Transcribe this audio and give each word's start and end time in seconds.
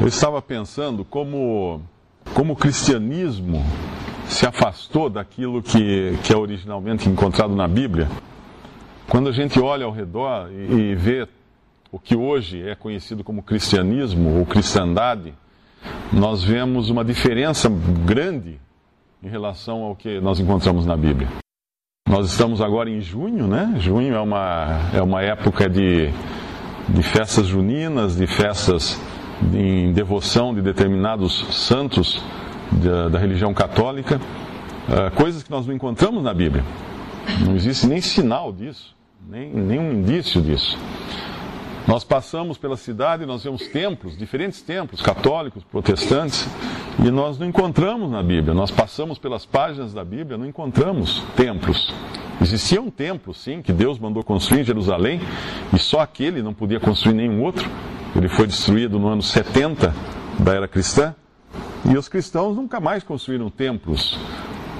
Eu 0.00 0.06
estava 0.06 0.40
pensando 0.40 1.04
como, 1.04 1.82
como 2.32 2.52
o 2.52 2.56
cristianismo 2.56 3.64
se 4.28 4.46
afastou 4.46 5.10
daquilo 5.10 5.60
que, 5.60 6.16
que 6.22 6.32
é 6.32 6.36
originalmente 6.36 7.08
encontrado 7.08 7.56
na 7.56 7.66
Bíblia. 7.66 8.08
Quando 9.08 9.28
a 9.28 9.32
gente 9.32 9.58
olha 9.58 9.84
ao 9.84 9.90
redor 9.90 10.52
e, 10.52 10.72
e 10.72 10.94
vê 10.94 11.26
o 11.90 11.98
que 11.98 12.14
hoje 12.14 12.62
é 12.62 12.76
conhecido 12.76 13.24
como 13.24 13.42
cristianismo 13.42 14.38
ou 14.38 14.46
cristandade, 14.46 15.34
nós 16.12 16.44
vemos 16.44 16.90
uma 16.90 17.04
diferença 17.04 17.68
grande 18.06 18.60
em 19.20 19.28
relação 19.28 19.82
ao 19.82 19.96
que 19.96 20.20
nós 20.20 20.38
encontramos 20.38 20.86
na 20.86 20.96
Bíblia. 20.96 21.28
Nós 22.08 22.30
estamos 22.30 22.60
agora 22.60 22.88
em 22.88 23.00
junho, 23.00 23.48
né? 23.48 23.74
Junho 23.80 24.14
é 24.14 24.20
uma, 24.20 24.90
é 24.94 25.02
uma 25.02 25.22
época 25.22 25.68
de, 25.68 26.08
de 26.88 27.02
festas 27.02 27.48
juninas, 27.48 28.16
de 28.16 28.28
festas 28.28 28.96
em 29.52 29.92
devoção 29.92 30.54
de 30.54 30.60
determinados 30.60 31.46
santos 31.50 32.22
da, 32.72 33.08
da 33.08 33.18
religião 33.18 33.54
católica, 33.54 34.20
uh, 34.88 35.14
coisas 35.14 35.42
que 35.42 35.50
nós 35.50 35.66
não 35.66 35.74
encontramos 35.74 36.22
na 36.22 36.34
Bíblia. 36.34 36.64
Não 37.44 37.54
existe 37.54 37.86
nem 37.86 38.00
sinal 38.00 38.52
disso, 38.52 38.94
nem 39.28 39.52
nenhum 39.52 39.92
indício 39.92 40.40
disso. 40.40 40.78
Nós 41.88 42.04
passamos 42.04 42.58
pela 42.58 42.76
cidade 42.76 43.24
nós 43.24 43.42
vemos 43.42 43.66
templos, 43.68 44.14
diferentes 44.14 44.60
templos, 44.60 45.00
católicos, 45.00 45.64
protestantes, 45.64 46.46
e 47.02 47.10
nós 47.10 47.38
não 47.38 47.46
encontramos 47.46 48.10
na 48.10 48.22
Bíblia. 48.22 48.52
Nós 48.52 48.70
passamos 48.70 49.18
pelas 49.18 49.46
páginas 49.46 49.94
da 49.94 50.04
Bíblia, 50.04 50.36
não 50.36 50.44
encontramos 50.44 51.22
templos. 51.34 51.90
Existia 52.42 52.80
um 52.80 52.90
templo, 52.90 53.32
sim, 53.32 53.62
que 53.62 53.72
Deus 53.72 53.98
mandou 53.98 54.22
construir 54.22 54.60
em 54.60 54.64
Jerusalém, 54.64 55.18
e 55.74 55.78
só 55.78 56.00
aquele 56.00 56.42
não 56.42 56.52
podia 56.52 56.78
construir 56.78 57.14
nenhum 57.14 57.42
outro. 57.42 57.66
Ele 58.16 58.28
foi 58.28 58.46
destruído 58.46 58.98
no 58.98 59.08
ano 59.08 59.22
70 59.22 59.94
da 60.38 60.54
era 60.54 60.68
cristã. 60.68 61.14
E 61.84 61.96
os 61.96 62.08
cristãos 62.08 62.56
nunca 62.56 62.80
mais 62.80 63.02
construíram 63.02 63.50
templos, 63.50 64.18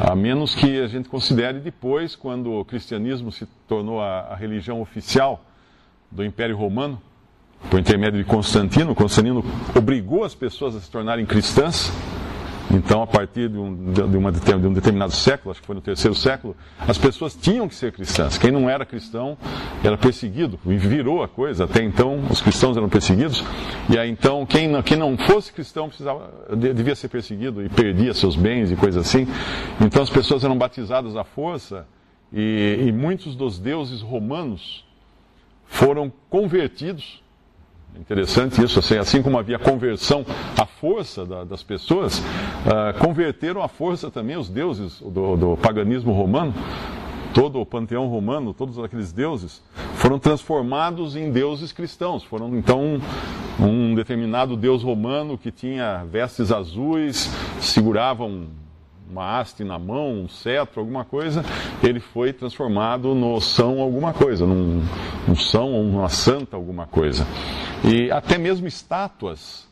a 0.00 0.14
menos 0.14 0.54
que 0.54 0.80
a 0.80 0.88
gente 0.88 1.08
considere 1.08 1.60
depois, 1.60 2.16
quando 2.16 2.52
o 2.52 2.64
cristianismo 2.64 3.30
se 3.30 3.46
tornou 3.66 4.00
a, 4.00 4.20
a 4.30 4.34
religião 4.34 4.80
oficial 4.80 5.44
do 6.10 6.24
Império 6.24 6.56
Romano, 6.56 7.00
por 7.70 7.78
intermédio 7.78 8.18
de 8.18 8.24
Constantino. 8.24 8.94
Constantino 8.94 9.44
obrigou 9.74 10.24
as 10.24 10.34
pessoas 10.34 10.76
a 10.76 10.80
se 10.80 10.90
tornarem 10.90 11.26
cristãs. 11.26 11.92
Então, 12.70 13.02
a 13.02 13.06
partir 13.06 13.48
de 13.48 13.56
um, 13.56 13.92
de, 13.92 14.16
uma, 14.16 14.30
de 14.30 14.66
um, 14.66 14.72
determinado 14.72 15.12
século, 15.12 15.50
acho 15.50 15.60
que 15.60 15.66
foi 15.66 15.74
no 15.74 15.80
terceiro 15.80 16.14
século, 16.14 16.54
as 16.78 16.98
pessoas 16.98 17.34
tinham 17.34 17.66
que 17.66 17.74
ser 17.74 17.92
cristãs. 17.92 18.36
Quem 18.36 18.50
não 18.50 18.68
era 18.68 18.84
cristão 18.84 19.38
era 19.82 19.96
perseguido, 19.96 20.58
e 20.66 20.76
virou 20.76 21.22
a 21.22 21.28
coisa. 21.28 21.64
Até 21.64 21.82
então, 21.82 22.20
os 22.30 22.42
cristãos 22.42 22.76
eram 22.76 22.88
perseguidos, 22.88 23.42
e 23.88 23.98
aí 23.98 24.10
então, 24.10 24.44
quem 24.44 24.68
não, 24.68 24.82
quem 24.82 24.98
não 24.98 25.16
fosse 25.16 25.52
cristão 25.52 25.88
precisava, 25.88 26.30
devia 26.54 26.94
ser 26.94 27.08
perseguido 27.08 27.64
e 27.64 27.68
perdia 27.70 28.12
seus 28.12 28.36
bens 28.36 28.70
e 28.70 28.76
coisas 28.76 29.06
assim. 29.06 29.26
Então, 29.80 30.02
as 30.02 30.10
pessoas 30.10 30.44
eram 30.44 30.56
batizadas 30.58 31.16
à 31.16 31.24
força, 31.24 31.86
e, 32.30 32.84
e 32.86 32.92
muitos 32.92 33.34
dos 33.34 33.58
deuses 33.58 34.02
romanos 34.02 34.84
foram 35.64 36.12
convertidos. 36.28 37.22
Interessante 37.96 38.62
isso, 38.62 38.78
assim, 38.78 38.96
assim 38.96 39.22
como 39.22 39.38
havia 39.38 39.58
conversão 39.58 40.24
à 40.56 40.64
força 40.64 41.26
da, 41.26 41.44
das 41.44 41.62
pessoas, 41.62 42.18
uh, 42.18 42.98
converteram 42.98 43.62
à 43.62 43.68
força 43.68 44.10
também 44.10 44.36
os 44.36 44.48
deuses 44.48 45.00
do, 45.00 45.36
do 45.36 45.56
paganismo 45.56 46.12
romano 46.12 46.54
todo 47.34 47.60
o 47.60 47.66
panteão 47.66 48.08
romano, 48.08 48.52
todos 48.54 48.78
aqueles 48.78 49.12
deuses, 49.12 49.62
foram 49.94 50.18
transformados 50.18 51.14
em 51.14 51.30
deuses 51.30 51.70
cristãos. 51.70 52.24
Foram 52.24 52.56
então 52.56 53.00
um 53.60 53.94
determinado 53.94 54.56
deus 54.56 54.82
romano 54.82 55.38
que 55.38 55.52
tinha 55.52 56.04
vestes 56.04 56.50
azuis, 56.50 57.30
segurava 57.60 58.24
um 58.24 58.48
uma 59.10 59.38
haste 59.38 59.64
na 59.64 59.78
mão, 59.78 60.24
um 60.24 60.28
cetro, 60.28 60.80
alguma 60.80 61.02
coisa, 61.02 61.42
ele 61.82 61.98
foi 61.98 62.30
transformado 62.32 63.14
no 63.14 63.40
São 63.40 63.80
alguma 63.80 64.12
coisa, 64.12 64.44
num, 64.44 64.84
num 65.26 65.34
São 65.34 65.72
ou 65.72 65.82
uma 65.82 66.10
Santa 66.10 66.56
alguma 66.56 66.86
coisa. 66.86 67.26
E 67.84 68.10
até 68.10 68.36
mesmo 68.36 68.66
estátuas, 68.66 69.68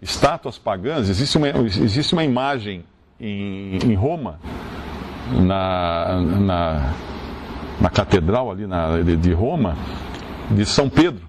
estátuas 0.00 0.58
pagãs, 0.58 1.08
existe 1.08 1.38
uma, 1.38 1.48
existe 1.48 2.12
uma 2.12 2.24
imagem 2.24 2.84
em, 3.18 3.78
em 3.78 3.94
Roma, 3.94 4.38
na, 5.30 6.20
na, 6.20 6.94
na 7.80 7.90
catedral 7.90 8.50
ali 8.50 8.66
na, 8.66 9.00
de, 9.00 9.16
de 9.16 9.32
Roma, 9.32 9.76
de 10.50 10.66
São 10.66 10.88
Pedro. 10.88 11.28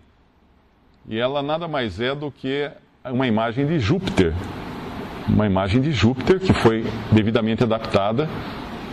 E 1.07 1.17
ela 1.17 1.41
nada 1.41 1.67
mais 1.67 1.99
é 1.99 2.13
do 2.15 2.31
que 2.31 2.69
uma 3.05 3.27
imagem 3.27 3.67
de 3.67 3.79
Júpiter, 3.79 4.33
uma 5.27 5.45
imagem 5.45 5.81
de 5.81 5.91
Júpiter 5.91 6.39
que 6.39 6.53
foi 6.53 6.85
devidamente 7.11 7.63
adaptada 7.63 8.27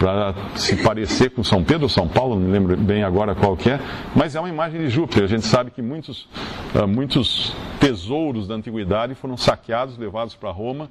para 0.01 0.35
se 0.57 0.77
parecer 0.83 1.29
com 1.29 1.45
São 1.45 1.63
Pedro 1.63 1.83
ou 1.83 1.89
São 1.91 2.09
Paulo, 2.09 2.35
não 2.35 2.47
me 2.47 2.51
lembro 2.51 2.75
bem 2.75 3.05
agora 3.05 3.35
qual 3.35 3.55
que 3.55 3.69
é, 3.69 3.79
mas 4.17 4.35
é 4.35 4.41
uma 4.41 4.49
imagem 4.49 4.81
de 4.81 4.89
Júpiter. 4.89 5.25
A 5.25 5.27
gente 5.27 5.47
sabe 5.47 5.71
que 5.71 5.83
muitos, 5.83 6.27
uh, 6.75 6.89
muitos 6.89 7.55
tesouros 7.79 8.49
da 8.49 8.55
antiguidade 8.55 9.15
foram 9.15 9.37
saqueados, 9.37 9.99
levados 9.99 10.35
para 10.35 10.51
Roma 10.51 10.89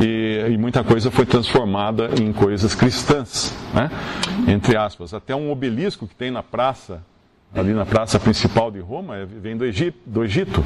e, 0.00 0.46
e, 0.48 0.56
muita 0.56 0.84
coisa 0.84 1.10
foi 1.10 1.26
transformada 1.26 2.10
em 2.22 2.32
coisas 2.32 2.76
cristãs, 2.76 3.52
né? 3.74 3.90
entre 4.46 4.76
aspas. 4.76 5.12
Até 5.12 5.34
um 5.34 5.50
obelisco 5.50 6.06
que 6.06 6.14
tem 6.14 6.30
na 6.30 6.42
praça 6.42 7.02
ali 7.52 7.72
na 7.72 7.86
praça 7.86 8.18
principal 8.18 8.70
de 8.70 8.80
Roma, 8.80 9.16
é, 9.16 9.24
vem 9.24 9.56
do 9.56 9.64
Egito, 9.64 9.98
do 10.06 10.24
Egito. 10.24 10.64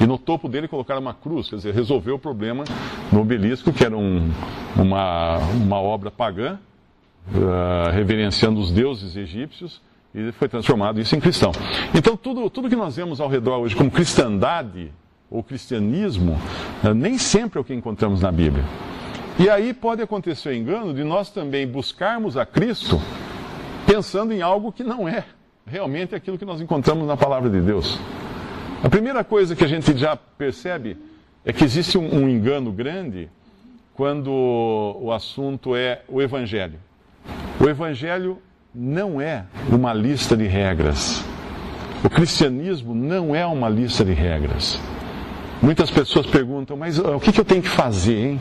E 0.00 0.06
no 0.06 0.16
topo 0.16 0.48
dele 0.48 0.68
colocaram 0.68 1.00
uma 1.00 1.12
cruz, 1.12 1.50
quer 1.50 1.56
dizer, 1.56 1.74
resolveu 1.74 2.14
o 2.14 2.18
problema 2.18 2.64
no 3.12 3.20
obelisco, 3.20 3.72
que 3.72 3.84
era 3.84 3.94
um, 3.96 4.30
uma, 4.74 5.36
uma 5.38 5.78
obra 5.78 6.10
pagã, 6.10 6.58
uh, 7.28 7.90
reverenciando 7.92 8.60
os 8.60 8.70
deuses 8.70 9.16
egípcios, 9.16 9.80
e 10.14 10.32
foi 10.32 10.48
transformado 10.48 11.00
isso 11.00 11.14
em 11.14 11.20
cristão. 11.20 11.52
Então, 11.94 12.16
tudo, 12.16 12.48
tudo 12.50 12.68
que 12.68 12.76
nós 12.76 12.96
vemos 12.96 13.20
ao 13.20 13.28
redor 13.28 13.58
hoje 13.58 13.76
como 13.76 13.90
cristandade 13.90 14.92
ou 15.30 15.42
cristianismo, 15.42 16.38
uh, 16.82 16.94
nem 16.94 17.18
sempre 17.18 17.58
é 17.58 17.60
o 17.60 17.64
que 17.64 17.74
encontramos 17.74 18.20
na 18.20 18.32
Bíblia. 18.32 18.64
E 19.38 19.48
aí 19.48 19.72
pode 19.72 20.02
acontecer 20.02 20.50
o 20.50 20.54
engano 20.54 20.92
de 20.92 21.04
nós 21.04 21.30
também 21.30 21.66
buscarmos 21.66 22.36
a 22.36 22.44
Cristo 22.44 23.00
pensando 23.86 24.32
em 24.32 24.42
algo 24.42 24.70
que 24.70 24.84
não 24.84 25.08
é 25.08 25.24
realmente 25.66 26.14
aquilo 26.14 26.36
que 26.36 26.44
nós 26.44 26.60
encontramos 26.60 27.06
na 27.06 27.16
palavra 27.16 27.48
de 27.48 27.60
Deus. 27.60 27.98
A 28.82 28.88
primeira 28.88 29.22
coisa 29.22 29.54
que 29.54 29.64
a 29.64 29.68
gente 29.68 29.96
já 29.96 30.16
percebe 30.16 30.96
é 31.44 31.52
que 31.52 31.64
existe 31.64 31.96
um, 31.96 32.14
um 32.14 32.28
engano 32.28 32.72
grande 32.72 33.28
quando 33.94 34.30
o 34.30 35.12
assunto 35.12 35.76
é 35.76 36.02
o 36.08 36.20
Evangelho. 36.20 36.78
O 37.60 37.68
Evangelho 37.68 38.38
não 38.74 39.20
é 39.20 39.44
uma 39.70 39.92
lista 39.92 40.34
de 40.34 40.46
regras. 40.46 41.22
O 42.02 42.08
cristianismo 42.08 42.94
não 42.94 43.34
é 43.34 43.44
uma 43.44 43.68
lista 43.68 44.02
de 44.02 44.14
regras. 44.14 44.80
Muitas 45.60 45.90
pessoas 45.90 46.26
perguntam, 46.26 46.74
mas 46.74 46.98
uh, 46.98 47.16
o 47.16 47.20
que, 47.20 47.30
que, 47.30 47.38
eu 47.38 47.44
tenho 47.44 47.60
que 47.60 47.68
fazer, 47.68 48.16
hein? 48.16 48.40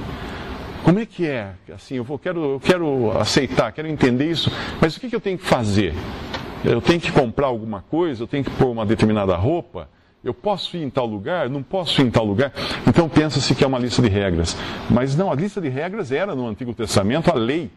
Como 0.86 1.00
é 1.00 1.06
que 1.06 1.28
é? 1.28 1.52
Assim, 1.76 1.96
eu, 1.96 2.04
vou, 2.06 2.18
quero, 2.18 2.54
eu 2.54 2.60
quero 2.62 3.12
aceitar, 3.20 3.74
quero 3.74 3.90
entender 3.90 4.32
isso, 4.32 4.50
mas 4.80 4.96
o 4.96 5.00
que, 5.02 5.10
que 5.10 5.16
eu 5.18 5.20
tenho 5.20 5.38
que 5.38 5.46
fazer? 5.46 5.94
eu 6.64 6.82
tenho 6.82 7.00
que 7.00 7.12
comprar 7.12 7.48
alguma 7.48 7.82
coisa, 7.82 8.24
eu 8.24 8.28
tenho 8.28 8.44
que 8.44 8.52
pôr 8.52 8.68
uma 8.68 8.86
determinada 8.86 9.36
roupa, 9.36 9.90
eu 10.24 10.34
posso 10.34 10.76
ir 10.76 10.84
em 10.84 10.90
tal 10.90 11.06
lugar, 11.06 11.50
não 11.50 11.64
posso 11.64 12.02
ir 12.02 12.06
em 12.06 12.12
tal 12.12 12.26
lugar. 12.26 12.52
Então 12.86 13.08
pensa-se 13.08 13.56
que 13.56 13.64
é 13.64 13.68
uma 13.68 13.80
lista 13.80 14.02
de 14.02 14.10
regras. 14.10 14.58
Mas 14.90 15.16
não, 15.16 15.32
a 15.32 15.36
lista 15.36 15.62
de 15.62 15.70
regras 15.70 16.12
era 16.12 16.36
no 16.36 16.48
Antigo 16.48 16.74
Testamento 16.74 17.30
a 17.32 17.34
lei 17.34 17.70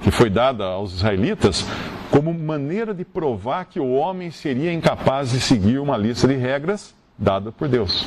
que 0.00 0.10
foi 0.10 0.28
dada 0.28 0.64
aos 0.64 0.94
israelitas 0.94 1.64
como 2.10 2.32
maneira 2.32 2.94
de 2.94 3.04
provar 3.04 3.64
que 3.64 3.80
o 3.80 3.92
homem 3.92 4.30
seria 4.30 4.72
incapaz 4.72 5.32
de 5.32 5.40
seguir 5.40 5.78
uma 5.78 5.96
lista 5.96 6.28
de 6.28 6.34
regras 6.34 6.94
dada 7.18 7.50
por 7.50 7.68
Deus. 7.68 8.06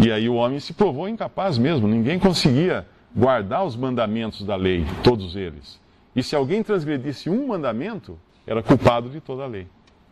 E 0.00 0.10
aí 0.10 0.28
o 0.28 0.34
homem 0.34 0.58
se 0.60 0.72
provou 0.72 1.08
incapaz 1.08 1.58
mesmo, 1.58 1.86
ninguém 1.86 2.18
conseguia 2.18 2.86
guardar 3.14 3.64
os 3.64 3.76
mandamentos 3.76 4.44
da 4.44 4.56
lei, 4.56 4.84
todos 5.02 5.36
eles. 5.36 5.80
E 6.16 6.22
se 6.22 6.34
alguém 6.34 6.62
transgredisse 6.62 7.30
um 7.30 7.46
mandamento, 7.46 8.18
era 8.46 8.62
culpado 8.62 9.08
de 9.08 9.20
toda 9.20 9.44
a 9.44 9.46
lei. 9.46 9.66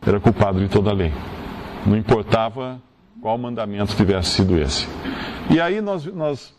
Era 0.05 0.19
culpado 0.19 0.59
de 0.59 0.67
toda 0.67 0.89
a 0.89 0.93
lei. 0.93 1.11
Não 1.85 1.97
importava 1.97 2.81
qual 3.21 3.37
mandamento 3.37 3.95
tivesse 3.95 4.31
sido 4.31 4.57
esse. 4.57 4.87
E 5.49 5.59
aí 5.59 5.81
nós, 5.81 6.05
nós, 6.05 6.53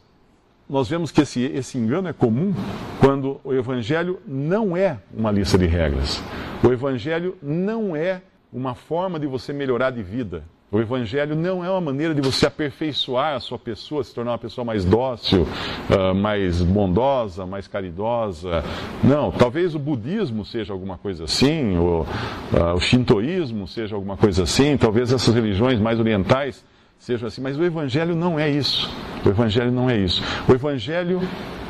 nós 0.69 0.88
vemos 0.88 1.11
que 1.11 1.20
esse, 1.20 1.43
esse 1.43 1.76
engano 1.76 2.08
é 2.08 2.12
comum 2.12 2.55
quando 2.99 3.40
o 3.44 3.52
Evangelho 3.52 4.19
não 4.26 4.76
é 4.76 4.99
uma 5.14 5.31
lista 5.31 5.58
de 5.58 5.66
regras. 5.66 6.22
O 6.62 6.72
Evangelho 6.72 7.37
não 7.43 7.94
é 7.94 8.22
uma 8.52 8.75
forma 8.75 9.19
de 9.19 9.26
você 9.26 9.52
melhorar 9.52 9.90
de 9.90 10.02
vida. 10.02 10.44
O 10.72 10.81
Evangelho 10.81 11.37
não 11.37 11.64
é 11.64 11.70
uma 11.70 11.81
maneira 11.81 12.14
de 12.14 12.20
você 12.20 12.46
aperfeiçoar 12.46 13.37
a 13.37 13.40
sua 13.40 13.58
pessoa, 13.58 14.02
se 14.02 14.12
tornar 14.12 14.32
uma 14.32 14.38
pessoa 14.38 14.64
mais 14.64 14.84
dócil, 14.84 15.43
uh, 15.43 16.14
mais 16.14 16.62
bondosa, 16.62 17.46
mais 17.46 17.69
caridosa. 17.69 18.64
Não, 19.02 19.31
talvez 19.31 19.75
o 19.75 19.78
budismo 19.78 20.44
seja 20.44 20.72
alguma 20.72 20.99
coisa 20.99 21.25
assim, 21.25 21.76
o, 21.76 22.00
uh, 22.00 22.75
o 22.75 22.81
shintoísmo 22.81 23.69
seja 23.69 23.94
alguma 23.94 24.16
coisa 24.16 24.43
assim, 24.43 24.76
talvez 24.76 25.12
essas 25.12 25.32
religiões 25.32 25.78
mais 25.78 26.00
orientais 26.00 26.64
sejam 26.99 27.29
assim, 27.29 27.41
mas 27.41 27.58
o 27.58 27.64
Evangelho 27.64 28.14
não 28.14 28.38
é 28.38 28.49
isso. 28.50 28.91
O 29.25 29.29
Evangelho 29.29 29.73
não 29.73 29.88
é 29.88 29.96
isso. 29.96 30.23
O 30.49 30.52
Evangelho, 30.52 31.20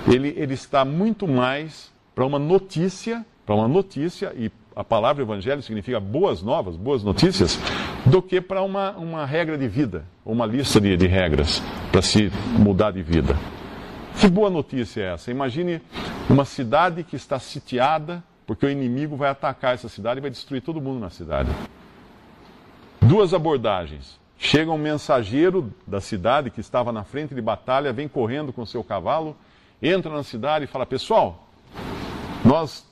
ele, 0.06 0.35
ele 0.37 0.55
está 0.55 0.85
muito 0.85 1.26
mais 1.26 1.93
para 2.15 2.25
uma 2.25 2.38
notícia, 2.38 3.25
para 3.44 3.55
uma 3.55 3.69
notícia, 3.69 4.32
e 4.37 4.50
a 4.75 4.82
palavra 4.82 5.23
Evangelho 5.23 5.62
significa 5.62 6.00
boas 6.00 6.43
novas, 6.43 6.76
boas 6.76 7.03
notícias, 7.03 7.59
do 8.06 8.21
que 8.21 8.41
para 8.41 8.62
uma, 8.62 8.93
uma 8.93 9.25
regra 9.25 9.56
de 9.56 9.69
vida, 9.69 10.05
uma 10.25 10.47
lista 10.47 10.81
de, 10.81 10.97
de 10.97 11.06
regras 11.06 11.62
para 11.91 12.03
se 12.03 12.31
mudar 12.59 12.91
de 12.91 13.03
vida. 13.03 13.37
Que 14.20 14.29
boa 14.29 14.50
notícia 14.50 15.03
é 15.03 15.15
essa? 15.15 15.31
Imagine 15.31 15.81
uma 16.29 16.44
cidade 16.44 17.03
que 17.03 17.17
está 17.17 17.38
sitiada, 17.38 18.23
porque 18.47 18.67
o 18.67 18.70
inimigo 18.70 19.17
vai 19.17 19.31
atacar 19.31 19.75
essa 19.75 19.88
cidade 19.88 20.19
e 20.19 20.23
vai 20.23 20.31
destruir 20.31 20.61
todo 20.61 20.81
mundo 20.81 21.00
na 21.00 21.11
cidade. 21.11 21.50
Duas 23.00 23.35
abordagens. 23.35 24.19
Chega 24.39 24.71
um 24.71 24.79
mensageiro 24.79 25.73
da 25.87 26.01
cidade 26.01 26.51
que 26.51 26.61
estava 26.61 26.93
na 26.93 27.05
frente 27.05 27.35
de 27.35 27.41
batalha, 27.41 27.93
vem 27.93 28.09
correndo 28.09 28.53
com 28.53 28.67
seu 28.67 28.83
cavalo, 28.83 29.37
entra 29.83 30.13
na 30.13 30.23
cidade 30.23 30.65
e 30.65 30.69
fala: 30.69 30.85
Pessoal, 30.87 31.49
nós. 32.45 32.85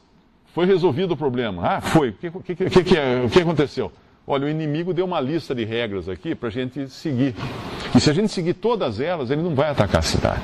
Foi 0.54 0.66
resolvido 0.66 1.12
o 1.12 1.16
problema. 1.16 1.62
Ah, 1.66 1.80
foi. 1.80 2.10
O 2.10 2.12
que, 2.12 2.30
que, 2.30 2.54
que, 2.54 2.84
que, 2.84 2.96
o 3.24 3.30
que 3.30 3.40
aconteceu? 3.40 3.90
Olha, 4.26 4.46
o 4.46 4.48
inimigo 4.48 4.94
deu 4.94 5.04
uma 5.04 5.18
lista 5.18 5.54
de 5.54 5.64
regras 5.64 6.08
aqui 6.08 6.34
para 6.34 6.48
a 6.48 6.52
gente 6.52 6.88
seguir. 6.88 7.34
E 7.94 7.98
se 7.98 8.08
a 8.08 8.12
gente 8.12 8.28
seguir 8.28 8.54
todas 8.54 9.00
elas, 9.00 9.30
ele 9.30 9.42
não 9.42 9.54
vai 9.54 9.70
atacar 9.70 10.00
a 10.00 10.02
cidade. 10.02 10.42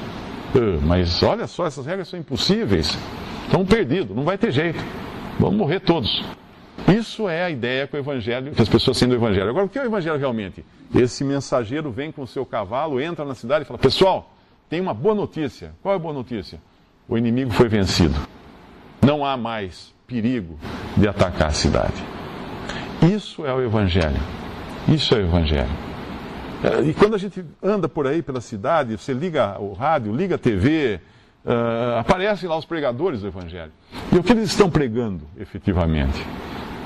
Uh, 0.55 0.81
mas 0.83 1.23
olha 1.23 1.47
só, 1.47 1.67
essas 1.67 1.87
regras 1.87 2.09
são 2.09 2.19
impossíveis. 2.19 2.99
Estamos 3.45 3.69
perdidos, 3.69 4.17
não 4.17 4.25
vai 4.25 4.37
ter 4.37 4.51
jeito. 4.51 4.83
Vamos 5.39 5.57
morrer 5.57 5.81
todos. 5.81 6.25
Isso 6.93 7.29
é 7.29 7.45
a 7.45 7.51
ideia 7.51 7.87
com 7.87 7.97
o 7.97 8.01
evangelho, 8.01 8.53
que 8.53 8.63
as 8.63 8.69
pessoas 8.69 8.99
têm 8.99 9.09
do 9.09 9.15
evangelho. 9.15 9.49
Agora, 9.49 9.67
o 9.67 9.69
que 9.69 9.79
é 9.79 9.83
o 9.83 9.87
evangelho 9.87 10.19
realmente? 10.19 10.65
Esse 10.95 11.23
mensageiro 11.23 11.91
vem 11.91 12.11
com 12.11 12.23
o 12.23 12.27
seu 12.27 12.47
cavalo, 12.47 13.01
entra 13.01 13.25
na 13.25 13.35
cidade 13.35 13.65
e 13.65 13.67
fala: 13.67 13.79
Pessoal, 13.79 14.33
tem 14.71 14.81
uma 14.81 14.95
boa 14.95 15.15
notícia. 15.15 15.73
Qual 15.83 15.93
é 15.93 15.97
a 15.97 16.01
boa 16.01 16.15
notícia? 16.15 16.59
O 17.09 17.17
inimigo 17.17 17.51
foi 17.51 17.69
vencido. 17.69 18.15
Não 19.03 19.25
há 19.25 19.37
mais 19.37 19.95
perigo 20.07 20.59
de 20.97 21.07
atacar 21.07 21.49
a 21.49 21.53
cidade. 21.53 22.03
Isso 23.15 23.47
é 23.47 23.53
o 23.53 23.63
evangelho. 23.63 24.21
Isso 24.89 25.15
é 25.15 25.19
o 25.19 25.21
evangelho. 25.21 25.89
É, 26.63 26.81
e 26.83 26.95
quando 26.95 27.15
a 27.15 27.19
gente 27.19 27.45
anda 27.63 27.89
por 27.89 28.07
aí 28.07 28.23
pela 28.23 28.41
cidade, 28.41 28.97
você 28.97 29.13
liga 29.13 29.61
o 29.61 29.75
rádio, 29.75 30.13
liga 30.13 30.35
a 30.35 30.39
TV, 30.39 30.99
uh, 31.45 31.51
é, 31.51 32.01
aparecem 32.01 32.49
lá 32.49 32.57
os 32.57 32.65
pregadores 32.65 33.21
do 33.21 33.29
Evangelho. 33.29 33.71
E 34.13 34.19
o 34.19 34.23
que 34.23 34.33
eles 34.33 34.51
estão 34.51 34.69
pregando, 34.69 35.23
efetivamente? 35.39 36.27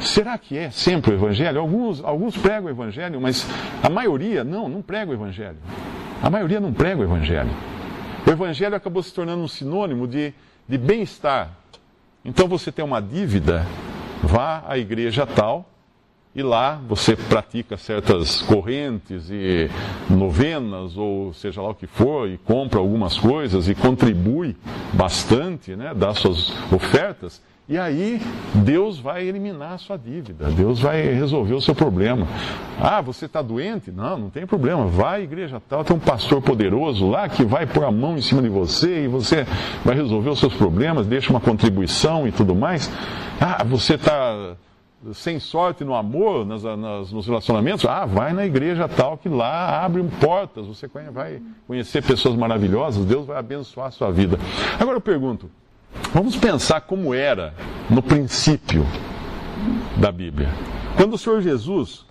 Será 0.03 0.37
que 0.37 0.59
é 0.59 0.71
sempre 0.71 1.13
o 1.13 1.15
Evangelho? 1.15 1.61
Alguns, 1.61 2.03
alguns 2.03 2.37
pregam 2.37 2.67
o 2.67 2.71
Evangelho, 2.71 3.21
mas 3.21 3.47
a 3.83 3.89
maioria 3.89 4.43
não, 4.43 4.69
não 4.69 4.83
prega 4.83 5.11
o 5.11 5.15
Evangelho. 5.15 5.59
A 6.21 6.29
maioria 6.29 6.61
não 6.61 6.73
prega 6.73 7.01
o 7.01 7.05
Evangelho. 7.05 7.51
O 8.27 8.31
Evangelho 8.31 8.75
acabou 8.75 9.03
se 9.03 9.15
tornando 9.15 9.43
um 9.43 9.49
sinônimo 9.49 10.07
de, 10.07 10.35
de 10.69 10.77
bem-estar. 10.77 11.51
Então 12.25 12.49
você 12.49 12.73
tem 12.73 12.85
uma 12.85 13.01
dívida, 13.01 13.67
vá 14.23 14.65
à 14.67 14.77
igreja 14.77 15.27
tal, 15.27 15.69
e 16.35 16.43
lá 16.43 16.81
você 16.89 17.15
pratica 17.15 17.77
certas 17.77 18.41
correntes 18.43 19.29
e 19.31 19.69
novenas, 20.09 20.97
ou 20.97 21.33
seja 21.35 21.61
lá 21.61 21.71
o 21.71 21.75
que 21.75 21.87
for, 21.87 22.29
e 22.29 22.39
compra 22.39 22.79
algumas 22.79 23.19
coisas 23.19 23.69
e 23.69 23.75
contribui 23.75 24.57
bastante, 24.93 25.77
né, 25.77 25.93
dá 25.95 26.15
suas 26.15 26.53
ofertas, 26.73 27.43
e 27.73 27.79
aí 27.79 28.21
Deus 28.57 28.99
vai 28.99 29.25
eliminar 29.27 29.73
a 29.73 29.79
sua 29.79 29.97
dívida, 29.97 30.51
Deus 30.51 30.79
vai 30.79 31.01
resolver 31.01 31.55
o 31.55 31.61
seu 31.61 31.75
problema. 31.75 32.29
Ah, 32.79 33.01
você 33.01 33.25
está 33.25 33.41
doente? 33.41 33.91
Não, 33.91 34.19
não 34.19 34.29
tem 34.29 34.47
problema. 34.47 34.85
Vai 34.85 35.23
à 35.23 35.25
igreja 35.25 35.63
tal, 35.71 35.83
tem 35.83 35.97
um 35.97 35.99
pastor 35.99 36.43
poderoso 36.43 37.09
lá 37.09 37.27
que 37.31 37.47
vai 37.47 37.67
pôr 37.67 37.85
a 37.85 37.91
mão 37.91 38.19
em 38.19 38.21
cima 38.21 38.43
de 38.43 38.51
você 38.51 39.05
e 39.05 39.09
você 39.09 39.47
vai 39.83 39.95
resolver 39.95 40.29
os 40.29 40.39
seus 40.39 40.53
problemas, 40.53 41.07
deixa 41.07 41.31
uma 41.31 41.41
contribuição 41.41 42.29
e 42.29 42.33
tudo 42.33 42.55
mais. 42.55 42.91
Ah, 43.41 43.65
você 43.65 43.95
está 43.95 44.55
sem 45.15 45.41
sorte 45.41 45.83
no 45.83 45.95
amor, 45.95 46.45
nas, 46.45 46.63
nas, 46.63 47.11
nos 47.11 47.27
relacionamentos, 47.27 47.87
ah, 47.87 48.05
vai 48.05 48.35
na 48.35 48.45
igreja 48.45 48.87
tal 48.87 49.17
que 49.17 49.31
lá 49.31 49.83
abre 49.83 50.03
portas, 50.21 50.67
você 50.67 50.87
vai 51.11 51.41
conhecer 51.67 52.03
pessoas 52.03 52.37
maravilhosas, 52.37 53.07
Deus 53.07 53.27
vai 53.27 53.39
abençoar 53.39 53.87
a 53.87 53.91
sua 53.91 54.13
vida. 54.13 54.39
Agora 54.79 54.99
eu 54.99 55.01
pergunto, 55.01 55.51
vamos 56.13 56.37
pensar 56.37 56.83
como 56.83 57.15
era 57.15 57.55
no 57.89 58.03
princípio 58.03 58.87
da 59.97 60.11
Bíblia. 60.11 60.51
Quando 60.97 61.15
o 61.15 61.19
Senhor 61.19 61.41
Jesus 61.41 62.05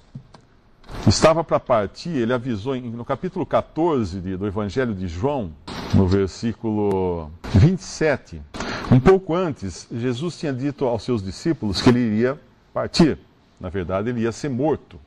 estava 1.08 1.44
para 1.44 1.60
partir, 1.60 2.10
ele 2.10 2.34
avisou 2.34 2.76
no 2.76 3.06
capítulo 3.06 3.46
14 3.46 4.20
do 4.20 4.48
Evangelho 4.48 4.94
de 4.94 5.08
João, 5.08 5.52
no 5.94 6.08
versículo 6.08 7.30
27, 7.54 8.42
um 8.92 9.00
pouco 9.00 9.34
antes, 9.34 9.88
Jesus 9.90 10.38
tinha 10.38 10.52
dito 10.52 10.86
aos 10.86 11.04
seus 11.04 11.24
discípulos 11.24 11.82
que 11.82 11.90
ele 11.90 12.00
iria 12.00 12.38
partir. 12.74 13.18
Na 13.58 13.70
verdade, 13.70 14.10
ele 14.10 14.22
ia 14.22 14.34
ser 14.34 14.50
morto. 14.50 15.00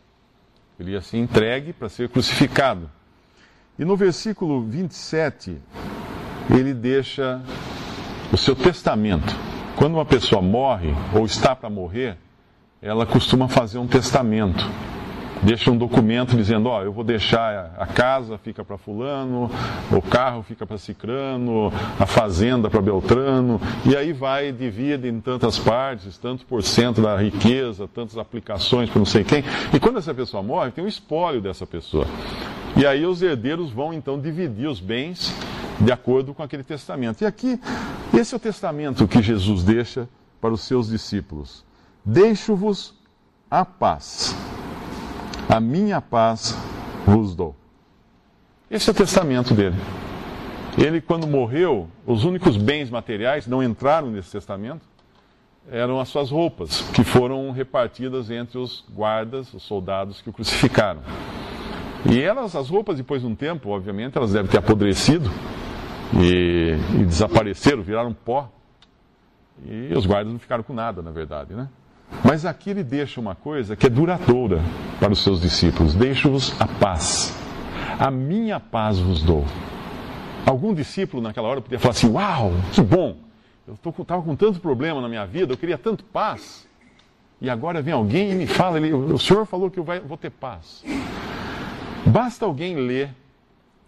Ele 0.80 0.92
ia 0.92 1.02
ser 1.02 1.18
entregue 1.18 1.72
para 1.72 1.90
ser 1.90 2.08
crucificado. 2.08 2.90
E 3.78 3.84
no 3.84 3.94
versículo 3.96 4.62
27, 4.62 5.58
ele 6.48 6.72
deixa 6.72 7.42
o 8.32 8.36
seu 8.36 8.54
testamento. 8.54 9.34
Quando 9.76 9.94
uma 9.94 10.04
pessoa 10.04 10.40
morre 10.40 10.94
ou 11.12 11.24
está 11.24 11.54
para 11.54 11.68
morrer, 11.68 12.16
ela 12.80 13.06
costuma 13.06 13.48
fazer 13.48 13.78
um 13.78 13.86
testamento 13.86 14.64
deixa 15.44 15.70
um 15.70 15.76
documento 15.76 16.36
dizendo, 16.36 16.68
ó, 16.68 16.80
oh, 16.80 16.82
eu 16.82 16.92
vou 16.92 17.04
deixar 17.04 17.74
a 17.78 17.86
casa 17.86 18.38
fica 18.38 18.64
para 18.64 18.78
fulano, 18.78 19.50
o 19.92 20.00
carro 20.00 20.42
fica 20.42 20.66
para 20.66 20.78
cicrano, 20.78 21.72
a 21.98 22.06
fazenda 22.06 22.70
para 22.70 22.80
beltrano, 22.80 23.60
e 23.84 23.94
aí 23.94 24.12
vai 24.12 24.50
divide 24.52 25.08
em 25.08 25.20
tantas 25.20 25.58
partes, 25.58 26.16
tantos 26.16 26.44
por 26.44 26.62
cento 26.62 27.02
da 27.02 27.16
riqueza, 27.16 27.86
tantas 27.86 28.16
aplicações 28.16 28.88
para 28.88 28.98
não 28.98 29.06
sei 29.06 29.22
quem. 29.22 29.44
E 29.72 29.78
quando 29.78 29.98
essa 29.98 30.14
pessoa 30.14 30.42
morre, 30.42 30.70
tem 30.70 30.82
um 30.82 30.88
espólio 30.88 31.40
dessa 31.40 31.66
pessoa. 31.66 32.06
E 32.76 32.86
aí 32.86 33.04
os 33.04 33.22
herdeiros 33.22 33.70
vão 33.70 33.92
então 33.92 34.18
dividir 34.18 34.66
os 34.66 34.80
bens 34.80 35.32
de 35.80 35.92
acordo 35.92 36.34
com 36.34 36.42
aquele 36.42 36.62
testamento. 36.62 37.22
E 37.22 37.26
aqui, 37.26 37.60
esse 38.12 38.34
é 38.34 38.36
o 38.36 38.40
testamento 38.40 39.06
que 39.08 39.22
Jesus 39.22 39.64
deixa 39.64 40.08
para 40.40 40.52
os 40.52 40.62
seus 40.62 40.88
discípulos. 40.88 41.64
Deixo-vos 42.04 42.94
a 43.50 43.64
paz 43.64 44.36
a 45.48 45.60
minha 45.60 46.00
paz 46.00 46.56
vos 47.06 47.34
dou. 47.34 47.54
Esse 48.70 48.90
é 48.90 48.92
o 48.92 48.96
testamento 48.96 49.54
dele. 49.54 49.76
Ele, 50.76 51.00
quando 51.00 51.26
morreu, 51.26 51.88
os 52.06 52.24
únicos 52.24 52.56
bens 52.56 52.90
materiais 52.90 53.46
não 53.46 53.62
entraram 53.62 54.10
nesse 54.10 54.32
testamento, 54.32 54.82
eram 55.70 56.00
as 56.00 56.08
suas 56.08 56.30
roupas, 56.30 56.80
que 56.92 57.04
foram 57.04 57.50
repartidas 57.52 58.30
entre 58.30 58.58
os 58.58 58.84
guardas, 58.92 59.52
os 59.54 59.62
soldados 59.62 60.20
que 60.20 60.28
o 60.28 60.32
crucificaram. 60.32 61.00
E 62.10 62.20
elas, 62.20 62.56
as 62.56 62.68
roupas, 62.68 62.96
depois 62.96 63.22
de 63.22 63.28
um 63.28 63.34
tempo, 63.34 63.70
obviamente, 63.70 64.18
elas 64.18 64.32
devem 64.32 64.50
ter 64.50 64.58
apodrecido 64.58 65.30
e, 66.20 66.76
e 67.00 67.04
desapareceram, 67.04 67.82
viraram 67.82 68.12
pó. 68.12 68.50
E 69.64 69.92
os 69.94 70.04
guardas 70.04 70.32
não 70.32 70.38
ficaram 70.38 70.62
com 70.62 70.72
nada, 70.72 71.00
na 71.00 71.10
verdade, 71.10 71.54
né? 71.54 71.68
Mas 72.24 72.44
aqui 72.44 72.70
ele 72.70 72.84
deixa 72.84 73.20
uma 73.20 73.34
coisa 73.34 73.74
que 73.74 73.86
é 73.86 73.90
duradoura 73.90 74.60
para 74.98 75.12
os 75.12 75.22
seus 75.22 75.40
discípulos: 75.40 75.94
deixo-vos 75.94 76.60
a 76.60 76.66
paz. 76.66 77.36
A 77.98 78.10
minha 78.10 78.58
paz 78.60 78.98
vos 78.98 79.22
dou. 79.22 79.44
Algum 80.46 80.74
discípulo 80.74 81.22
naquela 81.22 81.48
hora 81.48 81.60
podia 81.60 81.78
falar 81.78 81.92
assim: 81.92 82.10
Uau, 82.10 82.52
que 82.72 82.80
bom! 82.80 83.16
Eu 83.66 83.74
estava 83.74 84.20
com 84.22 84.36
tanto 84.36 84.60
problema 84.60 85.00
na 85.00 85.08
minha 85.08 85.24
vida, 85.24 85.52
eu 85.52 85.56
queria 85.56 85.78
tanto 85.78 86.04
paz. 86.04 86.68
E 87.40 87.48
agora 87.48 87.80
vem 87.80 87.94
alguém 87.94 88.32
e 88.32 88.34
me 88.34 88.46
fala: 88.46 88.76
ele, 88.76 88.92
O 88.92 89.18
Senhor 89.18 89.46
falou 89.46 89.70
que 89.70 89.78
eu 89.78 89.84
vou 90.06 90.16
ter 90.16 90.30
paz. 90.30 90.84
Basta 92.06 92.44
alguém 92.44 92.76
ler 92.76 93.10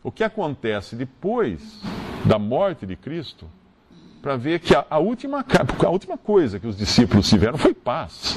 o 0.02 0.10
que 0.10 0.24
acontece 0.24 0.96
depois 0.96 1.82
da 2.26 2.38
morte 2.38 2.84
de 2.84 2.96
Cristo 2.96 3.46
para 4.20 4.36
ver 4.36 4.58
que 4.58 4.74
a, 4.74 4.84
a, 4.90 4.98
última, 4.98 5.44
a 5.84 5.88
última 5.88 6.18
coisa 6.18 6.58
que 6.58 6.66
os 6.66 6.76
discípulos 6.76 7.28
tiveram 7.28 7.56
foi 7.56 7.72
paz. 7.72 8.36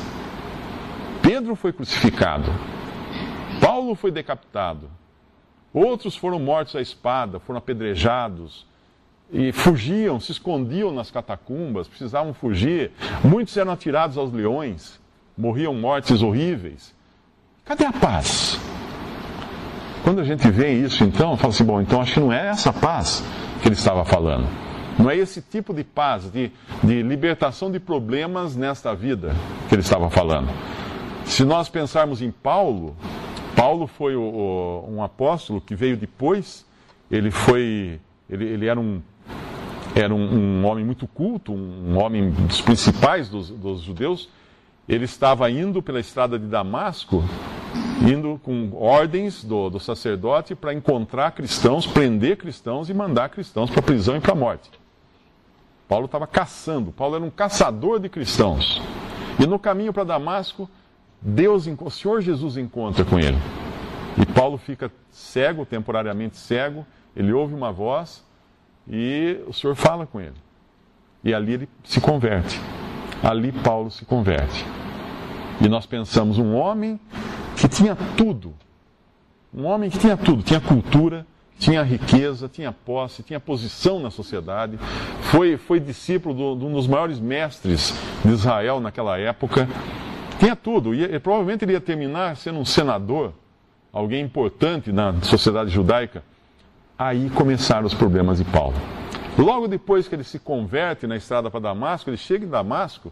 Pedro 1.22 1.56
foi 1.56 1.74
crucificado, 1.74 2.46
Paulo 3.60 3.96
foi 3.96 4.12
decapitado, 4.12 4.90
outros 5.74 6.16
foram 6.16 6.40
mortos 6.40 6.76
à 6.76 6.82
espada, 6.82 7.40
foram 7.40 7.58
apedrejados 7.58 8.66
e 9.32 9.52
fugiam, 9.52 10.20
se 10.20 10.32
escondiam 10.32 10.92
nas 10.92 11.12
catacumbas, 11.12 11.88
precisavam 11.88 12.34
fugir. 12.34 12.92
Muitos 13.24 13.58
eram 13.58 13.72
atirados 13.72 14.18
aos 14.18 14.32
leões, 14.32 15.00
morriam 15.38 15.74
mortes 15.74 16.22
horríveis. 16.22 16.96
Cadê 17.66 17.86
a 17.86 17.92
paz? 17.92 18.60
Quando 20.04 20.22
a 20.22 20.24
gente 20.24 20.50
vê 20.50 20.74
isso, 20.74 21.04
então, 21.04 21.36
fala 21.36 21.54
assim: 21.54 21.64
bom, 21.64 21.82
então 21.82 22.02
acho 22.02 22.14
que 22.14 22.20
não 22.20 22.32
é 22.32 22.48
essa 22.48 22.72
paz 22.72 23.24
que 23.62 23.68
ele 23.68 23.76
estava 23.76 24.04
falando. 24.06 24.48
Não 24.98 25.10
é 25.10 25.16
esse 25.16 25.42
tipo 25.42 25.74
de 25.74 25.84
paz, 25.84 26.30
de, 26.32 26.52
de 26.84 27.02
libertação 27.02 27.72
de 27.72 27.80
problemas 27.80 28.56
nesta 28.56 28.94
vida 28.94 29.34
que 29.68 29.76
ele 29.76 29.82
estava 29.82 30.10
falando. 30.10 30.50
Se 31.26 31.46
nós 31.46 31.70
pensarmos 31.70 32.22
em 32.22 32.32
Paulo, 32.32 32.96
Paulo 33.56 33.88
foi 33.88 34.16
o, 34.16 34.22
o, 34.22 34.90
um 34.90 35.04
apóstolo 35.04 35.62
que 35.62 35.76
veio 35.76 35.96
depois 35.96 36.66
ele 37.10 37.32
foi, 37.32 38.00
ele, 38.30 38.46
ele 38.46 38.68
era 38.68 38.80
um 38.80 39.02
era 39.96 40.14
um, 40.14 40.62
um, 40.62 40.66
homem 40.66 40.86
muito 40.86 41.08
culto, 41.08 41.52
um 41.52 41.98
homem 41.98 42.30
dos 42.30 42.62
principais 42.62 43.28
dos, 43.28 43.50
dos 43.50 43.82
judeus. 43.82 44.30
Ele 44.88 45.06
estava 45.06 45.50
indo 45.50 45.82
pela 45.82 46.00
estrada 46.00 46.38
de 46.38 46.46
Damasco, 46.46 47.24
indo 48.02 48.40
com 48.44 48.72
ordens 48.74 49.44
do, 49.44 49.70
do 49.70 49.80
sacerdote 49.80 50.56
para 50.56 50.74
encontrar 50.74 51.32
cristãos, 51.32 51.86
prender 51.86 52.38
cristãos 52.38 52.90
e 52.90 52.94
mandar 52.94 53.30
cristãos 53.30 53.70
para 53.70 53.80
a 53.80 53.84
prisão 53.84 54.16
e 54.16 54.20
para 54.20 54.32
a 54.32 54.36
morte. 54.36 54.70
Paulo 55.88 56.06
estava 56.06 56.28
caçando, 56.28 56.92
Paulo 56.92 57.16
era 57.16 57.26
um 57.26 57.30
caçador 57.30 58.00
de 58.00 58.10
cristãos. 58.10 58.82
E 59.40 59.48
no 59.48 59.58
caminho 59.58 59.92
para 59.92 60.04
Damasco, 60.04 60.70
Deus, 61.22 61.68
o 61.68 61.90
Senhor 61.90 62.22
Jesus 62.22 62.58
encontra 62.58 63.04
com 63.04 63.18
ele. 63.18 63.38
E 64.22 64.26
Paulo 64.26 64.58
fica 64.58 64.92
cego, 65.10 65.66
temporariamente 65.66 66.38
cego, 66.38 66.86
ele 67.16 67.34
ouve 67.34 67.54
uma 67.54 67.72
voz 67.72 68.24
e 68.88 69.40
o 69.48 69.54
Senhor 69.54 69.76
fala 69.76 70.06
com 70.06 70.22
ele. 70.22 70.36
E 71.24 71.34
ali 71.34 71.54
ele 71.54 71.70
se 71.84 72.00
converte. 72.00 72.60
Ali 73.22 73.52
Paulo 73.52 73.92
se 73.92 74.06
converte. 74.06 74.66
E 75.62 75.68
nós 75.68 75.86
pensamos 75.86 76.38
um 76.38 76.56
homem 76.56 77.00
que 77.60 77.68
tinha 77.68 77.96
tudo. 78.16 78.54
Um 79.54 79.66
homem 79.66 79.90
que 79.90 80.00
tinha 80.00 80.16
tudo, 80.16 80.42
tinha 80.42 80.62
cultura, 80.62 81.26
tinha 81.58 81.84
riqueza, 81.84 82.48
tinha 82.48 82.72
posse, 82.72 83.22
tinha 83.22 83.40
posição 83.40 84.00
na 84.00 84.10
sociedade, 84.10 84.80
foi, 85.24 85.58
foi 85.58 85.80
discípulo 85.80 86.56
de 86.58 86.66
um 86.66 86.72
dos 86.72 86.88
maiores 86.88 87.20
mestres 87.20 87.94
de 88.24 88.32
Israel 88.32 88.80
naquela 88.80 89.18
época, 89.18 89.68
tinha 90.40 90.56
tudo, 90.56 90.96
e, 90.96 91.04
e 91.04 91.20
provavelmente 91.20 91.66
ele 91.66 91.74
ia 91.74 91.82
terminar 91.82 92.38
sendo 92.38 92.60
um 92.60 92.66
senador, 92.66 93.34
alguém 93.92 94.24
importante 94.24 94.92
na 94.92 95.22
sociedade 95.22 95.70
judaica. 95.70 96.24
Aí 96.98 97.30
começaram 97.32 97.86
os 97.86 97.94
problemas 97.94 98.38
de 98.38 98.46
Paulo. 98.46 98.76
Logo 99.38 99.68
depois 99.68 100.08
que 100.08 100.16
ele 100.16 100.24
se 100.24 100.40
converte 100.40 101.08
na 101.08 101.18
estrada 101.18 101.50
para 101.50 101.60
Damasco, 101.60 102.10
ele 102.10 102.18
chega 102.18 102.46
em 102.46 102.50
Damasco 102.50 103.12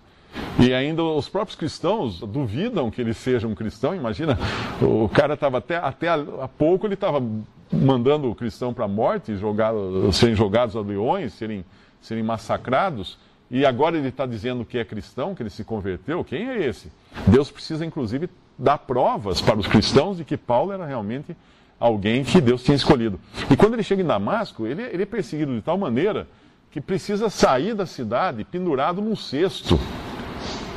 e 0.60 0.74
ainda 0.74 1.04
os 1.04 1.30
próprios 1.30 1.56
cristãos 1.56 2.20
duvidam 2.20 2.90
que 2.90 3.00
ele 3.00 3.14
seja 3.14 3.48
um 3.48 3.56
cristão. 3.56 3.96
Imagina, 3.96 4.38
o 4.82 5.08
cara 5.08 5.36
estava 5.36 5.60
até, 5.60 5.78
até 5.78 6.10
há 6.10 6.48
pouco 6.48 6.86
ele 6.86 6.96
estava 6.96 7.24
mandando 7.72 8.30
o 8.30 8.36
cristão 8.36 8.74
para 8.74 8.86
a 8.86 8.88
morte, 8.88 9.36
jogado, 9.36 10.12
serem 10.12 10.36
jogados 10.36 10.76
a 10.76 10.82
leões, 10.82 11.34
serem, 11.34 11.64
serem 12.02 12.24
massacrados. 12.24 13.18
E 13.50 13.66
agora 13.66 13.98
ele 13.98 14.10
está 14.10 14.26
dizendo 14.26 14.66
que 14.66 14.78
é 14.78 14.84
cristão, 14.84 15.34
que 15.34 15.42
ele 15.42 15.50
se 15.50 15.64
converteu. 15.64 16.24
Quem 16.24 16.50
é 16.50 16.66
esse? 16.66 16.92
Deus 17.28 17.50
precisa, 17.50 17.86
inclusive, 17.86 18.30
dar 18.58 18.80
provas 18.80 19.40
para 19.42 19.58
os 19.58 19.68
cristãos 19.68 20.18
de 20.18 20.26
que 20.26 20.36
Paulo 20.36 20.72
era 20.72 20.86
realmente 20.86 21.36
alguém 21.80 22.24
que 22.24 22.42
Deus 22.42 22.64
tinha 22.64 22.76
escolhido. 22.76 23.20
E 23.50 23.56
quando 23.56 23.76
ele 23.76 23.84
chega 23.84 24.02
em 24.02 24.06
Damasco, 24.06 24.66
ele, 24.66 24.82
ele 24.82 25.04
é 25.04 25.06
perseguido 25.06 25.56
de 25.56 25.62
tal 25.62 25.78
maneira 25.78 26.28
que 26.72 26.82
precisa 26.82 27.30
sair 27.30 27.74
da 27.74 27.86
cidade 27.86 28.44
pendurado 28.44 29.02
num 29.02 29.16
cesto. 29.16 29.80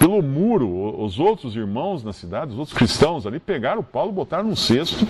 Pelo 0.00 0.20
muro, 0.20 1.00
os 1.00 1.20
outros 1.20 1.54
irmãos 1.54 2.02
na 2.02 2.12
cidade, 2.12 2.50
os 2.50 2.58
outros 2.58 2.76
cristãos 2.76 3.24
ali, 3.24 3.38
pegaram 3.38 3.84
Paulo, 3.84 4.10
botaram 4.10 4.48
num 4.48 4.56
cesto 4.56 5.06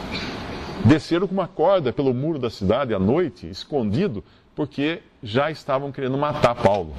desceram 0.85 1.27
com 1.27 1.35
uma 1.35 1.49
corda 1.49 1.93
pelo 1.93 2.13
muro 2.15 2.39
da 2.39 2.51
cidade 2.51 2.95
à 2.95 2.99
noite, 2.99 3.49
escondido, 3.49 4.25
porque 4.55 5.01
já 5.23 5.51
estavam 5.51 5.93
querendo 5.93 6.17
matar 6.17 6.55
Paulo. 6.55 6.95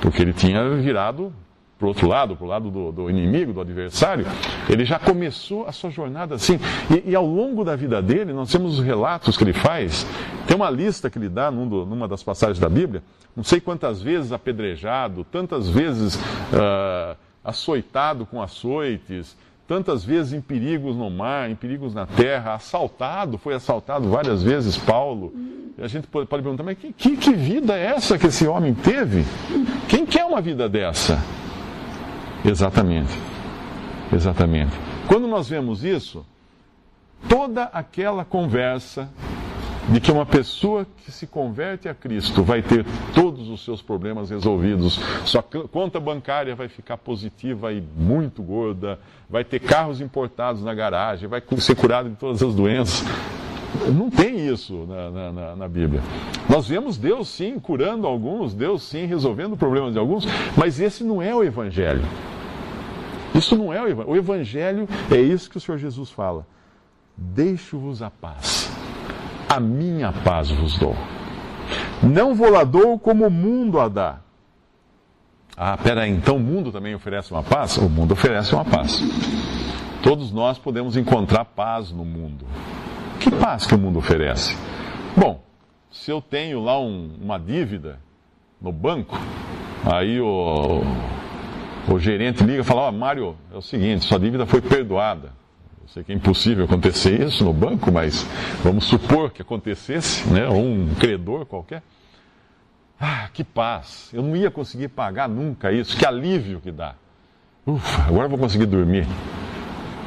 Porque 0.00 0.22
ele 0.22 0.32
tinha 0.32 0.68
virado 0.76 1.32
para 1.78 1.84
o 1.84 1.88
outro 1.88 2.08
lado, 2.08 2.36
para 2.36 2.44
o 2.44 2.48
lado 2.48 2.70
do, 2.70 2.92
do, 2.92 3.10
inimigo, 3.10 3.52
do 3.52 3.60
adversário. 3.60 4.26
Ele 4.68 4.84
já 4.84 4.98
começou 4.98 5.66
a 5.66 5.72
sua 5.72 5.90
jornada 5.90 6.34
assim. 6.34 6.58
E, 6.90 7.10
e, 7.10 7.14
ao 7.14 7.26
longo 7.26 7.64
da 7.64 7.76
vida 7.76 8.00
dele, 8.00 8.32
nós 8.32 8.50
temos 8.50 8.78
os 8.78 8.84
relatos 8.84 9.36
que 9.36 9.44
ele 9.44 9.52
faz. 9.52 10.06
Tem 10.56 10.62
uma 10.62 10.70
lista 10.70 11.10
que 11.10 11.18
ele 11.18 11.28
dá 11.28 11.50
num 11.50 11.68
do, 11.68 11.84
numa 11.84 12.08
das 12.08 12.22
passagens 12.22 12.58
da 12.58 12.70
Bíblia. 12.70 13.02
Não 13.36 13.44
sei 13.44 13.60
quantas 13.60 14.00
vezes 14.00 14.32
apedrejado, 14.32 15.22
tantas 15.22 15.68
vezes 15.68 16.14
uh, 16.14 17.14
açoitado 17.44 18.24
com 18.24 18.40
açoites, 18.40 19.36
tantas 19.68 20.02
vezes 20.02 20.32
em 20.32 20.40
perigos 20.40 20.96
no 20.96 21.10
mar, 21.10 21.50
em 21.50 21.54
perigos 21.54 21.92
na 21.92 22.06
terra, 22.06 22.54
assaltado, 22.54 23.36
foi 23.36 23.52
assaltado 23.52 24.08
várias 24.08 24.42
vezes 24.42 24.78
Paulo. 24.78 25.34
E 25.76 25.82
a 25.82 25.88
gente 25.88 26.06
pode, 26.06 26.26
pode 26.26 26.42
perguntar, 26.42 26.62
mas 26.62 26.78
que, 26.78 26.90
que, 26.90 27.18
que, 27.18 27.34
vida 27.34 27.76
é 27.76 27.88
essa 27.88 28.16
que 28.16 28.28
esse 28.28 28.46
homem 28.46 28.72
teve? 28.72 29.26
Quem 29.86 30.06
quer 30.06 30.24
uma 30.24 30.40
vida 30.40 30.66
dessa? 30.70 31.22
Exatamente. 32.42 33.12
Exatamente. 34.10 34.72
Quando 35.06 35.28
nós 35.28 35.50
vemos 35.50 35.84
isso, 35.84 36.24
toda 37.28 37.64
aquela 37.64 38.24
conversa 38.24 39.10
de 39.88 40.00
que 40.00 40.10
uma 40.10 40.26
pessoa 40.26 40.86
que 41.04 41.12
se 41.12 41.26
converte 41.26 41.88
a 41.88 41.94
Cristo 41.94 42.42
vai 42.42 42.60
ter 42.60 42.84
todos 43.14 43.48
os 43.48 43.64
seus 43.64 43.80
problemas 43.80 44.30
resolvidos, 44.30 45.00
sua 45.24 45.42
conta 45.42 46.00
bancária 46.00 46.54
vai 46.54 46.68
ficar 46.68 46.96
positiva 46.96 47.72
e 47.72 47.80
muito 47.96 48.42
gorda, 48.42 48.98
vai 49.30 49.44
ter 49.44 49.60
carros 49.60 50.00
importados 50.00 50.62
na 50.62 50.74
garagem, 50.74 51.28
vai 51.28 51.42
ser 51.58 51.76
curado 51.76 52.10
de 52.10 52.16
todas 52.16 52.42
as 52.42 52.54
doenças. 52.54 53.04
Não 53.92 54.10
tem 54.10 54.48
isso 54.48 54.86
na, 54.88 55.32
na, 55.32 55.56
na, 55.56 55.68
Bíblia. 55.68 56.00
Nós 56.48 56.66
vemos 56.66 56.96
Deus 56.96 57.28
sim 57.28 57.58
curando 57.58 58.06
alguns, 58.06 58.54
Deus 58.54 58.82
sim 58.82 59.06
resolvendo 59.06 59.56
problemas 59.56 59.92
de 59.92 59.98
alguns, 59.98 60.26
mas 60.56 60.80
esse 60.80 61.04
não 61.04 61.20
é 61.20 61.34
o 61.34 61.44
Evangelho. 61.44 62.02
Isso 63.34 63.54
não 63.54 63.72
é 63.72 63.82
o 63.82 63.86
Evangelho. 63.86 64.10
O 64.10 64.16
Evangelho 64.16 64.88
é 65.10 65.20
isso 65.20 65.50
que 65.50 65.58
o 65.58 65.60
Senhor 65.60 65.78
Jesus 65.78 66.10
fala. 66.10 66.46
Deixo-vos 67.16 68.02
a 68.02 68.10
paz 68.10 68.66
a 69.48 69.60
minha 69.60 70.12
paz 70.12 70.50
vos 70.50 70.78
dou. 70.78 70.96
Não 72.02 72.34
vou 72.34 72.50
lá 72.50 72.64
dou 72.64 72.98
como 72.98 73.26
o 73.26 73.30
mundo 73.30 73.80
a 73.80 73.88
dá. 73.88 74.18
Ah, 75.56 75.76
peraí, 75.76 76.10
então 76.10 76.36
o 76.36 76.40
mundo 76.40 76.70
também 76.70 76.94
oferece 76.94 77.32
uma 77.32 77.42
paz? 77.42 77.78
O 77.78 77.88
mundo 77.88 78.12
oferece 78.12 78.54
uma 78.54 78.64
paz. 78.64 79.00
Todos 80.02 80.30
nós 80.30 80.58
podemos 80.58 80.96
encontrar 80.96 81.44
paz 81.44 81.90
no 81.90 82.04
mundo. 82.04 82.44
Que 83.18 83.30
paz 83.30 83.66
que 83.66 83.74
o 83.74 83.78
mundo 83.78 83.98
oferece? 83.98 84.56
Bom, 85.16 85.40
se 85.90 86.10
eu 86.10 86.20
tenho 86.20 86.62
lá 86.62 86.78
um, 86.78 87.16
uma 87.20 87.38
dívida 87.38 87.98
no 88.60 88.70
banco, 88.70 89.18
aí 89.84 90.20
o, 90.20 90.82
o 91.88 91.98
gerente 91.98 92.44
liga 92.44 92.60
e 92.60 92.64
fala: 92.64 92.82
Ó, 92.82 92.88
oh, 92.90 92.92
Mário, 92.92 93.36
é 93.52 93.56
o 93.56 93.62
seguinte, 93.62 94.04
sua 94.04 94.18
dívida 94.18 94.44
foi 94.44 94.60
perdoada. 94.60 95.32
Eu 95.86 95.90
sei 95.92 96.02
que 96.02 96.10
é 96.10 96.16
impossível 96.16 96.64
acontecer 96.64 97.20
isso 97.20 97.44
no 97.44 97.52
banco, 97.52 97.92
mas 97.92 98.26
vamos 98.60 98.86
supor 98.86 99.30
que 99.30 99.40
acontecesse, 99.40 100.28
né? 100.28 100.48
Ou 100.48 100.60
um 100.60 100.92
credor 100.96 101.46
qualquer. 101.46 101.80
Ah, 103.00 103.28
que 103.32 103.44
paz! 103.44 104.10
Eu 104.12 104.20
não 104.20 104.34
ia 104.34 104.50
conseguir 104.50 104.88
pagar 104.88 105.28
nunca 105.28 105.70
isso, 105.70 105.96
que 105.96 106.04
alívio 106.04 106.60
que 106.60 106.72
dá. 106.72 106.96
Ufa, 107.64 108.02
agora 108.02 108.24
eu 108.24 108.30
vou 108.30 108.38
conseguir 108.38 108.66
dormir. 108.66 109.06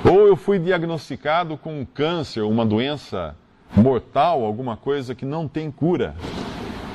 Ou 0.03 0.27
eu 0.27 0.35
fui 0.35 0.59
diagnosticado 0.59 1.55
com 1.55 1.79
um 1.79 1.85
câncer, 1.85 2.41
uma 2.41 2.65
doença 2.65 3.33
mortal, 3.73 4.43
alguma 4.43 4.75
coisa 4.75 5.15
que 5.15 5.23
não 5.23 5.47
tem 5.47 5.71
cura. 5.71 6.13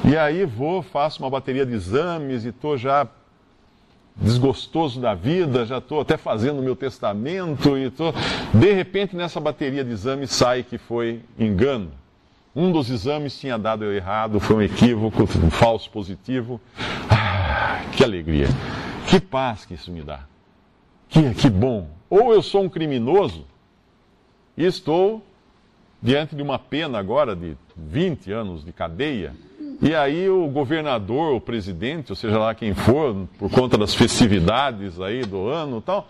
E 0.04 0.14
aí 0.14 0.44
vou, 0.44 0.82
faço 0.82 1.22
uma 1.22 1.30
bateria 1.30 1.64
de 1.64 1.72
exames 1.72 2.44
e 2.44 2.48
estou 2.48 2.76
já 2.76 3.08
desgostoso 4.16 5.00
da 5.00 5.14
vida, 5.14 5.66
já 5.66 5.78
estou 5.78 6.00
até 6.00 6.16
fazendo 6.16 6.61
o 6.61 6.62
meu 6.62 6.76
testamento 6.76 7.76
e 7.76 7.90
tô... 7.90 8.12
de 8.52 8.73
repente 8.73 9.16
nessa 9.16 9.40
bateria 9.40 9.85
de 9.85 9.90
exames 9.90 10.30
sai 10.30 10.62
que 10.62 10.78
foi 10.78 11.21
engano. 11.38 11.90
Um 12.54 12.71
dos 12.71 12.88
exames 12.88 13.38
tinha 13.38 13.59
dado 13.59 13.85
errado, 13.85 14.38
foi 14.38 14.56
um 14.56 14.62
equívoco, 14.62 15.25
um 15.25 15.50
falso 15.50 15.90
positivo. 15.90 16.61
Ah, 17.11 17.83
que 17.97 18.04
alegria, 18.04 18.47
que 19.09 19.18
paz 19.18 19.64
que 19.64 19.75
isso 19.75 19.90
me 19.90 20.02
dá. 20.02 20.21
Que, 21.09 21.35
que 21.35 21.50
bom. 21.50 21.88
Ou 22.09 22.33
eu 22.33 22.42
sou 22.42 22.62
um 22.62 22.68
criminoso 22.68 23.44
e 24.56 24.64
estou 24.64 25.25
diante 26.00 26.37
de 26.37 26.42
uma 26.42 26.59
pena 26.59 26.99
agora 26.99 27.35
de 27.35 27.56
20 27.76 28.30
anos 28.30 28.64
de 28.64 28.73
cadeia 28.73 29.35
e 29.84 29.94
aí 29.94 30.30
o 30.30 30.48
governador, 30.48 31.34
o 31.34 31.40
presidente, 31.40 32.10
ou 32.10 32.16
seja 32.16 32.38
lá 32.38 32.54
quem 32.54 32.72
for, 32.72 33.28
por 33.38 33.50
conta 33.50 33.76
das 33.76 33.94
festividades 33.94 34.98
aí 34.98 35.20
do 35.20 35.46
ano 35.46 35.76
e 35.76 35.82
tal, 35.82 36.08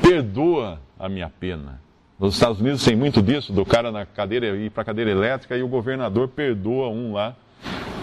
perdoa 0.00 0.80
a 0.98 1.06
minha 1.06 1.28
pena. 1.28 1.82
Nos 2.18 2.32
Estados 2.32 2.60
Unidos 2.60 2.82
tem 2.82 2.96
muito 2.96 3.20
disso, 3.20 3.52
do 3.52 3.62
cara 3.62 3.92
na 3.92 4.06
cadeira 4.06 4.56
ir 4.56 4.70
para 4.70 4.80
a 4.80 4.84
cadeira 4.86 5.10
elétrica 5.10 5.54
e 5.54 5.62
o 5.62 5.68
governador 5.68 6.28
perdoa 6.28 6.88
um 6.88 7.12
lá. 7.12 7.34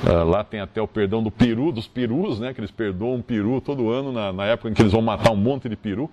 Uh, 0.04 0.24
lá 0.30 0.44
tem 0.44 0.60
até 0.60 0.80
o 0.80 0.88
perdão 0.88 1.24
do 1.24 1.32
peru, 1.32 1.72
dos 1.72 1.88
perus, 1.88 2.40
né? 2.40 2.54
Que 2.54 2.60
eles 2.60 2.70
perdoam 2.70 3.16
um 3.16 3.22
peru 3.22 3.60
todo 3.60 3.90
ano, 3.90 4.12
na, 4.12 4.32
na, 4.32 4.46
época 4.46 4.70
em 4.70 4.74
que 4.74 4.82
eles 4.84 4.92
vão 4.92 5.02
matar 5.02 5.32
um 5.32 5.36
monte 5.36 5.68
de 5.68 5.76
peru. 5.76 6.10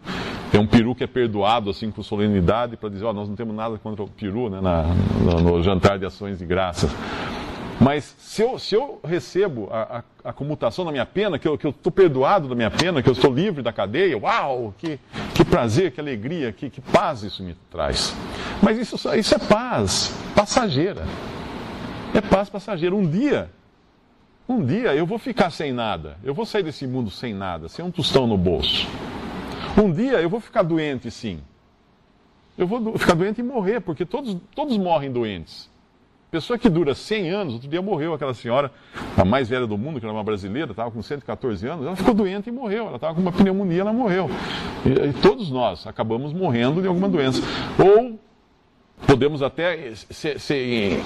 Tem 0.51 0.59
um 0.59 0.67
peru 0.67 0.95
que 0.95 1.05
é 1.05 1.07
perdoado, 1.07 1.69
assim, 1.69 1.91
com 1.91 2.03
solenidade, 2.03 2.79
para 2.79 2.89
dizer, 2.89 3.05
ó, 3.05 3.11
oh, 3.11 3.13
nós 3.13 3.29
não 3.29 3.37
temos 3.37 3.55
nada 3.55 3.77
contra 3.77 4.03
o 4.03 4.09
peru, 4.09 4.49
né? 4.49 4.61
Na, 4.63 4.85
no, 5.21 5.41
no 5.41 5.63
jantar 5.63 5.99
de 5.99 6.07
ações 6.07 6.39
de 6.39 6.47
graças. 6.47 6.91
Mas 7.85 8.17
se 8.19 8.41
eu, 8.41 8.59
se 8.59 8.75
eu 8.75 8.99
recebo 9.05 9.69
a, 9.71 9.99
a, 9.99 10.31
a, 10.31 10.33
comutação 10.33 10.87
da 10.87 10.91
minha 10.91 11.05
pena, 11.05 11.39
que 11.39 11.47
eu 11.47 11.57
estou 11.57 11.93
perdoado 11.93 12.49
da 12.49 12.55
minha 12.55 12.71
pena, 12.71 13.03
que 13.03 13.09
eu 13.11 13.13
estou 13.13 13.31
livre 13.31 13.63
da 13.63 13.75
cadeia, 13.75 14.17
uau, 14.17 14.75
que, 14.79 14.99
que 15.35 15.45
prazer, 15.45 15.93
que 15.93 16.01
alegria, 16.01 16.51
que, 16.51 16.71
que 16.71 16.81
paz 16.81 17.23
isso 17.23 17.43
me 17.43 17.55
traz. 17.71 18.17
Mas 18.63 18.79
isso, 18.79 18.97
isso 19.15 19.35
é 19.35 19.39
paz 19.39 20.15
passageira. 20.35 21.05
É 22.15 22.23
paz 22.23 22.49
passageira. 22.49 22.95
Um 22.95 23.07
dia, 23.07 23.51
um 24.49 24.65
dia 24.65 24.95
eu 24.95 25.05
vou 25.05 25.19
ficar 25.19 25.51
sem 25.51 25.71
nada. 25.71 26.17
Eu 26.25 26.33
vou 26.33 26.47
sair 26.47 26.63
desse 26.63 26.87
mundo 26.87 27.11
sem 27.11 27.35
nada, 27.35 27.69
sem 27.69 27.85
um 27.85 27.91
tostão 27.91 28.27
no 28.27 28.39
bolso. 28.39 28.89
Um 29.77 29.93
dia 29.93 30.23
eu 30.23 30.31
vou 30.31 30.41
ficar 30.41 30.63
doente, 30.63 31.11
sim. 31.11 31.39
Eu 32.57 32.67
vou 32.67 32.97
ficar 32.97 33.13
doente 33.13 33.43
e 33.43 33.45
morrer, 33.45 33.81
porque 33.81 34.07
todos, 34.07 34.39
todos 34.55 34.75
morrem 34.79 35.13
doentes. 35.13 35.69
Pessoa 36.35 36.59
que 36.59 36.69
dura 36.69 36.97
100 36.97 37.31
anos, 37.31 37.55
outro 37.55 37.69
dia 37.69 37.81
morreu 37.81 38.13
aquela 38.13 38.35
senhora, 38.35 38.73
a 39.17 39.25
mais 39.25 39.49
velha 39.49 39.69
do 39.69 39.79
mundo, 39.79 40.01
que 40.01 40.05
era 40.05 40.13
uma 40.13 40.25
brasileira, 40.25 40.73
estava 40.73 40.91
com 40.91 41.01
114 41.01 41.65
anos, 41.69 41.87
ela 41.87 41.95
ficou 41.95 42.13
doente 42.13 42.49
e 42.49 42.53
morreu. 42.53 42.89
Ela 42.89 42.97
estava 42.97 43.15
com 43.15 43.21
uma 43.21 43.31
pneumonia, 43.31 43.83
ela 43.83 43.93
morreu. 43.93 44.29
E, 44.85 45.11
e, 45.11 45.13
todos 45.13 45.49
nós 45.49 45.87
acabamos 45.87 46.33
morrendo 46.33 46.83
de 46.83 46.89
alguma 46.89 47.09
doença. 47.09 47.41
Ou 47.79 48.19
podemos 49.07 49.45
até 49.45 49.95
se, 49.95 50.37
se, 50.41 51.01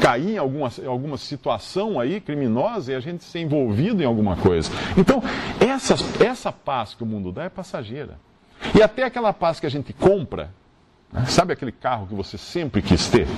cair 0.00 0.32
em 0.32 0.38
alguma, 0.38 0.68
alguma 0.84 1.16
situação 1.16 2.00
aí 2.00 2.20
criminosa 2.20 2.90
e 2.90 2.96
a 2.96 3.00
gente 3.00 3.22
ser 3.22 3.38
envolvido 3.38 4.02
em 4.02 4.06
alguma 4.06 4.34
coisa. 4.34 4.68
Então, 4.98 5.22
essa, 5.60 5.94
essa 6.20 6.50
paz 6.50 6.92
que 6.92 7.04
o 7.04 7.06
mundo 7.06 7.30
dá 7.30 7.44
é 7.44 7.48
passageira. 7.48 8.18
E 8.76 8.82
até 8.82 9.04
aquela 9.04 9.32
paz 9.32 9.60
que 9.60 9.66
a 9.66 9.70
gente 9.70 9.92
compra, 9.92 10.50
né? 11.12 11.24
sabe 11.26 11.52
aquele 11.52 11.70
carro 11.70 12.08
que 12.08 12.14
você 12.16 12.36
sempre 12.36 12.82
quis 12.82 13.08
ter? 13.08 13.28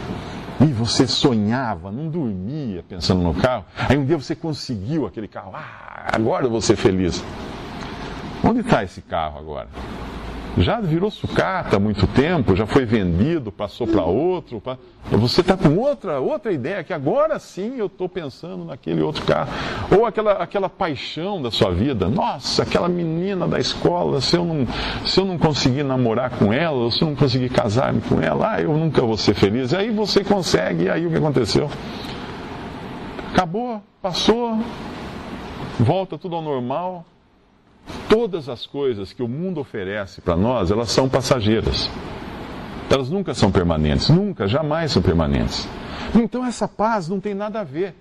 E 0.61 0.67
você 0.67 1.07
sonhava, 1.07 1.91
não 1.91 2.09
dormia 2.09 2.85
pensando 2.89 3.23
no 3.23 3.35
carro. 3.35 3.65
Aí 3.77 3.97
um 3.97 4.05
dia 4.05 4.17
você 4.17 4.35
conseguiu 4.37 5.07
aquele 5.07 5.27
carro. 5.27 5.53
Ah, 5.55 6.11
agora 6.13 6.47
eu 6.47 6.51
vou 6.51 6.61
ser 6.61 6.77
feliz. 6.77 7.23
Onde 8.43 8.61
está 8.61 8.85
esse 8.85 9.01
carro 9.01 9.39
agora? 9.39 9.69
Já 10.59 10.81
virou 10.81 11.11
sucata 11.11 11.77
há 11.77 11.81
muito 11.81 12.07
tempo, 12.07 12.55
já 12.55 12.67
foi 12.67 12.85
vendido, 12.85 13.51
passou 13.51 13.87
para 13.87 14.05
outro. 14.05 14.61
Pra... 14.61 14.79
Você 15.11 15.41
está 15.41 15.57
com 15.57 15.77
outra, 15.77 16.21
outra 16.21 16.53
ideia, 16.53 16.85
que 16.85 16.93
agora 16.93 17.39
sim 17.39 17.77
eu 17.77 17.87
estou 17.87 18.09
pensando 18.09 18.65
naquele 18.65 19.03
outro 19.03 19.25
carro. 19.25 19.51
Ou 19.97 20.07
aquela, 20.07 20.33
aquela 20.35 20.69
paixão 20.69 21.43
da 21.43 21.51
sua 21.51 21.73
vida. 21.73 22.09
Nossa, 22.09 22.63
aquela 22.63 22.89
menina 22.89 23.49
da 23.49 23.59
escola, 23.59 24.21
se 24.21 24.37
eu, 24.37 24.45
não, 24.45 24.67
se 25.05 25.19
eu 25.19 25.25
não 25.25 25.39
conseguir 25.39 25.83
namorar 25.83 26.31
com 26.31 26.53
ela, 26.53 26.91
se 26.91 27.03
eu 27.03 27.09
não 27.09 27.17
conseguir 27.17 27.49
casar 27.49 27.93
com 28.09 28.21
ela, 28.21 28.55
ah, 28.55 28.61
eu 28.61 28.73
nunca 28.73 29.03
vou 29.03 29.17
ser 29.17 29.35
feliz. 29.35 29.73
E 29.73 29.77
aí 29.77 29.91
você 29.91 30.23
consegue, 30.23 30.85
e 30.85 30.89
aí 30.89 31.05
o 31.07 31.11
que 31.11 31.17
aconteceu? 31.17 31.69
Acabou, 33.33 33.83
passou, 34.01 34.57
volta 35.81 36.17
tudo 36.17 36.37
ao 36.37 36.43
normal 36.43 37.05
Todas 38.09 38.49
as 38.49 38.67
coisas 38.67 39.13
que 39.13 39.23
o 39.23 39.29
mundo 39.29 39.61
oferece 39.61 40.21
para 40.21 40.37
nós, 40.37 40.71
elas 40.71 40.91
são 40.91 41.09
passageiras. 41.09 41.91
Elas 42.91 43.11
nunca 43.11 43.35
são 43.35 43.51
permanentes, 43.51 44.09
nunca, 44.09 44.47
jamais 44.47 44.93
são 44.93 45.03
permanentes. 45.03 45.67
Então 46.15 46.45
essa 46.45 46.69
paz 46.69 47.09
não 47.09 47.19
tem 47.19 47.35
nada 47.35 47.61
a 47.61 47.65
ver 47.65 47.95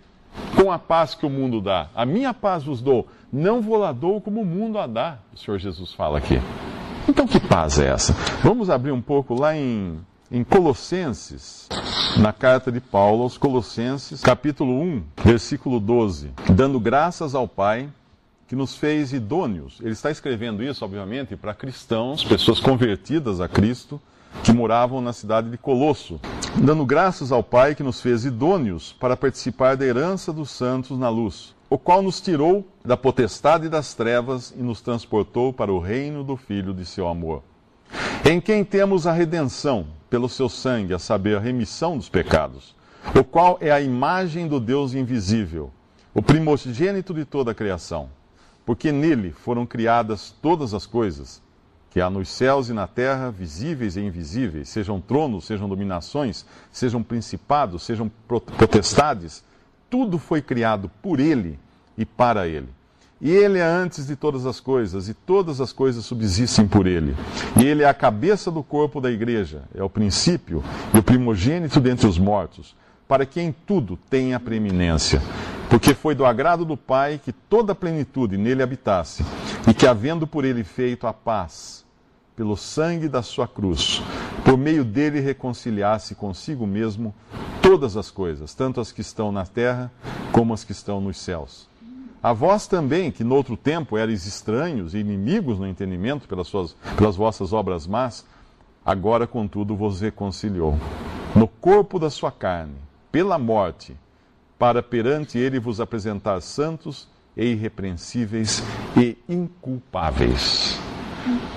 com 0.56 0.72
a 0.72 0.78
paz 0.78 1.16
que 1.16 1.26
o 1.26 1.30
mundo 1.30 1.62
dá. 1.62 1.90
A 1.96 2.06
minha 2.06 2.34
paz 2.34 2.64
vos 2.64 2.82
dou, 2.82 3.08
não 3.32 3.62
vou 3.62 3.78
lá 3.78 3.92
dou 3.92 4.22
como 4.22 4.42
o 4.42 4.46
mundo 4.46 4.78
a 4.78 4.86
dá, 4.86 5.18
o 5.34 5.38
Senhor 5.38 5.58
Jesus 5.58 5.94
fala 5.94 6.18
aqui. 6.18 6.40
Então 7.08 7.28
que 7.28 7.40
paz 7.40 7.80
é 7.80 7.88
essa? 7.88 8.14
Vamos 8.44 8.70
abrir 8.70 8.92
um 8.92 9.02
pouco 9.02 9.34
lá 9.34 9.56
em, 9.56 10.00
em 10.32 10.44
Colossenses, 10.44 11.68
na 12.18 12.32
carta 12.32 12.72
de 12.72 12.80
Paulo 12.80 13.24
aos 13.24 13.38
Colossenses, 13.38 14.22
capítulo 14.22 14.80
1, 14.80 15.04
versículo 15.24 15.80
12. 15.80 16.32
Dando 16.54 16.80
graças 16.80 17.36
ao 17.36 17.48
Pai 17.48 17.90
que 18.48 18.56
nos 18.56 18.76
fez 18.76 19.14
idôneos. 19.14 19.80
Ele 19.82 19.94
está 19.94 20.12
escrevendo 20.12 20.64
isso, 20.64 20.84
obviamente, 20.84 21.36
para 21.36 21.54
cristãos, 21.54 22.24
pessoas 22.24 22.60
convertidas 22.60 23.40
a 23.40 23.48
Cristo, 23.48 24.02
que 24.44 24.52
moravam 24.52 25.00
na 25.00 25.14
cidade 25.14 25.50
de 25.50 25.58
Colosso, 25.58 26.20
dando 26.56 26.86
graças 26.86 27.32
ao 27.32 27.44
Pai 27.44 27.76
que 27.76 27.84
nos 27.84 28.02
fez 28.02 28.26
idôneos 28.26 28.94
para 29.00 29.16
participar 29.16 29.78
da 29.78 29.86
herança 29.86 30.34
dos 30.34 30.50
santos 30.50 30.98
na 30.98 31.10
luz, 31.10 31.56
o 31.70 31.78
qual 31.78 32.02
nos 32.02 32.20
tirou 32.20 32.68
da 32.84 32.98
potestade 32.98 33.70
das 33.70 33.94
trevas 33.94 34.54
e 34.58 34.62
nos 34.62 34.82
transportou 34.82 35.54
para 35.54 35.72
o 35.72 35.80
reino 35.80 36.24
do 36.24 36.36
Filho 36.36 36.74
de 36.74 36.86
seu 36.86 37.08
amor, 37.08 37.44
em 38.26 38.42
quem 38.42 38.64
temos 38.64 39.06
a 39.06 39.14
redenção? 39.14 39.86
Pelo 40.10 40.30
seu 40.30 40.48
sangue, 40.48 40.94
a 40.94 41.00
saber, 41.00 41.38
a 41.38 41.40
remissão 41.40 41.98
dos 41.98 42.08
pecados, 42.08 42.76
o 43.20 43.24
qual 43.24 43.58
é 43.60 43.72
a 43.72 43.82
imagem 43.82 44.48
do 44.48 44.60
Deus 44.60 44.94
invisível, 44.94 45.72
o 46.14 46.22
primogênito 46.22 47.14
de 47.14 47.26
toda 47.26 47.52
a 47.52 47.56
criação 47.56 48.10
porque 48.66 48.92
nele 48.92 49.32
foram 49.32 49.66
criadas 49.66 50.34
todas 50.42 50.74
as 50.74 50.86
coisas, 50.86 51.42
que 51.90 52.02
há 52.02 52.10
nos 52.10 52.30
céus 52.30 52.70
e 52.70 52.74
na 52.74 52.88
terra, 52.88 53.30
visíveis 53.30 53.96
e 53.96 54.02
invisíveis, 54.02 54.70
sejam 54.70 55.00
tronos, 55.00 55.46
sejam 55.46 55.70
dominações, 55.70 56.46
sejam 56.72 57.04
principados, 57.04 57.84
sejam 57.84 58.12
potestades, 58.28 59.44
tudo 59.90 60.18
foi 60.18 60.42
criado 60.42 60.90
por 61.02 61.20
ele 61.20 61.60
e 61.96 62.04
para 62.04 62.48
ele. 62.48 62.70
E 63.22 63.30
ele 63.30 63.60
é 63.60 63.64
antes 63.64 64.08
de 64.08 64.16
todas 64.16 64.46
as 64.46 64.60
coisas, 64.60 65.08
e 65.08 65.14
todas 65.14 65.62
as 65.62 65.72
coisas 65.72 66.04
subsistem 66.04 66.68
por 66.68 66.88
ele. 66.88 67.16
E 67.62 67.64
ele 67.64 67.84
é 67.84 67.88
a 67.88 67.94
cabeça 67.94 68.50
do 68.50 68.64
corpo 68.64 69.00
da 69.00 69.12
igreja, 69.12 69.62
é 69.76 69.84
o 69.84 69.90
princípio 69.90 70.64
e 70.94 70.98
o 70.98 71.04
primogênito 71.04 71.80
dentre 71.80 72.08
os 72.08 72.18
mortos, 72.18 72.76
para 73.08 73.26
que 73.26 73.40
em 73.40 73.54
tudo 73.66 74.00
tenha 74.10 74.40
preeminência 74.40 75.22
porque 75.74 75.96
foi 75.96 76.14
do 76.14 76.24
agrado 76.24 76.64
do 76.66 76.78
Pai 76.78 77.20
que 77.26 77.34
toda 77.34 77.72
a 77.72 77.76
plenitude 77.76 78.38
nele 78.38 78.62
habitasse, 78.62 79.26
e 79.68 79.74
que, 79.74 79.88
havendo 79.88 80.28
por 80.28 80.46
ele 80.46 80.64
feito 80.64 81.08
a 81.08 81.12
paz, 81.12 81.84
pelo 82.36 82.56
sangue 82.56 83.10
da 83.10 83.24
sua 83.24 83.48
cruz, 83.48 84.00
por 84.46 84.56
meio 84.56 84.86
dele 84.86 85.20
reconciliasse 85.20 86.14
consigo 86.14 86.68
mesmo 86.68 87.12
todas 87.60 87.98
as 87.98 88.12
coisas, 88.12 88.54
tanto 88.54 88.80
as 88.80 88.92
que 88.92 89.02
estão 89.02 89.32
na 89.32 89.48
terra 89.48 89.92
como 90.32 90.54
as 90.54 90.64
que 90.64 90.74
estão 90.74 91.02
nos 91.02 91.18
céus. 91.18 91.68
A 92.22 92.34
vós 92.34 92.68
também, 92.68 93.12
que 93.12 93.24
noutro 93.24 93.58
tempo 93.58 93.98
erais 93.98 94.28
estranhos 94.28 94.94
e 94.94 95.00
inimigos 95.00 95.58
no 95.58 95.66
entendimento 95.66 96.28
pelas, 96.28 96.46
suas, 96.50 96.76
pelas 96.96 97.16
vossas 97.16 97.52
obras 97.52 97.88
más, 97.88 98.24
agora, 98.86 99.26
contudo, 99.26 99.76
vos 99.76 100.02
reconciliou. 100.02 100.78
No 101.36 101.48
corpo 101.48 101.98
da 101.98 102.12
sua 102.12 102.32
carne, 102.32 102.76
pela 103.12 103.40
morte, 103.40 103.98
para 104.64 104.82
perante 104.82 105.38
ele 105.38 105.60
vos 105.60 105.82
apresentar 105.82 106.40
santos 106.40 107.06
e 107.36 107.48
irrepreensíveis 107.48 108.64
e 108.96 109.18
inculpáveis. 109.28 110.80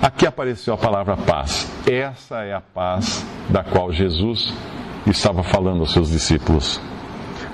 Aqui 0.01 0.27
apareceu 0.27 0.73
a 0.73 0.77
palavra 0.77 1.15
paz. 1.15 1.71
Essa 1.89 2.43
é 2.43 2.53
a 2.53 2.59
paz 2.59 3.25
da 3.49 3.63
qual 3.63 3.93
Jesus 3.93 4.53
estava 5.05 5.41
falando 5.41 5.79
aos 5.79 5.93
seus 5.93 6.09
discípulos. 6.09 6.81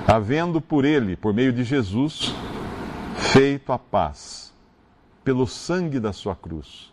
Havendo 0.08 0.60
por 0.60 0.84
ele, 0.84 1.14
por 1.14 1.32
meio 1.32 1.52
de 1.52 1.62
Jesus, 1.62 2.34
feito 3.16 3.72
a 3.72 3.78
paz, 3.78 4.52
pelo 5.22 5.46
sangue 5.46 6.00
da 6.00 6.12
sua 6.12 6.34
cruz. 6.34 6.92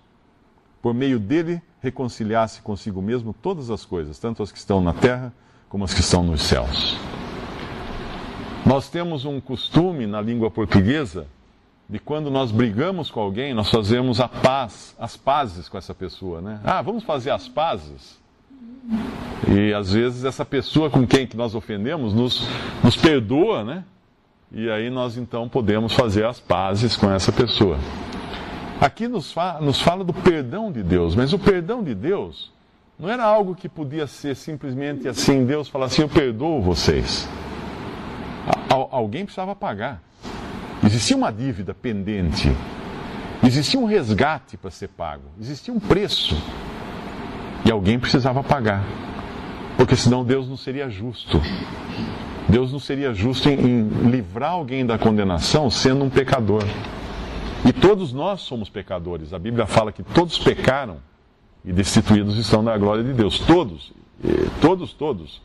Por 0.84 0.94
meio 0.94 1.20
dele, 1.20 1.64
reconciliasse 1.80 2.62
consigo 2.62 3.02
mesmo 3.02 3.34
todas 3.34 3.72
as 3.72 3.86
coisas, 3.86 4.20
tanto 4.20 4.44
as 4.44 4.52
que 4.52 4.60
estão 4.60 4.80
na 4.80 4.94
terra 4.94 5.34
como 5.68 5.84
as 5.84 5.96
que 5.96 6.02
estão 6.02 6.22
nos 6.22 6.44
céus. 6.44 6.96
Nós 8.72 8.88
temos 8.88 9.26
um 9.26 9.42
costume 9.42 10.08
na 10.08 10.22
língua 10.22 10.50
portuguesa 10.50 11.28
de 11.90 12.00
quando 12.00 12.32
nós 12.32 12.54
brigamos 12.54 13.12
com 13.12 13.20
alguém, 13.20 13.54
nós 13.54 13.70
fazemos 13.70 14.22
a 14.22 14.30
paz, 14.30 14.96
as 14.98 15.18
pazes 15.18 15.68
com 15.68 15.78
essa 15.78 15.94
pessoa, 15.94 16.40
né? 16.40 16.62
Ah, 16.64 16.82
vamos 16.82 17.04
fazer 17.04 17.32
as 17.32 17.50
pazes. 17.50 18.18
E 19.46 19.74
às 19.74 19.92
vezes 19.92 20.24
essa 20.24 20.46
pessoa 20.46 20.90
com 20.90 21.06
quem 21.06 21.28
que 21.28 21.36
nós 21.36 21.54
ofendemos 21.54 22.14
nos, 22.14 22.48
nos 22.82 22.96
perdoa, 22.96 23.66
né? 23.66 23.84
E 24.54 24.70
aí 24.70 24.90
nós 24.90 25.18
então 25.18 25.50
podemos 25.50 25.92
fazer 25.92 26.24
as 26.26 26.40
pazes 26.40 26.96
com 26.96 27.12
essa 27.12 27.34
pessoa. 27.34 27.78
Aqui 28.80 29.06
nos, 29.06 29.34
fa 29.34 29.60
nos 29.60 29.82
fala 29.82 30.06
do 30.06 30.14
perdão 30.14 30.72
de 30.72 30.82
Deus, 30.82 31.14
mas 31.14 31.34
o 31.34 31.40
perdão 31.40 31.84
de 31.84 31.94
Deus 31.94 32.50
não 32.98 33.10
era 33.10 33.26
algo 33.26 33.54
que 33.54 33.68
podia 33.68 34.08
ser 34.08 34.34
simplesmente 34.34 35.10
assim, 35.10 35.46
Deus 35.46 35.68
falar 35.68 35.88
assim, 35.88 36.04
eu 36.04 36.08
perdoo 36.08 36.62
vocês 36.62 37.28
alguém 38.92 39.26
precisava 39.26 39.56
pagar. 39.56 40.02
Existia 40.84 41.16
uma 41.16 41.32
dívida 41.32 41.74
pendente. 41.74 42.52
Existia 43.44 43.80
um 43.80 43.86
resgate 43.86 44.58
para 44.58 44.72
ser 44.72 44.90
pago. 44.90 45.24
Existia 45.40 45.74
um 45.74 45.80
preço. 45.80 46.36
E 47.66 47.72
alguém 47.72 48.00
precisava 48.00 48.44
pagar. 48.44 48.84
Porque 49.78 49.96
senão 49.96 50.24
Deus 50.24 50.48
não 50.48 50.58
seria 50.58 50.90
justo. 50.90 51.40
Deus 52.48 52.72
não 52.72 52.80
seria 52.80 53.14
justo 53.14 53.50
em, 53.50 53.54
em 53.54 53.88
livrar 54.10 54.52
alguém 54.52 54.86
da 54.86 54.98
condenação 54.98 55.70
sendo 55.70 56.04
um 56.04 56.10
pecador. 56.10 56.64
E 57.68 57.72
todos 57.72 58.12
nós 58.12 58.42
somos 58.42 58.70
pecadores. 58.70 59.34
A 59.34 59.40
Bíblia 59.40 59.66
fala 59.66 59.92
que 59.92 60.04
todos 60.04 60.38
pecaram 60.38 60.98
e 61.64 61.72
destituídos 61.72 62.38
estão 62.38 62.64
da 62.64 62.78
glória 62.78 63.04
de 63.04 63.14
Deus. 63.14 63.40
Todos, 63.40 63.94
todos, 64.60 64.94
todos. 64.94 65.42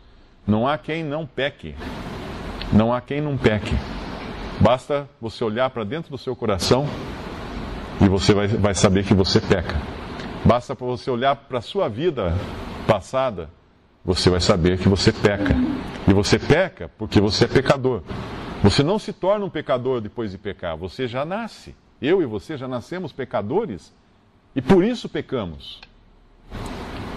Não 0.47 0.67
há 0.67 0.79
quem 0.79 1.05
não 1.05 1.27
peque. 1.27 1.75
Não 2.73 2.93
há 2.93 3.01
quem 3.01 3.21
não 3.21 3.37
peque. 3.37 3.75
Basta 4.61 5.09
você 5.21 5.45
olhar 5.45 5.71
para 5.71 5.85
dentro 5.85 6.11
do 6.11 6.19
seu 6.19 6.35
coração 6.35 6.87
e 8.01 8.09
você 8.09 8.35
vai, 8.35 8.49
vai 8.49 8.75
saber 8.75 9.05
que 9.05 9.15
você 9.15 9.41
peca. 9.41 9.81
Basta 10.45 10.75
para 10.75 10.87
você 10.87 11.11
olhar 11.11 11.35
para 11.37 11.59
a 11.59 11.63
sua 11.63 11.89
vida 11.89 12.35
passada, 12.87 13.51
você 14.05 14.31
vai 14.31 14.41
saber 14.41 14.79
que 14.79 14.89
você 14.89 15.13
peca. 15.13 15.55
E 16.09 16.15
você 16.15 16.39
peca 16.39 16.91
porque 16.97 17.21
você 17.21 17.45
é 17.45 17.49
pecador. 17.49 18.03
Você 18.63 18.83
não 18.83 18.99
se 18.99 19.13
torna 19.13 19.45
um 19.45 19.51
pecador 19.51 20.01
depois 20.01 20.31
de 20.31 20.39
pecar, 20.39 20.77
você 20.77 21.07
já 21.07 21.25
nasce. 21.25 21.75
Eu 22.01 22.23
e 22.23 22.27
você 22.27 22.57
já 22.57 22.69
nascemos 22.69 23.13
pecadores 23.13 23.93
e 24.55 24.63
por 24.63 24.85
isso 24.85 25.09
pecamos. 25.09 25.81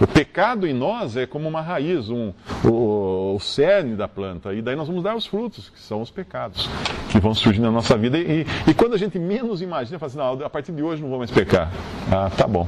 O 0.01 0.07
pecado 0.07 0.65
em 0.65 0.73
nós 0.73 1.17
é 1.17 1.25
como 1.25 1.47
uma 1.47 1.61
raiz, 1.61 2.09
um, 2.09 2.31
o, 2.63 3.35
o 3.35 3.39
cerne 3.39 3.95
da 3.95 4.07
planta, 4.07 4.53
e 4.53 4.61
daí 4.61 4.75
nós 4.75 4.87
vamos 4.87 5.03
dar 5.03 5.15
os 5.15 5.25
frutos, 5.25 5.69
que 5.69 5.79
são 5.79 6.01
os 6.01 6.09
pecados, 6.09 6.69
que 7.11 7.19
vão 7.19 7.33
surgir 7.33 7.59
na 7.59 7.69
nossa 7.69 7.97
vida. 7.97 8.17
E, 8.17 8.45
e 8.65 8.73
quando 8.73 8.93
a 8.93 8.97
gente 8.97 9.19
menos 9.19 9.61
imagina, 9.61 9.99
fala 9.99 10.07
assim, 10.09 10.17
não, 10.17 10.45
a 10.45 10.49
partir 10.49 10.71
de 10.71 10.81
hoje 10.81 11.01
não 11.01 11.09
vou 11.09 11.17
mais 11.17 11.31
pecar. 11.31 11.69
Ah, 12.09 12.29
tá 12.29 12.47
bom. 12.47 12.65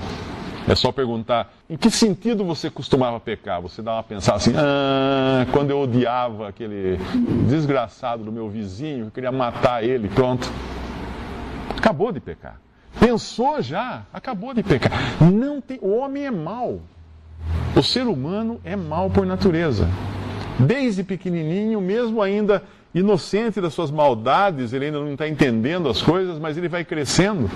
É 0.67 0.75
só 0.75 0.91
perguntar 0.91 1.51
em 1.69 1.75
que 1.75 1.89
sentido 1.89 2.43
você 2.43 2.69
costumava 2.69 3.19
pecar. 3.19 3.61
Você 3.61 3.81
dá 3.81 3.93
uma 3.93 4.03
pensada 4.03 4.37
assim, 4.37 4.53
ah, 4.55 5.45
quando 5.51 5.71
eu 5.71 5.79
odiava 5.79 6.49
aquele 6.49 6.97
desgraçado 7.47 8.23
do 8.23 8.31
meu 8.31 8.49
vizinho, 8.49 9.05
eu 9.05 9.11
queria 9.11 9.31
matar 9.31 9.83
ele, 9.83 10.07
pronto. 10.09 10.51
Acabou 11.77 12.11
de 12.11 12.19
pecar. 12.19 12.59
Pensou 12.99 13.61
já, 13.61 14.03
acabou 14.13 14.53
de 14.53 14.61
pecar. 14.61 14.91
Não 15.21 15.59
tem, 15.61 15.79
o 15.81 15.95
homem 15.95 16.25
é 16.25 16.31
mau. 16.31 16.81
O 17.75 17.83
ser 17.83 18.07
humano 18.07 18.59
é 18.63 18.75
mau 18.75 19.09
por 19.09 19.25
natureza. 19.25 19.87
Desde 20.59 21.03
pequenininho, 21.03 21.79
mesmo 21.81 22.21
ainda 22.21 22.63
inocente 22.93 23.61
das 23.61 23.73
suas 23.73 23.89
maldades, 23.89 24.73
ele 24.73 24.85
ainda 24.85 24.99
não 24.99 25.13
está 25.13 25.27
entendendo 25.27 25.87
as 25.87 26.01
coisas, 26.01 26.37
mas 26.37 26.57
ele 26.57 26.67
vai 26.67 26.83
crescendo. 26.83 27.49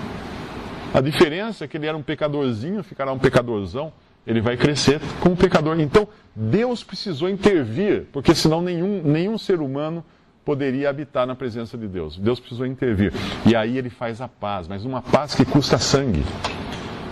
A 0.94 1.00
diferença 1.00 1.64
é 1.64 1.68
que 1.68 1.76
ele 1.76 1.86
era 1.86 1.96
um 1.96 2.02
pecadorzinho, 2.02 2.82
ficará 2.82 3.12
um 3.12 3.18
pecadorzão, 3.18 3.92
ele 4.26 4.40
vai 4.40 4.56
crescer 4.56 5.00
como 5.20 5.36
pecador. 5.36 5.78
Então, 5.78 6.08
Deus 6.34 6.82
precisou 6.82 7.28
intervir, 7.28 8.06
porque 8.12 8.34
senão 8.34 8.60
nenhum, 8.60 9.02
nenhum 9.04 9.36
ser 9.36 9.60
humano 9.60 10.04
poderia 10.44 10.88
habitar 10.88 11.26
na 11.26 11.34
presença 11.34 11.76
de 11.76 11.86
Deus. 11.86 12.16
Deus 12.18 12.40
precisou 12.40 12.66
intervir. 12.66 13.12
E 13.44 13.54
aí 13.54 13.76
ele 13.76 13.90
faz 13.90 14.20
a 14.20 14.28
paz, 14.28 14.66
mas 14.66 14.84
uma 14.84 15.02
paz 15.02 15.34
que 15.34 15.44
custa 15.44 15.76
sangue, 15.76 16.24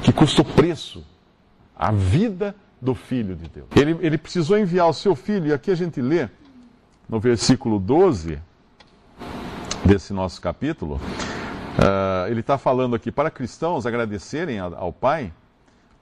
que 0.03 0.13
custa 0.13 0.43
o 0.43 0.45
preço, 0.45 1.05
a 1.77 1.93
vida 1.93 2.55
do 2.85 2.95
Filho 2.95 3.35
de 3.35 3.49
Deus. 3.49 3.67
Ele, 3.75 3.97
ele 4.07 4.19
precisou 4.19 4.59
enviar 4.59 4.87
o 4.87 4.93
seu 4.93 5.17
filho, 5.17 5.47
e 5.47 5.53
aqui 5.55 5.71
a 5.71 5.75
gente 5.75 6.03
lê 6.03 6.29
no 7.09 7.19
versículo 7.19 7.79
12 7.79 8.39
desse 9.83 10.13
nosso 10.13 10.39
capítulo. 10.41 10.97
Uh, 11.77 12.31
ele 12.31 12.41
está 12.41 12.59
falando 12.59 12.95
aqui 12.95 13.11
para 13.11 13.31
cristãos 13.31 13.87
agradecerem 13.87 14.59
ao 14.59 14.93
Pai 14.93 15.33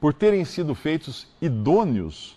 por 0.01 0.13
terem 0.13 0.45
sido 0.45 0.75
feitos 0.75 1.29
idôneos 1.41 2.37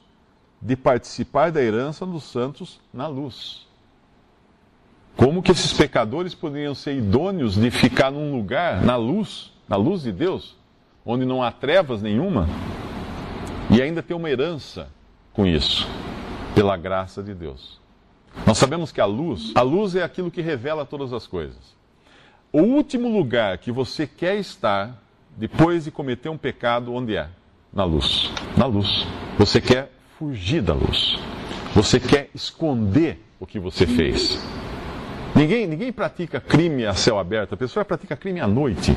de 0.61 0.75
participar 0.75 1.51
da 1.51 1.61
herança 1.61 2.05
dos 2.05 2.23
santos 2.23 2.79
na 2.93 3.07
luz. 3.07 3.67
Como 5.17 5.41
que 5.41 5.51
esses 5.51 5.73
pecadores 5.73 6.35
poderiam 6.35 6.75
ser 6.75 6.95
idôneos 6.95 7.55
de 7.55 7.71
ficar 7.71 8.11
num 8.11 8.35
lugar, 8.35 8.83
na 8.83 8.95
luz, 8.95 9.51
na 9.67 9.75
luz 9.75 10.03
de 10.03 10.11
Deus, 10.11 10.55
onde 11.03 11.25
não 11.25 11.41
há 11.41 11.51
trevas 11.51 12.01
nenhuma? 12.01 12.47
E 13.69 13.81
ainda 13.81 14.03
ter 14.03 14.13
uma 14.13 14.29
herança 14.29 14.89
com 15.33 15.45
isso, 15.45 15.87
pela 16.53 16.77
graça 16.77 17.21
de 17.21 17.33
Deus. 17.33 17.79
Nós 18.45 18.57
sabemos 18.57 18.91
que 18.91 19.01
a 19.01 19.05
luz, 19.05 19.51
a 19.55 19.61
luz 19.61 19.95
é 19.95 20.03
aquilo 20.03 20.31
que 20.31 20.41
revela 20.41 20.85
todas 20.85 21.13
as 21.13 21.25
coisas. 21.27 21.75
O 22.51 22.61
último 22.61 23.09
lugar 23.09 23.57
que 23.57 23.71
você 23.71 24.07
quer 24.07 24.37
estar 24.37 25.01
depois 25.35 25.83
de 25.83 25.91
cometer 25.91 26.29
um 26.29 26.37
pecado, 26.37 26.93
onde 26.93 27.15
é? 27.15 27.27
Na 27.73 27.83
luz. 27.83 28.31
Na 28.55 28.65
luz. 28.65 29.05
Você 29.37 29.59
quer 29.59 29.91
fugir 30.17 30.61
da 30.61 30.73
luz. 30.73 31.17
Você 31.73 31.99
quer 31.99 32.29
esconder 32.33 33.21
o 33.39 33.45
que 33.45 33.59
você 33.59 33.85
fez. 33.85 34.39
Ninguém, 35.35 35.67
ninguém 35.67 35.91
pratica 35.91 36.39
crime 36.39 36.85
a 36.85 36.93
céu 36.93 37.19
aberto, 37.19 37.53
a 37.53 37.57
pessoa 37.57 37.83
pratica 37.83 38.15
crime 38.15 38.39
à 38.39 38.47
noite. 38.47 38.95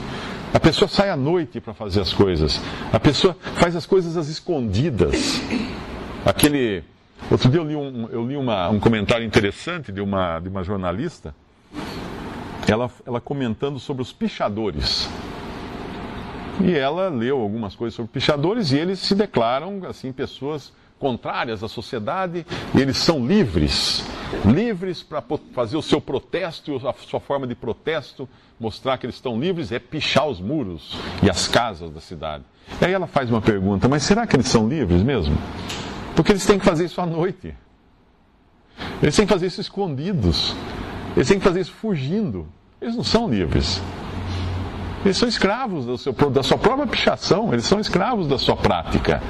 A 0.52 0.60
pessoa 0.60 0.88
sai 0.88 1.10
à 1.10 1.16
noite 1.16 1.60
para 1.60 1.74
fazer 1.74 2.00
as 2.00 2.12
coisas. 2.12 2.60
A 2.92 2.98
pessoa 2.98 3.36
faz 3.56 3.76
as 3.76 3.86
coisas 3.86 4.16
às 4.16 4.28
escondidas. 4.28 5.40
Aquele. 6.24 6.82
Outro 7.30 7.50
dia 7.50 7.60
eu 7.60 7.64
li, 7.64 7.76
um, 7.76 8.08
eu 8.10 8.26
li 8.26 8.36
uma, 8.36 8.68
um 8.70 8.80
comentário 8.80 9.24
interessante 9.26 9.92
de 9.92 10.00
uma, 10.00 10.38
de 10.38 10.48
uma 10.48 10.62
jornalista, 10.62 11.34
ela, 12.66 12.90
ela 13.06 13.20
comentando 13.20 13.78
sobre 13.78 14.02
os 14.02 14.12
pichadores. 14.12 15.08
E 16.60 16.74
ela 16.74 17.08
leu 17.08 17.40
algumas 17.40 17.74
coisas 17.74 17.94
sobre 17.94 18.10
pichadores 18.12 18.72
e 18.72 18.76
eles 18.76 18.98
se 19.00 19.14
declaram 19.14 19.82
assim 19.86 20.12
pessoas 20.12 20.72
contrárias 20.98 21.62
à 21.62 21.68
sociedade, 21.68 22.44
eles 22.74 22.96
são 22.96 23.24
livres, 23.24 24.04
livres 24.44 25.02
para 25.02 25.22
fazer 25.52 25.76
o 25.76 25.82
seu 25.82 26.00
protesto, 26.00 26.76
a 26.86 26.92
sua 26.92 27.20
forma 27.20 27.46
de 27.46 27.54
protesto, 27.54 28.28
mostrar 28.58 28.98
que 28.98 29.06
eles 29.06 29.16
estão 29.16 29.38
livres 29.38 29.72
é 29.72 29.78
pichar 29.78 30.28
os 30.28 30.40
muros 30.40 30.96
e 31.22 31.30
as 31.30 31.46
casas 31.48 31.90
da 31.90 32.00
cidade. 32.00 32.44
E 32.80 32.84
aí 32.84 32.92
ela 32.92 33.06
faz 33.06 33.30
uma 33.30 33.40
pergunta, 33.40 33.88
mas 33.88 34.02
será 34.02 34.26
que 34.26 34.36
eles 34.36 34.48
são 34.48 34.68
livres 34.68 35.02
mesmo? 35.02 35.36
Porque 36.14 36.32
eles 36.32 36.44
têm 36.44 36.58
que 36.58 36.64
fazer 36.64 36.84
isso 36.84 37.00
à 37.00 37.06
noite. 37.06 37.54
Eles 39.02 39.14
têm 39.14 39.26
que 39.26 39.32
fazer 39.32 39.46
isso 39.46 39.60
escondidos. 39.60 40.54
Eles 41.16 41.28
têm 41.28 41.38
que 41.38 41.44
fazer 41.44 41.60
isso 41.60 41.72
fugindo. 41.72 42.46
Eles 42.80 42.96
não 42.96 43.04
são 43.04 43.28
livres. 43.28 43.80
Eles 45.04 45.16
são 45.16 45.28
escravos 45.28 46.00
seu, 46.00 46.12
da 46.12 46.42
sua 46.42 46.58
própria 46.58 46.86
pichação, 46.86 47.52
eles 47.52 47.64
são 47.64 47.78
escravos 47.78 48.26
da 48.26 48.38
sua 48.38 48.56
prática. 48.56 49.22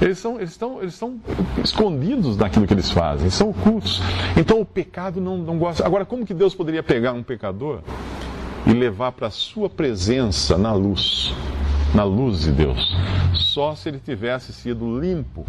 Eles, 0.00 0.18
são, 0.18 0.36
eles, 0.36 0.50
estão, 0.50 0.80
eles 0.80 0.94
estão 0.94 1.18
escondidos 1.62 2.36
naquilo 2.36 2.66
que 2.66 2.74
eles 2.74 2.90
fazem, 2.90 3.30
são 3.30 3.50
ocultos. 3.50 4.00
Então 4.36 4.60
o 4.60 4.64
pecado 4.64 5.20
não, 5.20 5.38
não 5.38 5.58
gosta. 5.58 5.86
Agora, 5.86 6.04
como 6.04 6.24
que 6.24 6.34
Deus 6.34 6.54
poderia 6.54 6.82
pegar 6.82 7.12
um 7.12 7.22
pecador 7.22 7.80
e 8.66 8.72
levar 8.72 9.12
para 9.12 9.28
a 9.28 9.30
sua 9.30 9.70
presença 9.70 10.58
na 10.58 10.72
luz? 10.72 11.34
Na 11.94 12.04
luz 12.04 12.40
de 12.40 12.52
Deus. 12.52 12.94
Só 13.32 13.74
se 13.74 13.88
ele 13.88 13.98
tivesse 13.98 14.52
sido 14.52 15.00
limpo 15.00 15.46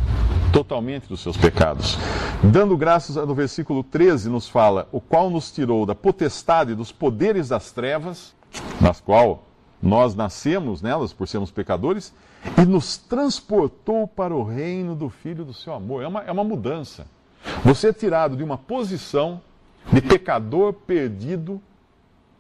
totalmente 0.54 1.10
dos 1.10 1.20
seus 1.20 1.36
pecados. 1.36 1.98
Dando 2.42 2.78
graças 2.78 3.16
no 3.18 3.36
versículo 3.36 3.84
13, 3.84 4.30
nos 4.30 4.48
fala: 4.48 4.88
O 4.94 5.02
qual 5.02 5.30
nos 5.30 5.52
tirou 5.52 5.86
da 5.86 5.94
potestade 5.94 6.74
dos 6.74 6.92
poderes 6.92 7.50
das 7.50 7.72
trevas, 7.72 8.34
nas 8.80 9.02
qual 9.02 9.47
nós 9.82 10.16
nascemos 10.16 10.82
nelas 10.82 11.14
por 11.14 11.28
sermos 11.28 11.52
pecadores 11.52 12.14
e 12.58 12.66
nos 12.66 12.98
transportou 12.98 14.08
para 14.08 14.36
o 14.36 14.44
reino 14.44 14.96
do 14.96 15.10
Filho 15.10 15.46
do 15.46 15.54
seu 15.54 15.74
amor. 15.74 16.04
É 16.04 16.08
uma, 16.08 16.22
é 16.24 16.32
uma 16.32 16.44
mudança. 16.44 17.08
Você 17.64 17.90
é 17.90 17.94
tirado 17.94 18.36
de 18.36 18.44
uma 18.44 18.58
posição 18.58 19.42
de 19.92 20.02
pecador 20.02 20.74
perdido, 20.74 21.62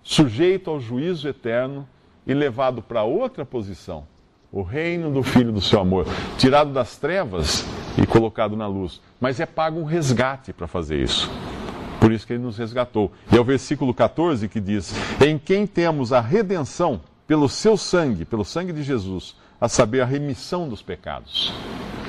sujeito 0.04 0.70
ao 0.70 0.80
juízo 0.80 1.28
eterno, 1.28 1.88
e 2.26 2.34
levado 2.34 2.82
para 2.82 3.04
outra 3.04 3.46
posição, 3.46 4.06
o 4.52 4.62
reino 4.62 5.10
do 5.10 5.24
Filho 5.24 5.52
do 5.52 5.62
seu 5.62 5.80
amor. 5.80 6.06
Tirado 6.38 6.74
das 6.74 6.98
trevas 6.98 7.66
e 7.98 8.06
colocado 8.06 8.58
na 8.58 8.68
luz. 8.68 9.02
Mas 9.20 9.40
é 9.40 9.46
pago 9.46 9.80
um 9.80 9.86
resgate 9.86 10.52
para 10.52 10.68
fazer 10.68 11.02
isso. 11.02 11.32
Por 12.02 12.12
isso 12.12 12.28
que 12.28 12.34
ele 12.34 12.44
nos 12.44 12.58
resgatou. 12.58 13.12
E 13.32 13.38
é 13.38 13.40
o 13.40 13.46
versículo 13.46 13.94
14 13.94 14.50
que 14.50 14.60
diz: 14.60 14.94
Em 15.26 15.38
quem 15.38 15.66
temos 15.66 16.12
a 16.12 16.20
redenção 16.20 17.00
pelo 17.28 17.50
seu 17.50 17.76
sangue, 17.76 18.26
pelo 18.26 18.46
sangue 18.46 18.72
de 18.72 18.82
Jesus, 18.82 19.36
a 19.60 19.68
saber, 19.68 20.02
a 20.02 20.06
remissão 20.06 20.70
dos 20.70 20.82
pecados, 20.82 21.54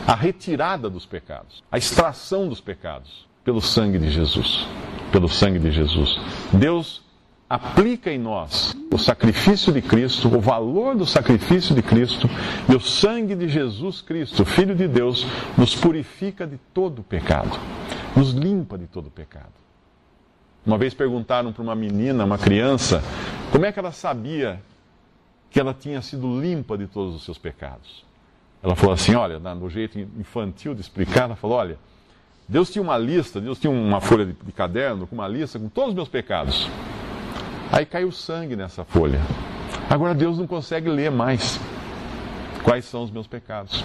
a 0.07 0.15
retirada 0.15 0.89
dos 0.89 1.05
pecados, 1.05 1.63
a 1.71 1.77
extração 1.77 2.49
dos 2.49 2.61
pecados, 2.61 3.27
pelo 3.43 3.61
sangue 3.61 3.99
de 3.99 4.11
Jesus. 4.11 4.67
Pelo 5.11 5.29
sangue 5.29 5.59
de 5.59 5.71
Jesus. 5.73 6.21
Deus 6.53 7.03
aplica 7.49 8.13
em 8.13 8.19
nós 8.19 8.77
o 8.93 8.99
sacrifício 8.99 9.73
de 9.73 9.81
Cristo, 9.81 10.29
o 10.29 10.39
valor 10.39 10.95
do 10.95 11.07
sacrifício 11.07 11.75
de 11.75 11.81
Cristo, 11.81 12.29
e 12.71 12.77
o 12.77 12.81
sangue 12.81 13.35
de 13.35 13.49
Jesus 13.49 14.03
Cristo, 14.03 14.45
Filho 14.45 14.75
de 14.75 14.87
Deus, 14.87 15.27
nos 15.57 15.75
purifica 15.75 16.47
de 16.47 16.59
todo 16.75 17.03
pecado, 17.03 17.59
nos 18.15 18.33
limpa 18.33 18.77
de 18.77 18.87
todo 18.87 19.11
pecado. 19.11 19.53
Uma 20.67 20.77
vez 20.77 20.93
perguntaram 20.93 21.51
para 21.51 21.63
uma 21.63 21.75
menina, 21.75 22.27
uma 22.27 22.37
criança, 22.37 23.03
como 23.51 23.65
é 23.65 23.73
que 23.73 23.79
ela 23.79 23.93
sabia 23.93 24.61
que 25.51 25.59
ela 25.59 25.75
tinha 25.75 26.03
sido 26.03 26.41
limpa 26.41 26.77
de 26.77 26.87
todos 26.87 27.15
os 27.15 27.25
seus 27.25 27.39
pecados. 27.39 28.05
Ela 28.63 28.75
falou 28.75 28.95
assim: 28.95 29.15
olha, 29.15 29.39
no 29.39 29.71
jeito 29.71 29.99
infantil 29.99 30.75
de 30.75 30.81
explicar, 30.81 31.25
ela 31.25 31.37
falou: 31.37 31.57
olha, 31.57 31.79
Deus 32.49 32.71
tinha 32.71 32.83
uma 32.83 32.99
lista, 32.99 33.41
Deus 33.41 33.59
tinha 33.59 33.71
uma 33.71 34.01
folha 34.01 34.27
de, 34.27 34.33
de 34.33 34.53
caderno 34.53 35.07
com 35.07 35.15
uma 35.15 35.29
lista 35.29 35.59
com 35.59 35.69
todos 35.69 35.91
os 35.91 35.95
meus 35.95 36.09
pecados. 36.09 36.69
Aí 37.71 37.85
caiu 37.85 38.11
sangue 38.11 38.57
nessa 38.57 38.85
folha. 38.85 39.21
Agora 39.89 40.15
Deus 40.15 40.39
não 40.39 40.47
consegue 40.47 40.89
ler 40.89 41.11
mais 41.11 41.61
quais 42.63 42.85
são 42.85 43.03
os 43.03 43.11
meus 43.11 43.27
pecados. 43.27 43.85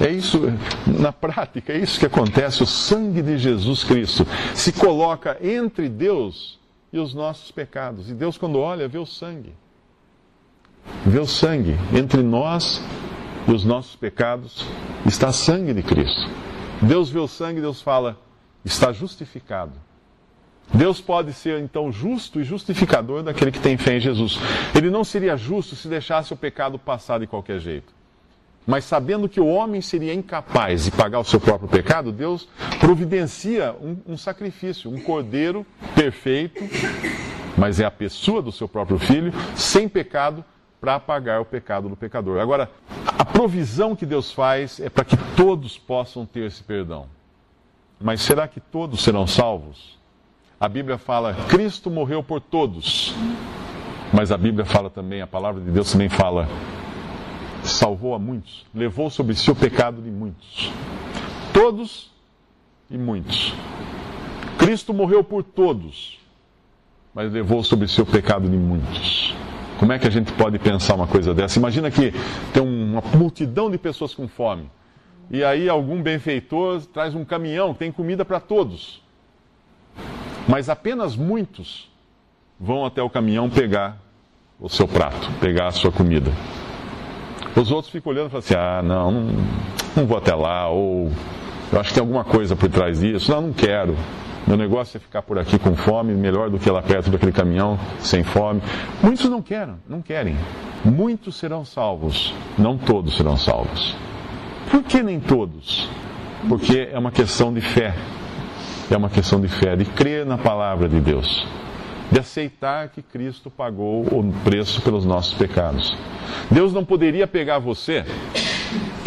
É 0.00 0.10
isso, 0.10 0.42
na 0.86 1.10
prática, 1.10 1.72
é 1.72 1.78
isso 1.78 1.98
que 1.98 2.04
acontece. 2.04 2.62
O 2.62 2.66
sangue 2.66 3.22
de 3.22 3.38
Jesus 3.38 3.82
Cristo 3.82 4.26
se 4.54 4.72
coloca 4.72 5.38
entre 5.40 5.88
Deus 5.88 6.58
e 6.92 6.98
os 6.98 7.14
nossos 7.14 7.50
pecados. 7.50 8.10
E 8.10 8.14
Deus, 8.14 8.36
quando 8.36 8.58
olha, 8.58 8.86
vê 8.86 8.98
o 8.98 9.06
sangue 9.06 9.54
vê 11.04 11.18
o 11.18 11.26
sangue. 11.26 11.76
Entre 11.92 12.22
nós 12.22 12.82
e 13.46 13.52
os 13.52 13.64
nossos 13.64 13.96
pecados 13.96 14.66
está 15.04 15.32
sangue 15.32 15.72
de 15.72 15.82
Cristo. 15.82 16.28
Deus 16.82 17.10
vê 17.10 17.18
o 17.18 17.28
sangue, 17.28 17.60
Deus 17.60 17.80
fala: 17.80 18.18
está 18.64 18.92
justificado. 18.92 19.72
Deus 20.74 21.00
pode 21.00 21.32
ser 21.32 21.60
então 21.60 21.92
justo 21.92 22.40
e 22.40 22.44
justificador 22.44 23.22
daquele 23.22 23.52
que 23.52 23.60
tem 23.60 23.76
fé 23.76 23.96
em 23.96 24.00
Jesus. 24.00 24.38
Ele 24.74 24.90
não 24.90 25.04
seria 25.04 25.36
justo 25.36 25.76
se 25.76 25.86
deixasse 25.86 26.32
o 26.32 26.36
pecado 26.36 26.78
passar 26.78 27.20
de 27.20 27.26
qualquer 27.26 27.60
jeito. 27.60 27.94
Mas 28.66 28.84
sabendo 28.84 29.28
que 29.28 29.40
o 29.40 29.46
homem 29.46 29.80
seria 29.80 30.12
incapaz 30.12 30.86
de 30.86 30.90
pagar 30.90 31.20
o 31.20 31.24
seu 31.24 31.38
próprio 31.38 31.68
pecado, 31.68 32.10
Deus 32.10 32.48
providencia 32.80 33.76
um, 33.80 34.14
um 34.14 34.16
sacrifício, 34.16 34.90
um 34.90 35.00
cordeiro 35.00 35.64
perfeito, 35.94 36.64
mas 37.56 37.78
é 37.78 37.84
a 37.84 37.90
pessoa 37.92 38.42
do 38.42 38.50
seu 38.50 38.66
próprio 38.66 38.98
filho, 38.98 39.32
sem 39.54 39.88
pecado, 39.88 40.44
para 40.80 40.96
apagar 40.96 41.40
o 41.40 41.44
pecado 41.44 41.88
do 41.88 41.96
pecador. 41.96 42.40
Agora, 42.40 42.70
a 43.18 43.24
provisão 43.24 43.96
que 43.96 44.06
Deus 44.06 44.32
faz 44.32 44.78
é 44.80 44.88
para 44.88 45.04
que 45.04 45.16
todos 45.36 45.78
possam 45.78 46.26
ter 46.26 46.46
esse 46.46 46.62
perdão. 46.62 47.06
Mas 48.00 48.20
será 48.20 48.46
que 48.46 48.60
todos 48.60 49.02
serão 49.02 49.26
salvos? 49.26 49.98
A 50.60 50.68
Bíblia 50.68 50.98
fala, 50.98 51.34
Cristo 51.48 51.90
morreu 51.90 52.22
por 52.22 52.40
todos. 52.40 53.14
Mas 54.12 54.30
a 54.30 54.36
Bíblia 54.36 54.64
fala 54.64 54.88
também, 54.88 55.20
a 55.20 55.26
palavra 55.26 55.60
de 55.60 55.70
Deus 55.70 55.90
também 55.90 56.08
fala, 56.08 56.48
salvou 57.62 58.14
a 58.14 58.18
muitos, 58.18 58.64
levou 58.74 59.10
sobre 59.10 59.34
si 59.34 59.50
o 59.50 59.54
pecado 59.54 60.00
de 60.00 60.10
muitos. 60.10 60.70
Todos 61.52 62.10
e 62.90 62.96
muitos. 62.96 63.52
Cristo 64.58 64.94
morreu 64.94 65.24
por 65.24 65.42
todos, 65.42 66.18
mas 67.12 67.32
levou 67.32 67.62
sobre 67.62 67.88
si 67.88 68.00
o 68.00 68.06
pecado 68.06 68.48
de 68.48 68.56
muitos. 68.56 69.34
Como 69.78 69.92
é 69.92 69.98
que 69.98 70.06
a 70.06 70.10
gente 70.10 70.32
pode 70.32 70.58
pensar 70.58 70.94
uma 70.94 71.06
coisa 71.06 71.34
dessa? 71.34 71.58
Imagina 71.58 71.90
que 71.90 72.12
tem 72.52 72.62
uma 72.62 73.02
multidão 73.14 73.70
de 73.70 73.78
pessoas 73.78 74.14
com 74.14 74.26
fome. 74.26 74.70
E 75.30 75.42
aí 75.44 75.68
algum 75.68 76.02
benfeitor 76.02 76.80
traz 76.86 77.14
um 77.14 77.24
caminhão 77.24 77.74
tem 77.74 77.90
comida 77.90 78.24
para 78.24 78.40
todos. 78.40 79.02
Mas 80.48 80.68
apenas 80.68 81.16
muitos 81.16 81.90
vão 82.58 82.86
até 82.86 83.02
o 83.02 83.10
caminhão 83.10 83.50
pegar 83.50 83.98
o 84.60 84.68
seu 84.68 84.86
prato, 84.86 85.30
pegar 85.40 85.66
a 85.66 85.72
sua 85.72 85.92
comida. 85.92 86.30
Os 87.54 87.70
outros 87.70 87.90
ficam 87.90 88.12
olhando 88.12 88.28
e 88.28 88.30
falam 88.30 88.38
assim: 88.38 88.54
ah, 88.54 88.82
não, 88.82 89.10
não, 89.10 89.26
não 89.96 90.06
vou 90.06 90.16
até 90.16 90.34
lá, 90.34 90.68
ou 90.68 91.10
eu 91.72 91.80
acho 91.80 91.88
que 91.88 91.94
tem 91.94 92.00
alguma 92.00 92.24
coisa 92.24 92.54
por 92.54 92.68
trás 92.68 93.00
disso. 93.00 93.30
Não, 93.30 93.42
não 93.42 93.52
quero. 93.52 93.96
Meu 94.46 94.56
negócio 94.56 94.96
é 94.96 95.00
ficar 95.00 95.22
por 95.22 95.38
aqui 95.40 95.58
com 95.58 95.74
fome, 95.74 96.14
melhor 96.14 96.48
do 96.48 96.58
que 96.58 96.70
lá 96.70 96.80
perto 96.80 97.10
daquele 97.10 97.32
caminhão 97.32 97.76
sem 97.98 98.22
fome. 98.22 98.62
Muitos 99.02 99.28
não 99.28 99.42
querem, 99.42 99.74
não 99.88 100.00
querem. 100.00 100.36
Muitos 100.84 101.34
serão 101.34 101.64
salvos, 101.64 102.32
não 102.56 102.78
todos 102.78 103.16
serão 103.16 103.36
salvos. 103.36 103.96
Por 104.70 104.84
que 104.84 105.02
nem 105.02 105.18
todos? 105.18 105.90
Porque 106.48 106.88
é 106.92 106.96
uma 106.96 107.10
questão 107.10 107.52
de 107.52 107.60
fé. 107.60 107.92
É 108.88 108.96
uma 108.96 109.10
questão 109.10 109.40
de 109.40 109.48
fé, 109.48 109.74
de 109.74 109.84
crer 109.84 110.24
na 110.24 110.38
palavra 110.38 110.88
de 110.88 111.00
Deus, 111.00 111.44
de 112.12 112.20
aceitar 112.20 112.88
que 112.88 113.02
Cristo 113.02 113.50
pagou 113.50 114.02
o 114.02 114.32
preço 114.44 114.80
pelos 114.80 115.04
nossos 115.04 115.34
pecados. 115.34 115.96
Deus 116.48 116.72
não 116.72 116.84
poderia 116.84 117.26
pegar 117.26 117.58
você 117.58 118.04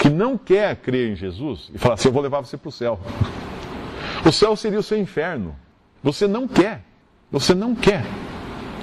que 0.01 0.09
não 0.09 0.37
quer 0.37 0.75
crer 0.75 1.13
em 1.13 1.15
Jesus 1.15 1.71
e 1.73 1.77
falar 1.77 1.93
assim: 1.93 2.09
Eu 2.09 2.13
vou 2.13 2.21
levar 2.21 2.41
você 2.41 2.57
para 2.57 2.67
o 2.67 2.71
céu. 2.73 2.99
O 4.25 4.31
céu 4.31 4.55
seria 4.55 4.79
o 4.79 4.83
seu 4.83 4.97
inferno. 4.97 5.55
Você 6.03 6.27
não 6.27 6.47
quer. 6.47 6.81
Você 7.31 7.53
não 7.53 7.75
quer. 7.75 8.03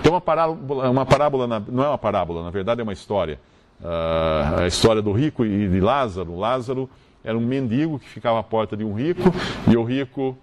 Tem 0.02 0.12
uma 0.12 0.20
parábola, 0.20 0.90
uma 0.90 1.06
parábola 1.06 1.46
na, 1.46 1.60
não 1.60 1.84
é 1.84 1.88
uma 1.88 1.98
parábola, 1.98 2.44
na 2.44 2.50
verdade 2.50 2.80
é 2.80 2.84
uma 2.84 2.92
história. 2.92 3.40
Uh, 3.80 4.60
a 4.60 4.66
história 4.66 5.02
do 5.02 5.12
rico 5.12 5.44
e 5.44 5.68
de 5.68 5.80
Lázaro. 5.80 6.36
Lázaro 6.36 6.88
era 7.24 7.36
um 7.36 7.40
mendigo 7.40 7.98
que 7.98 8.08
ficava 8.08 8.38
à 8.38 8.42
porta 8.42 8.76
de 8.76 8.84
um 8.84 8.94
rico 8.94 9.22
e 9.68 9.76
o 9.76 9.82
rico 9.82 10.36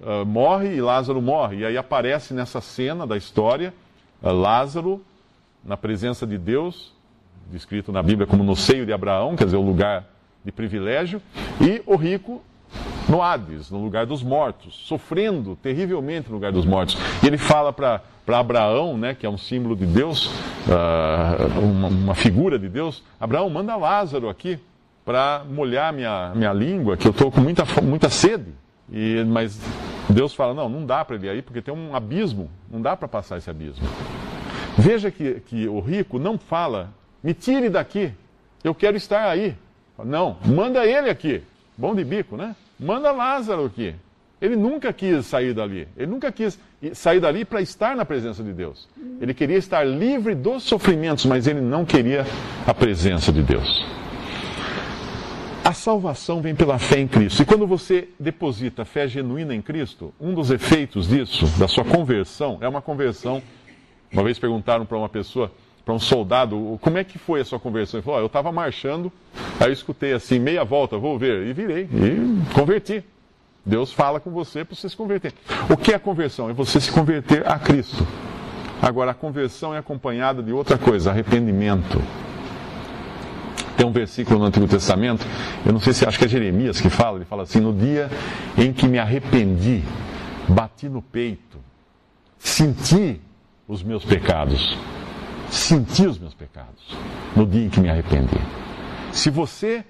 uh, 0.00 0.24
morre 0.24 0.74
e 0.74 0.80
Lázaro 0.80 1.20
morre. 1.20 1.58
E 1.58 1.64
aí 1.66 1.76
aparece 1.76 2.32
nessa 2.32 2.60
cena 2.60 3.06
da 3.06 3.16
história 3.16 3.74
uh, 4.22 4.32
Lázaro 4.32 5.04
na 5.62 5.76
presença 5.76 6.26
de 6.26 6.38
Deus, 6.38 6.94
descrito 7.52 7.92
na 7.92 8.02
Bíblia 8.02 8.26
como 8.26 8.42
no 8.42 8.56
seio 8.56 8.86
de 8.86 8.92
Abraão, 8.92 9.36
quer 9.36 9.44
dizer, 9.44 9.58
o 9.58 9.62
lugar 9.62 10.06
de 10.42 10.50
privilégio, 10.50 11.20
e 11.60 11.82
o 11.84 11.96
rico 11.96 12.42
no 13.08 13.22
Hades, 13.22 13.70
no 13.70 13.82
lugar 13.82 14.06
dos 14.06 14.22
mortos, 14.22 14.74
sofrendo 14.86 15.56
terrivelmente 15.56 16.28
no 16.28 16.34
lugar 16.34 16.52
dos 16.52 16.64
mortos. 16.64 16.96
E 17.22 17.26
ele 17.26 17.38
fala 17.38 17.72
para 17.72 18.00
Abraão, 18.26 18.96
né, 18.96 19.14
que 19.14 19.26
é 19.26 19.30
um 19.30 19.38
símbolo 19.38 19.74
de 19.74 19.86
Deus, 19.86 20.26
uh, 20.26 21.58
uma, 21.60 21.88
uma, 21.88 22.14
figura 22.14 22.58
de 22.58 22.68
Deus: 22.68 23.02
Abraão, 23.20 23.48
manda 23.50 23.76
Lázaro 23.76 24.28
aqui 24.28 24.58
para 25.04 25.42
molhar 25.48 25.92
minha, 25.92 26.32
minha 26.34 26.52
língua, 26.52 26.96
que 26.96 27.06
eu 27.06 27.10
estou 27.10 27.30
com 27.30 27.40
muita, 27.40 27.64
muita 27.82 28.08
sede. 28.08 28.52
E, 28.92 29.24
mas 29.24 29.60
Deus 30.08 30.34
fala: 30.34 30.54
não, 30.54 30.68
não 30.68 30.86
dá 30.86 31.04
para 31.04 31.16
ele 31.16 31.28
aí, 31.28 31.42
porque 31.42 31.62
tem 31.62 31.72
um 31.72 31.94
abismo, 31.94 32.50
não 32.70 32.80
dá 32.80 32.96
para 32.96 33.08
passar 33.08 33.38
esse 33.38 33.50
abismo. 33.50 33.86
Veja 34.76 35.10
que, 35.10 35.40
que 35.40 35.68
o 35.68 35.80
rico 35.80 36.18
não 36.18 36.38
fala: 36.38 36.90
me 37.22 37.34
tire 37.34 37.68
daqui, 37.68 38.12
eu 38.62 38.74
quero 38.74 38.96
estar 38.96 39.28
aí. 39.28 39.56
Não, 40.04 40.38
manda 40.44 40.86
ele 40.86 41.10
aqui. 41.10 41.42
Bom 41.80 41.94
de 41.94 42.04
bico, 42.04 42.36
né? 42.36 42.54
Manda 42.78 43.10
Lázaro 43.10 43.64
aqui. 43.64 43.94
Ele 44.38 44.54
nunca 44.54 44.92
quis 44.92 45.24
sair 45.24 45.54
dali. 45.54 45.88
Ele 45.96 46.08
nunca 46.08 46.30
quis 46.30 46.58
sair 46.92 47.20
dali 47.20 47.42
para 47.42 47.62
estar 47.62 47.96
na 47.96 48.04
presença 48.04 48.42
de 48.42 48.52
Deus. 48.52 48.86
Ele 49.18 49.32
queria 49.32 49.56
estar 49.56 49.82
livre 49.82 50.34
dos 50.34 50.62
sofrimentos, 50.62 51.24
mas 51.24 51.46
ele 51.46 51.62
não 51.62 51.86
queria 51.86 52.26
a 52.66 52.74
presença 52.74 53.32
de 53.32 53.42
Deus. 53.42 53.82
A 55.64 55.72
salvação 55.72 56.42
vem 56.42 56.54
pela 56.54 56.78
fé 56.78 57.00
em 57.00 57.08
Cristo. 57.08 57.40
E 57.40 57.46
quando 57.46 57.66
você 57.66 58.10
deposita 58.20 58.84
fé 58.84 59.08
genuína 59.08 59.54
em 59.54 59.62
Cristo, 59.62 60.12
um 60.20 60.34
dos 60.34 60.50
efeitos 60.50 61.08
disso, 61.08 61.46
da 61.58 61.66
sua 61.66 61.84
conversão, 61.84 62.58
é 62.60 62.68
uma 62.68 62.82
conversão. 62.82 63.42
Uma 64.12 64.22
vez 64.22 64.38
perguntaram 64.38 64.84
para 64.84 64.98
uma 64.98 65.08
pessoa, 65.08 65.50
para 65.84 65.94
um 65.94 65.98
soldado, 65.98 66.78
como 66.80 66.98
é 66.98 67.04
que 67.04 67.18
foi 67.18 67.40
a 67.40 67.44
sua 67.44 67.58
conversão? 67.58 67.98
Ele 67.98 68.04
falou, 68.04 68.20
oh, 68.20 68.22
eu 68.22 68.26
estava 68.26 68.52
marchando, 68.52 69.10
aí 69.58 69.68
eu 69.68 69.72
escutei 69.72 70.12
assim, 70.12 70.38
meia 70.38 70.64
volta, 70.64 70.98
vou 70.98 71.18
ver, 71.18 71.46
e 71.46 71.52
virei, 71.52 71.84
e 71.84 72.54
converti. 72.54 73.02
Deus 73.64 73.92
fala 73.92 74.20
com 74.20 74.30
você 74.30 74.64
para 74.64 74.74
você 74.74 74.88
se 74.88 74.96
converter. 74.96 75.34
O 75.68 75.76
que 75.76 75.92
é 75.92 75.98
conversão? 75.98 76.48
É 76.48 76.52
você 76.52 76.80
se 76.80 76.90
converter 76.90 77.46
a 77.46 77.58
Cristo. 77.58 78.06
Agora, 78.80 79.10
a 79.10 79.14
conversão 79.14 79.74
é 79.74 79.78
acompanhada 79.78 80.42
de 80.42 80.52
outra 80.52 80.78
coisa, 80.78 81.10
arrependimento. 81.10 82.00
Tem 83.76 83.86
um 83.86 83.92
versículo 83.92 84.38
no 84.38 84.46
Antigo 84.46 84.66
Testamento, 84.66 85.26
eu 85.64 85.72
não 85.72 85.80
sei 85.80 85.92
se 85.92 86.06
acho 86.06 86.18
que 86.18 86.24
é 86.24 86.28
Jeremias 86.28 86.80
que 86.80 86.90
fala, 86.90 87.18
ele 87.18 87.24
fala 87.24 87.44
assim: 87.44 87.60
No 87.60 87.72
dia 87.72 88.10
em 88.56 88.72
que 88.72 88.86
me 88.86 88.98
arrependi, 88.98 89.82
bati 90.48 90.88
no 90.88 91.00
peito, 91.00 91.58
senti 92.38 93.20
os 93.66 93.82
meus 93.82 94.04
pecados 94.04 94.76
senti 95.50 96.06
os 96.06 96.18
meus 96.18 96.34
pecados 96.34 96.96
no 97.36 97.46
dia 97.46 97.64
em 97.64 97.68
que 97.68 97.80
me 97.80 97.90
arrependi. 97.90 98.38
Se 99.12 99.30
você 99.30 99.84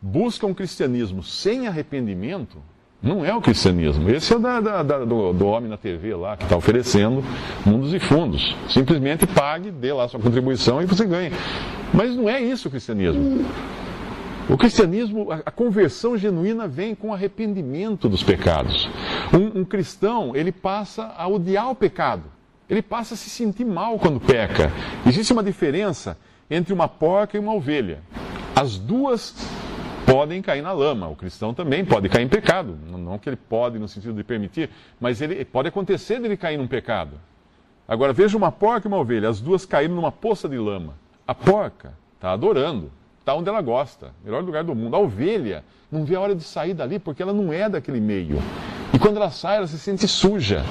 busca 0.00 0.46
um 0.46 0.54
cristianismo 0.54 1.22
sem 1.22 1.66
arrependimento, 1.66 2.58
não 3.02 3.24
é 3.24 3.34
o 3.34 3.40
cristianismo. 3.40 4.08
Esse 4.08 4.32
é 4.32 4.38
da, 4.38 4.60
da, 4.60 4.82
da, 4.82 5.04
do, 5.04 5.32
do, 5.32 5.46
homem 5.46 5.68
na 5.68 5.76
TV 5.76 6.14
lá 6.14 6.36
que 6.36 6.44
está 6.44 6.56
oferecendo 6.56 7.24
mundos 7.66 7.92
e 7.92 7.98
fundos. 7.98 8.56
Simplesmente 8.68 9.26
pague, 9.26 9.70
dê 9.70 9.92
lá 9.92 10.06
sua 10.06 10.20
contribuição 10.20 10.80
e 10.80 10.86
você 10.86 11.04
ganha. 11.04 11.32
Mas 11.92 12.14
não 12.14 12.28
é 12.28 12.40
isso 12.40 12.68
o 12.68 12.70
cristianismo. 12.70 13.44
O 14.48 14.56
cristianismo, 14.56 15.28
a, 15.30 15.50
conversão 15.50 16.16
genuína 16.16 16.68
vem 16.68 16.94
com 16.94 17.12
arrependimento 17.12 18.08
dos 18.08 18.22
pecados. 18.22 18.88
Um, 19.32 19.60
um 19.60 19.64
cristão, 19.64 20.34
ele 20.34 20.52
passa 20.52 21.12
a 21.16 21.26
odiar 21.26 21.70
o 21.70 21.74
pecado 21.74 22.24
ele 22.72 22.80
passa 22.80 23.12
a 23.12 23.16
se 23.18 23.28
sentir 23.28 23.66
mal 23.66 23.98
quando 23.98 24.18
peca. 24.18 24.72
Existe 25.06 25.30
uma 25.30 25.42
diferença 25.42 26.16
entre 26.50 26.72
uma 26.72 26.88
porca 26.88 27.36
e 27.36 27.40
uma 27.40 27.52
ovelha. 27.52 28.00
As 28.56 28.78
duas 28.78 29.34
podem 30.06 30.40
cair 30.40 30.62
na 30.62 30.72
lama. 30.72 31.06
O 31.06 31.14
cristão 31.14 31.52
também 31.52 31.84
pode 31.84 32.08
cair 32.08 32.24
em 32.24 32.28
pecado. 32.28 32.78
Não 32.90 33.18
que 33.18 33.28
ele 33.28 33.36
pode 33.36 33.78
no 33.78 33.86
sentido 33.86 34.14
de 34.14 34.24
permitir, 34.24 34.70
mas 34.98 35.20
ele 35.20 35.44
pode 35.44 35.68
acontecer 35.68 36.18
dele 36.18 36.34
cair 36.34 36.56
num 36.56 36.66
pecado. 36.66 37.20
Agora 37.86 38.14
veja 38.14 38.38
uma 38.38 38.50
porca 38.50 38.86
e 38.86 38.88
uma 38.88 38.96
ovelha, 38.96 39.28
as 39.28 39.38
duas 39.38 39.66
caíram 39.66 39.94
numa 39.94 40.10
poça 40.10 40.48
de 40.48 40.56
lama. 40.56 40.94
A 41.26 41.34
porca 41.34 41.92
está 42.14 42.32
adorando, 42.32 42.90
está 43.20 43.34
onde 43.34 43.50
ela 43.50 43.60
gosta, 43.60 44.12
melhor 44.24 44.42
lugar 44.42 44.64
do 44.64 44.74
mundo. 44.74 44.96
A 44.96 44.98
ovelha 44.98 45.62
não 45.90 46.06
vê 46.06 46.14
a 46.14 46.20
hora 46.20 46.34
de 46.34 46.42
sair 46.42 46.72
dali 46.72 46.98
porque 46.98 47.22
ela 47.22 47.34
não 47.34 47.52
é 47.52 47.68
daquele 47.68 48.00
meio. 48.00 48.38
E 48.94 48.98
quando 48.98 49.18
ela 49.18 49.30
sai, 49.30 49.58
ela 49.58 49.66
se 49.66 49.78
sente 49.78 50.08
suja. 50.08 50.64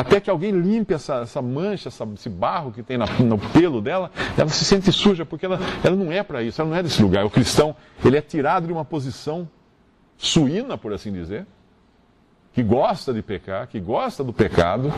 Até 0.00 0.18
que 0.18 0.30
alguém 0.30 0.50
limpe 0.50 0.94
essa, 0.94 1.16
essa 1.16 1.42
mancha, 1.42 1.88
essa, 1.88 2.08
esse 2.14 2.30
barro 2.30 2.72
que 2.72 2.82
tem 2.82 2.96
na, 2.96 3.04
no 3.20 3.36
pelo 3.36 3.82
dela, 3.82 4.10
ela 4.34 4.48
se 4.48 4.64
sente 4.64 4.90
suja, 4.90 5.26
porque 5.26 5.44
ela, 5.44 5.58
ela 5.84 5.94
não 5.94 6.10
é 6.10 6.22
para 6.22 6.42
isso, 6.42 6.58
ela 6.58 6.70
não 6.70 6.76
é 6.78 6.82
desse 6.82 7.02
lugar. 7.02 7.26
O 7.26 7.28
cristão, 7.28 7.76
ele 8.02 8.16
é 8.16 8.22
tirado 8.22 8.66
de 8.66 8.72
uma 8.72 8.82
posição 8.82 9.46
suína, 10.16 10.78
por 10.78 10.94
assim 10.94 11.12
dizer, 11.12 11.46
que 12.54 12.62
gosta 12.62 13.12
de 13.12 13.20
pecar, 13.20 13.66
que 13.66 13.78
gosta 13.78 14.24
do 14.24 14.32
pecado, 14.32 14.90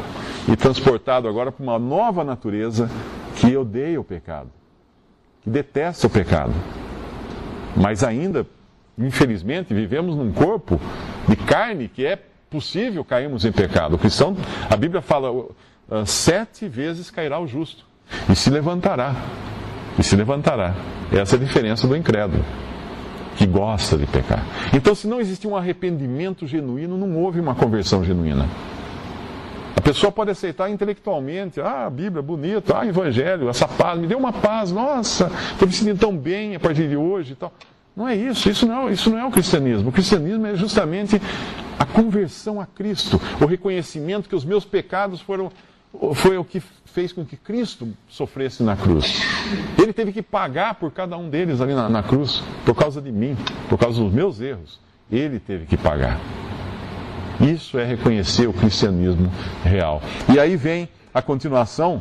e 0.49 0.55
transportado 0.55 1.27
agora 1.27 1.51
para 1.51 1.65
uma 1.65 1.81
nova 1.81 2.23
natureza 2.23 2.89
que 3.35 3.57
odeia 3.57 4.01
o 4.01 4.05
pecado, 4.05 4.53
que 5.41 5.51
detesta 5.51 6.07
o 6.07 6.11
pecado. 6.11 6.53
Mas 7.77 8.05
ainda, 8.05 8.47
infelizmente, 8.97 9.75
vivemos 9.75 10.15
num 10.15 10.31
corpo 10.31 10.81
de 11.27 11.35
carne 11.35 11.89
que 11.89 12.07
é 12.07 12.23
possível 12.53 13.03
cairmos 13.03 13.47
em 13.47 13.51
pecado. 13.51 13.97
O 13.97 13.99
cristão, 13.99 14.37
a 14.69 14.77
Bíblia 14.77 15.01
fala, 15.01 15.47
sete 16.05 16.69
vezes 16.69 17.11
cairá 17.11 17.41
o 17.41 17.47
justo 17.47 17.87
e 18.31 18.37
se 18.37 18.51
levantará. 18.51 19.17
E 19.99 20.03
se 20.03 20.15
levantará. 20.15 20.75
Essa 21.11 21.37
é 21.37 21.39
a 21.39 21.41
diferença 21.41 21.89
do 21.89 21.97
incrédulo, 21.97 22.45
que 23.37 23.47
gosta 23.47 23.97
de 23.97 24.07
pecar. 24.07 24.45
Então, 24.73 24.95
se 24.95 25.07
não 25.07 25.21
existe 25.21 25.49
um 25.49 25.57
arrependimento 25.57 26.47
genuíno, 26.47 26.97
não 26.99 27.17
houve 27.17 27.41
uma 27.41 27.55
conversão 27.55 28.05
genuína. 28.05 28.47
A 29.77 29.81
pessoa 29.81 30.13
pode 30.13 30.31
aceitar 30.31 30.71
intelectualmente, 30.71 31.61
ah, 31.61 31.87
a 31.87 31.91
Bíblia, 31.91 32.23
bonito, 32.23 32.73
ah, 32.75 32.87
Evangelho, 32.87 33.49
essa 33.49 33.67
paz, 33.67 33.99
me 33.99 34.07
deu 34.07 34.17
uma 34.17 34.33
paz, 34.33 34.71
nossa, 34.71 35.31
estou 35.53 35.67
me 35.67 35.75
sentindo 35.75 35.99
tão 35.99 36.17
bem 36.17 36.55
a 36.55 36.61
partir 36.61 36.89
de 36.89 36.97
hoje 36.97 37.33
e 37.33 37.37
tal. 37.37 37.53
Não 37.95 38.09
é 38.09 38.17
isso, 38.17 38.49
isso 38.49 38.67
não 38.67 38.89
é, 38.89 38.93
isso 38.93 39.11
não 39.11 39.19
é 39.19 39.25
o 39.27 39.31
cristianismo. 39.31 39.91
O 39.91 39.93
cristianismo 39.93 40.47
é 40.47 40.55
justamente 40.55 41.21
a 41.83 41.85
conversão 41.85 42.61
a 42.61 42.67
Cristo, 42.67 43.21
o 43.41 43.45
reconhecimento 43.45 44.29
que 44.29 44.37
os 44.37 44.45
meus 44.45 44.65
pecados 44.65 45.21
foram 45.21 45.51
foi 46.15 46.39
o 46.39 46.45
que 46.45 46.63
fez 46.87 47.13
com 47.13 47.25
que 47.25 47.37
Cristo 47.37 47.93
sofresse 48.09 48.63
na 48.63 48.77
cruz. 48.77 49.21
Ele 49.77 49.93
teve 49.93 50.13
que 50.13 50.23
pagar 50.23 50.77
por 50.77 50.93
cada 50.93 51.19
um 51.19 51.29
deles 51.29 51.61
ali 51.61 51.75
na, 51.75 51.89
na 51.89 52.03
cruz, 52.03 52.43
por 52.65 52.75
causa 52.75 53.03
de 53.03 53.11
mim, 53.11 53.37
por 53.69 53.79
causa 53.79 54.01
dos 54.01 54.13
meus 54.13 54.41
erros. 54.41 54.81
Ele 55.11 55.39
teve 55.39 55.67
que 55.67 55.77
pagar. 55.77 56.19
Isso 57.41 57.79
é 57.79 57.85
reconhecer 57.85 58.49
o 58.49 58.53
cristianismo 58.53 59.31
real. 59.65 60.01
E 60.33 60.39
aí 60.39 60.57
vem 60.57 60.89
a 61.13 61.21
continuação, 61.21 62.01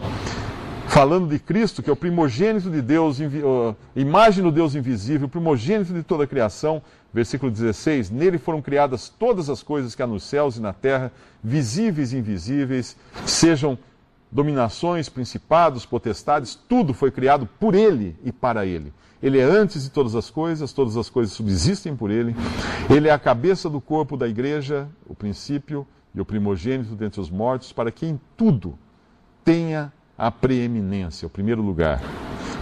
falando 0.88 1.28
de 1.28 1.40
Cristo, 1.40 1.82
que 1.82 1.90
é 1.90 1.94
o 1.94 1.98
primogênito 1.98 2.70
de 2.70 2.82
Deus, 2.82 3.18
imagem 3.96 4.44
do 4.44 4.52
Deus 4.52 4.76
invisível, 4.76 5.28
primogênito 5.28 5.92
de 5.92 6.04
toda 6.04 6.24
a 6.26 6.28
criação. 6.28 6.82
Versículo 7.14 7.52
16: 7.52 8.10
Nele 8.10 8.38
foram 8.38 8.62
criadas 8.62 9.10
todas 9.10 9.50
as 9.50 9.62
coisas 9.62 9.94
que 9.94 10.02
há 10.02 10.08
nos 10.08 10.24
céus 10.24 10.58
e 10.58 10.62
na 10.62 10.74
terra, 10.74 11.12
visíveis 11.44 12.14
e 12.14 12.18
invisíveis, 12.18 12.96
sejam 13.26 13.78
dominações, 14.32 15.10
principados, 15.10 15.86
potestades, 15.86 16.56
tudo 16.56 16.94
foi 16.94 17.12
criado 17.12 17.46
por 17.60 17.76
Ele 17.76 18.16
e 18.24 18.32
para 18.32 18.66
Ele. 18.66 18.94
Ele 19.22 19.38
é 19.38 19.44
antes 19.44 19.84
de 19.84 19.90
todas 19.90 20.16
as 20.16 20.30
coisas, 20.30 20.74
todas 20.74 20.96
as 20.96 21.10
coisas 21.10 21.34
subsistem 21.34 21.96
por 21.96 22.10
Ele. 22.10 22.36
Ele 22.90 23.08
é 23.08 23.12
a 23.12 23.20
cabeça 23.20 23.70
do 23.70 23.82
corpo 23.82 24.16
da 24.16 24.28
igreja, 24.28 24.88
o 25.06 25.14
princípio 25.14 25.86
e 26.16 26.22
o 26.22 26.26
primogênito 26.26 26.96
dentre 26.96 27.20
os 27.20 27.30
mortos, 27.30 27.72
para 27.72 27.92
que 27.92 28.06
em 28.06 28.20
tudo 28.36 28.80
tenha 29.44 29.92
a 30.18 30.32
preeminência, 30.32 31.28
o 31.28 31.30
primeiro 31.30 31.62
lugar. 31.62 32.02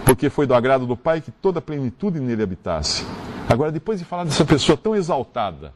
Porque 0.04 0.28
foi 0.28 0.46
do 0.46 0.54
agrado 0.54 0.86
do 0.86 0.96
Pai 0.96 1.20
que 1.20 1.30
toda 1.30 1.60
a 1.60 1.62
plenitude 1.62 2.20
nele 2.20 2.42
habitasse. 2.42 3.06
Agora, 3.50 3.72
depois 3.72 3.98
de 3.98 4.04
falar 4.04 4.22
dessa 4.22 4.44
pessoa 4.44 4.78
tão 4.78 4.94
exaltada, 4.94 5.74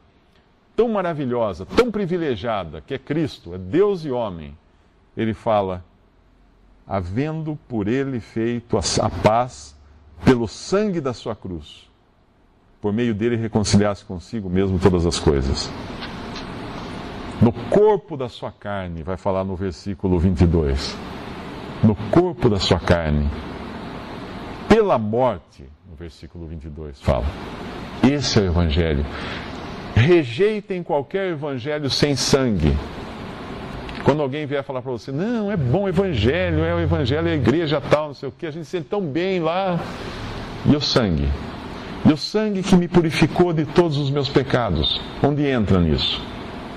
tão 0.77 0.87
maravilhosa, 0.87 1.65
tão 1.65 1.91
privilegiada, 1.91 2.79
que 2.79 2.93
é 2.93 2.97
Cristo, 2.97 3.53
é 3.53 3.57
Deus 3.57 4.05
e 4.05 4.11
homem, 4.11 4.57
ele 5.15 5.33
fala: 5.33 5.83
havendo 6.87 7.59
por 7.67 7.89
ele 7.89 8.21
feito 8.21 8.77
a 8.77 9.09
paz 9.09 9.75
pelo 10.23 10.47
sangue 10.47 11.01
da 11.01 11.13
sua 11.13 11.35
cruz, 11.35 11.89
por 12.79 12.93
meio 12.93 13.13
dele 13.13 13.35
reconciliasse 13.35 14.05
consigo 14.05 14.49
mesmo 14.49 14.79
todas 14.79 15.05
as 15.05 15.19
coisas. 15.19 15.69
No 17.41 17.51
corpo 17.69 18.15
da 18.15 18.29
sua 18.29 18.53
carne, 18.53 19.03
vai 19.03 19.17
falar 19.17 19.43
no 19.43 19.57
versículo 19.57 20.17
22. 20.17 20.95
No 21.83 21.93
corpo 22.09 22.49
da 22.49 22.57
sua 22.57 22.79
carne, 22.79 23.29
pela 24.69 24.97
morte, 24.97 25.74
no 25.89 25.95
versículo 25.95 26.47
22 26.47 27.01
fala. 27.01 27.25
Esse 28.03 28.39
é 28.39 28.43
o 28.43 28.45
Evangelho. 28.45 29.05
Rejeitem 29.95 30.83
qualquer 30.83 31.31
Evangelho 31.31 31.89
sem 31.89 32.15
sangue. 32.15 32.75
Quando 34.03 34.21
alguém 34.21 34.45
vier 34.45 34.63
falar 34.63 34.81
para 34.81 34.91
você, 34.91 35.11
não, 35.11 35.51
é 35.51 35.57
bom 35.57 35.83
o 35.83 35.89
Evangelho, 35.89 36.63
é 36.63 36.75
o 36.75 36.79
Evangelho, 36.79 37.27
é 37.27 37.31
a 37.31 37.35
igreja 37.35 37.81
tal, 37.81 38.07
não 38.07 38.13
sei 38.13 38.29
o 38.29 38.31
que, 38.31 38.45
a 38.45 38.51
gente 38.51 38.65
se 38.65 38.71
sente 38.71 38.87
tão 38.87 39.01
bem 39.01 39.39
lá. 39.39 39.79
E 40.65 40.75
o 40.75 40.81
sangue? 40.81 41.27
E 42.05 42.13
o 42.13 42.17
sangue 42.17 42.61
que 42.61 42.75
me 42.75 42.87
purificou 42.87 43.51
de 43.51 43.65
todos 43.65 43.97
os 43.97 44.11
meus 44.11 44.29
pecados? 44.29 45.01
Onde 45.23 45.47
entra 45.47 45.79
nisso? 45.79 46.21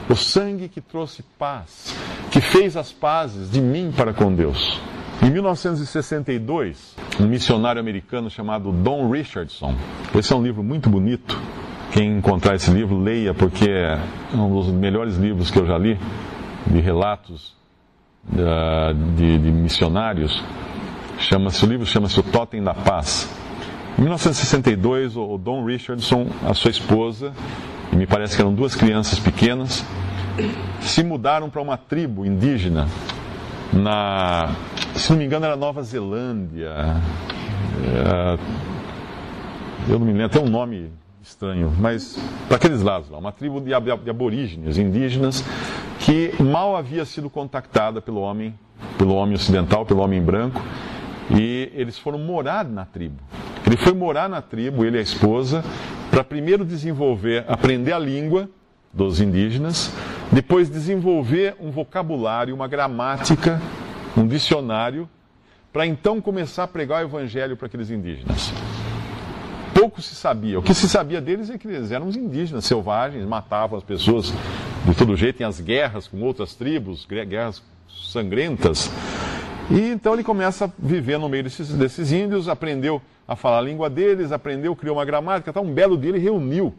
O 0.08 0.16
sangue 0.16 0.68
que 0.68 0.80
trouxe 0.80 1.22
paz, 1.38 1.94
que 2.30 2.40
fez 2.40 2.78
as 2.78 2.92
pazes 2.92 3.50
de 3.50 3.60
mim 3.60 3.92
para 3.94 4.14
com 4.14 4.32
Deus. 4.34 4.80
Em 5.20 5.30
1962, 5.30 6.94
um 7.18 7.26
missionário 7.26 7.80
americano 7.80 8.30
chamado 8.30 8.70
Don 8.70 9.10
Richardson, 9.10 9.74
esse 10.14 10.32
é 10.32 10.36
um 10.36 10.42
livro 10.42 10.62
muito 10.62 10.88
bonito. 10.88 11.36
Quem 11.90 12.18
encontrar 12.18 12.54
esse 12.54 12.70
livro, 12.70 12.96
leia, 12.96 13.34
porque 13.34 13.68
é 13.68 13.98
um 14.32 14.48
dos 14.48 14.68
melhores 14.68 15.16
livros 15.16 15.50
que 15.50 15.58
eu 15.58 15.66
já 15.66 15.76
li, 15.76 15.98
de 16.68 16.78
relatos 16.78 17.56
uh, 18.32 18.94
de, 19.16 19.38
de, 19.38 19.50
missionários. 19.50 20.40
Chama-se, 21.18 21.64
o 21.64 21.68
livro 21.68 21.84
chama-se 21.84 22.20
O 22.20 22.22
Totem 22.22 22.62
da 22.62 22.72
Paz. 22.72 23.28
Em 23.98 24.02
1962, 24.02 25.16
o 25.16 25.36
Don 25.36 25.64
Richardson, 25.64 26.28
a 26.48 26.54
sua 26.54 26.70
esposa, 26.70 27.32
e 27.92 27.96
me 27.96 28.06
parece 28.06 28.36
que 28.36 28.42
eram 28.42 28.54
duas 28.54 28.76
crianças 28.76 29.18
pequenas, 29.18 29.84
se 30.80 31.02
mudaram 31.02 31.50
para 31.50 31.60
uma 31.60 31.76
tribo 31.76 32.24
indígena 32.24 32.86
na, 33.72 34.54
se 34.94 35.10
não 35.10 35.18
me 35.18 35.24
engano, 35.24 35.46
era 35.46 35.56
Nova 35.56 35.82
Zelândia. 35.82 36.72
É, 37.84 38.38
eu 39.88 39.98
não 39.98 40.06
me 40.06 40.12
lembro, 40.12 40.26
até 40.26 40.40
um 40.40 40.48
nome 40.48 40.90
estranho, 41.22 41.72
mas 41.78 42.18
para 42.46 42.56
aqueles 42.56 42.82
lados 42.82 43.10
lá, 43.10 43.18
uma 43.18 43.32
tribo 43.32 43.60
de 43.60 43.72
aborígenes, 43.74 44.78
indígenas, 44.78 45.44
que 46.00 46.32
mal 46.42 46.76
havia 46.76 47.04
sido 47.04 47.28
contactada 47.28 48.00
pelo 48.00 48.20
homem, 48.20 48.58
pelo 48.96 49.14
homem 49.14 49.34
ocidental, 49.34 49.84
pelo 49.84 50.00
homem 50.00 50.20
branco, 50.20 50.60
e 51.30 51.70
eles 51.74 51.98
foram 51.98 52.18
morar 52.18 52.64
na 52.64 52.84
tribo. 52.84 53.16
Ele 53.66 53.76
foi 53.76 53.92
morar 53.92 54.28
na 54.28 54.40
tribo, 54.40 54.84
ele 54.84 54.96
e 54.96 55.00
a 55.00 55.02
esposa, 55.02 55.62
para 56.10 56.24
primeiro 56.24 56.64
desenvolver, 56.64 57.44
aprender 57.46 57.92
a 57.92 57.98
língua 57.98 58.48
dos 58.92 59.20
indígenas, 59.20 59.92
depois 60.32 60.68
desenvolver 60.68 61.56
um 61.60 61.70
vocabulário, 61.70 62.54
uma 62.54 62.68
gramática, 62.68 63.60
um 64.16 64.26
dicionário, 64.26 65.08
para 65.72 65.86
então 65.86 66.20
começar 66.20 66.64
a 66.64 66.68
pregar 66.68 67.04
o 67.04 67.08
evangelho 67.08 67.56
para 67.56 67.66
aqueles 67.66 67.90
indígenas. 67.90 68.52
Pouco 69.74 70.02
se 70.02 70.14
sabia. 70.14 70.58
O 70.58 70.62
que 70.62 70.74
se 70.74 70.88
sabia 70.88 71.20
deles 71.20 71.50
é 71.50 71.56
que 71.56 71.68
eles 71.68 71.92
eram 71.92 72.08
os 72.08 72.16
indígenas 72.16 72.64
selvagens, 72.64 73.24
matavam 73.24 73.78
as 73.78 73.84
pessoas 73.84 74.32
de 74.84 74.94
todo 74.94 75.16
jeito, 75.16 75.40
em 75.40 75.44
as 75.44 75.60
guerras 75.60 76.08
com 76.08 76.20
outras 76.20 76.54
tribos, 76.54 77.06
guerras 77.06 77.62
sangrentas. 77.88 78.90
E 79.70 79.90
então 79.90 80.14
ele 80.14 80.24
começa 80.24 80.64
a 80.64 80.70
viver 80.78 81.18
no 81.18 81.28
meio 81.28 81.44
desses, 81.44 81.68
desses 81.68 82.10
índios, 82.10 82.48
aprendeu 82.48 83.00
a 83.26 83.36
falar 83.36 83.58
a 83.58 83.62
língua 83.62 83.90
deles, 83.90 84.32
aprendeu, 84.32 84.74
criou 84.74 84.96
uma 84.96 85.04
gramática. 85.04 85.52
Tá, 85.52 85.60
um 85.60 85.72
belo 85.72 85.96
dia 85.96 86.10
ele 86.10 86.18
reuniu 86.18 86.74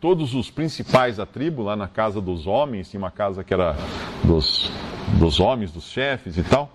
todos 0.00 0.34
os 0.34 0.50
principais 0.50 1.16
da 1.16 1.26
tribo 1.26 1.62
lá 1.62 1.74
na 1.74 1.88
casa 1.88 2.20
dos 2.20 2.46
homens, 2.46 2.90
tinha 2.90 2.98
uma 2.98 3.10
casa 3.10 3.42
que 3.42 3.54
era 3.54 3.74
dos, 4.24 4.70
dos 5.18 5.40
homens, 5.40 5.72
dos 5.72 5.84
chefes 5.84 6.36
e 6.36 6.42
tal, 6.42 6.70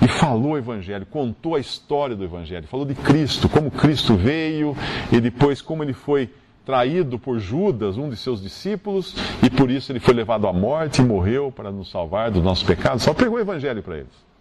e 0.00 0.08
falou 0.08 0.52
o 0.52 0.58
evangelho, 0.58 1.06
contou 1.06 1.54
a 1.54 1.60
história 1.60 2.16
do 2.16 2.24
evangelho, 2.24 2.66
falou 2.66 2.86
de 2.86 2.94
Cristo, 2.94 3.48
como 3.48 3.70
Cristo 3.70 4.14
veio 4.16 4.76
e 5.10 5.20
depois 5.20 5.60
como 5.60 5.82
ele 5.82 5.92
foi 5.92 6.30
traído 6.64 7.18
por 7.18 7.38
Judas, 7.38 7.96
um 7.96 8.08
de 8.08 8.16
seus 8.16 8.40
discípulos, 8.40 9.16
e 9.42 9.50
por 9.50 9.70
isso 9.70 9.90
ele 9.90 10.00
foi 10.00 10.14
levado 10.14 10.46
à 10.46 10.52
morte 10.52 11.02
e 11.02 11.04
morreu 11.04 11.52
para 11.52 11.70
nos 11.70 11.90
salvar 11.90 12.30
dos 12.30 12.42
nossos 12.42 12.64
pecados. 12.64 13.02
Só 13.02 13.12
pregou 13.12 13.36
o 13.36 13.40
evangelho 13.40 13.82
para 13.82 13.98
eles. 13.98 14.32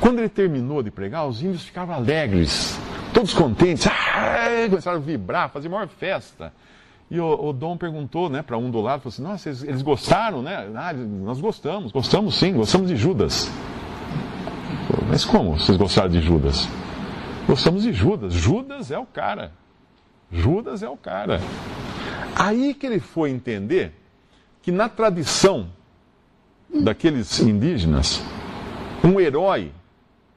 Quando 0.00 0.18
ele 0.18 0.28
terminou 0.28 0.82
de 0.82 0.90
pregar, 0.90 1.26
os 1.26 1.42
índios 1.42 1.64
ficavam 1.64 1.94
alegres, 1.94 2.78
todos 3.14 3.32
contentes, 3.32 3.86
ah, 3.86 4.66
começaram 4.68 4.98
a 4.98 5.00
vibrar, 5.00 5.50
fazer 5.50 5.68
maior 5.68 5.88
festa. 5.88 6.52
E 7.10 7.20
o, 7.20 7.48
o 7.48 7.52
Dom 7.52 7.76
perguntou 7.76 8.28
né, 8.28 8.42
para 8.42 8.58
um 8.58 8.70
do 8.70 8.80
lado, 8.80 9.02
falou 9.02 9.12
assim, 9.12 9.22
nossa, 9.22 9.48
eles, 9.48 9.62
eles 9.62 9.82
gostaram, 9.82 10.42
né? 10.42 10.68
Ah, 10.74 10.92
nós 10.92 11.40
gostamos, 11.40 11.92
gostamos 11.92 12.34
sim, 12.36 12.52
gostamos 12.52 12.88
de 12.88 12.96
Judas. 12.96 13.50
Mas 15.08 15.24
como 15.24 15.56
vocês 15.56 15.78
gostaram 15.78 16.08
de 16.08 16.20
Judas? 16.20 16.68
Gostamos 17.46 17.84
de 17.84 17.92
Judas. 17.92 18.32
Judas 18.32 18.90
é 18.90 18.98
o 18.98 19.06
cara. 19.06 19.52
Judas 20.32 20.82
é 20.82 20.88
o 20.88 20.96
cara. 20.96 21.40
Aí 22.34 22.74
que 22.74 22.86
ele 22.86 22.98
foi 22.98 23.30
entender 23.30 23.92
que 24.60 24.72
na 24.72 24.88
tradição 24.88 25.68
daqueles 26.68 27.38
indígenas, 27.38 28.20
um 29.02 29.20
herói 29.20 29.72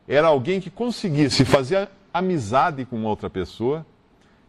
era 0.07 0.27
alguém 0.27 0.61
que 0.61 0.69
conseguisse 0.69 1.43
fazer 1.43 1.89
amizade 2.13 2.85
com 2.85 3.03
outra 3.03 3.29
pessoa 3.29 3.85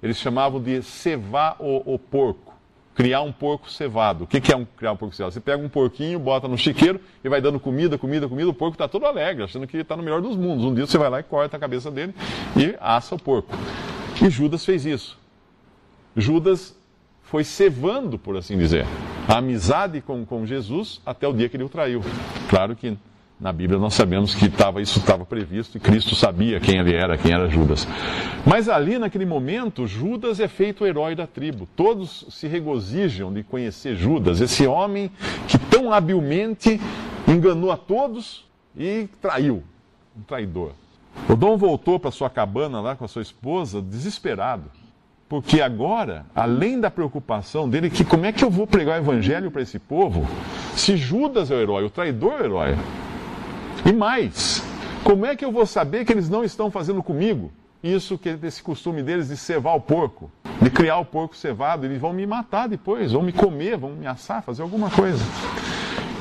eles 0.02 0.16
chamavam 0.16 0.60
de 0.60 0.82
cevar 0.82 1.56
o, 1.58 1.94
o 1.94 1.98
porco, 1.98 2.54
criar 2.94 3.22
um 3.22 3.32
porco 3.32 3.70
cevado. 3.70 4.24
O 4.24 4.26
que, 4.26 4.40
que 4.40 4.52
é 4.52 4.56
um, 4.56 4.64
criar 4.64 4.92
um 4.92 4.96
porco 4.96 5.14
cevado? 5.14 5.32
Você 5.32 5.40
pega 5.40 5.62
um 5.62 5.68
porquinho, 5.68 6.18
bota 6.18 6.48
no 6.48 6.56
chiqueiro 6.56 7.00
e 7.22 7.28
vai 7.28 7.40
dando 7.40 7.60
comida, 7.60 7.98
comida, 7.98 8.28
comida, 8.28 8.48
o 8.48 8.54
porco 8.54 8.74
está 8.74 8.88
todo 8.88 9.06
alegre, 9.06 9.44
achando 9.44 9.66
que 9.66 9.76
está 9.76 9.96
no 9.96 10.02
melhor 10.02 10.20
dos 10.20 10.36
mundos. 10.36 10.64
Um 10.64 10.74
dia 10.74 10.86
você 10.86 10.98
vai 10.98 11.10
lá 11.10 11.20
e 11.20 11.22
corta 11.22 11.56
a 11.56 11.60
cabeça 11.60 11.90
dele 11.90 12.14
e 12.56 12.76
assa 12.80 13.14
o 13.14 13.18
porco. 13.18 13.54
E 14.22 14.28
Judas 14.28 14.64
fez 14.64 14.84
isso. 14.84 15.18
Judas 16.16 16.76
foi 17.22 17.44
cevando, 17.44 18.18
por 18.18 18.36
assim 18.36 18.58
dizer, 18.58 18.84
a 19.28 19.38
amizade 19.38 20.00
com, 20.00 20.24
com 20.26 20.44
Jesus 20.44 21.00
até 21.06 21.28
o 21.28 21.32
dia 21.32 21.48
que 21.48 21.56
ele 21.56 21.64
o 21.64 21.68
traiu. 21.68 22.02
Claro 22.48 22.74
que 22.74 22.96
na 23.40 23.52
Bíblia 23.52 23.78
nós 23.78 23.94
sabemos 23.94 24.34
que 24.34 24.50
tava, 24.50 24.82
isso 24.82 24.98
estava 24.98 25.24
previsto 25.24 25.78
e 25.78 25.80
Cristo 25.80 26.14
sabia 26.14 26.60
quem 26.60 26.78
ele 26.78 26.94
era, 26.94 27.16
quem 27.16 27.32
era 27.32 27.48
Judas. 27.48 27.88
Mas 28.44 28.68
ali, 28.68 28.98
naquele 28.98 29.24
momento, 29.24 29.86
Judas 29.86 30.38
é 30.40 30.46
feito 30.46 30.84
o 30.84 30.86
herói 30.86 31.14
da 31.14 31.26
tribo. 31.26 31.66
Todos 31.74 32.26
se 32.28 32.46
regozijam 32.46 33.32
de 33.32 33.42
conhecer 33.42 33.96
Judas, 33.96 34.42
esse 34.42 34.66
homem 34.66 35.10
que 35.48 35.58
tão 35.58 35.90
habilmente 35.90 36.78
enganou 37.26 37.72
a 37.72 37.78
todos 37.78 38.44
e 38.76 39.08
traiu 39.22 39.62
um 40.14 40.22
traidor. 40.22 40.72
O 41.26 41.34
Dom 41.34 41.56
voltou 41.56 41.98
para 41.98 42.10
sua 42.10 42.28
cabana 42.28 42.80
lá 42.80 42.94
com 42.94 43.06
a 43.06 43.08
sua 43.08 43.22
esposa, 43.22 43.80
desesperado. 43.80 44.64
Porque 45.30 45.62
agora, 45.62 46.26
além 46.34 46.78
da 46.78 46.90
preocupação 46.90 47.68
dele, 47.68 47.88
que 47.88 48.04
como 48.04 48.26
é 48.26 48.32
que 48.32 48.44
eu 48.44 48.50
vou 48.50 48.66
pregar 48.66 49.00
o 49.00 49.02
evangelho 49.02 49.50
para 49.50 49.62
esse 49.62 49.78
povo, 49.78 50.26
se 50.74 50.96
Judas 50.96 51.50
é 51.50 51.54
o 51.54 51.60
herói, 51.60 51.84
o 51.84 51.90
traidor 51.90 52.32
é 52.32 52.42
o 52.42 52.44
herói? 52.44 52.76
E 53.84 53.92
mais, 53.92 54.62
como 55.02 55.24
é 55.24 55.34
que 55.34 55.44
eu 55.44 55.52
vou 55.52 55.66
saber 55.66 56.04
que 56.04 56.12
eles 56.12 56.28
não 56.28 56.44
estão 56.44 56.70
fazendo 56.70 57.02
comigo 57.02 57.50
isso 57.82 58.18
que 58.18 58.28
esse 58.42 58.62
costume 58.62 59.02
deles 59.02 59.28
de 59.28 59.36
cevar 59.36 59.74
o 59.74 59.80
porco, 59.80 60.30
de 60.60 60.68
criar 60.70 60.98
o 60.98 61.04
porco 61.04 61.34
cevado, 61.34 61.86
eles 61.86 61.98
vão 61.98 62.12
me 62.12 62.26
matar 62.26 62.68
depois, 62.68 63.12
vão 63.12 63.22
me 63.22 63.32
comer, 63.32 63.78
vão 63.78 63.92
me 63.92 64.06
assar, 64.06 64.42
fazer 64.42 64.62
alguma 64.62 64.90
coisa. 64.90 65.24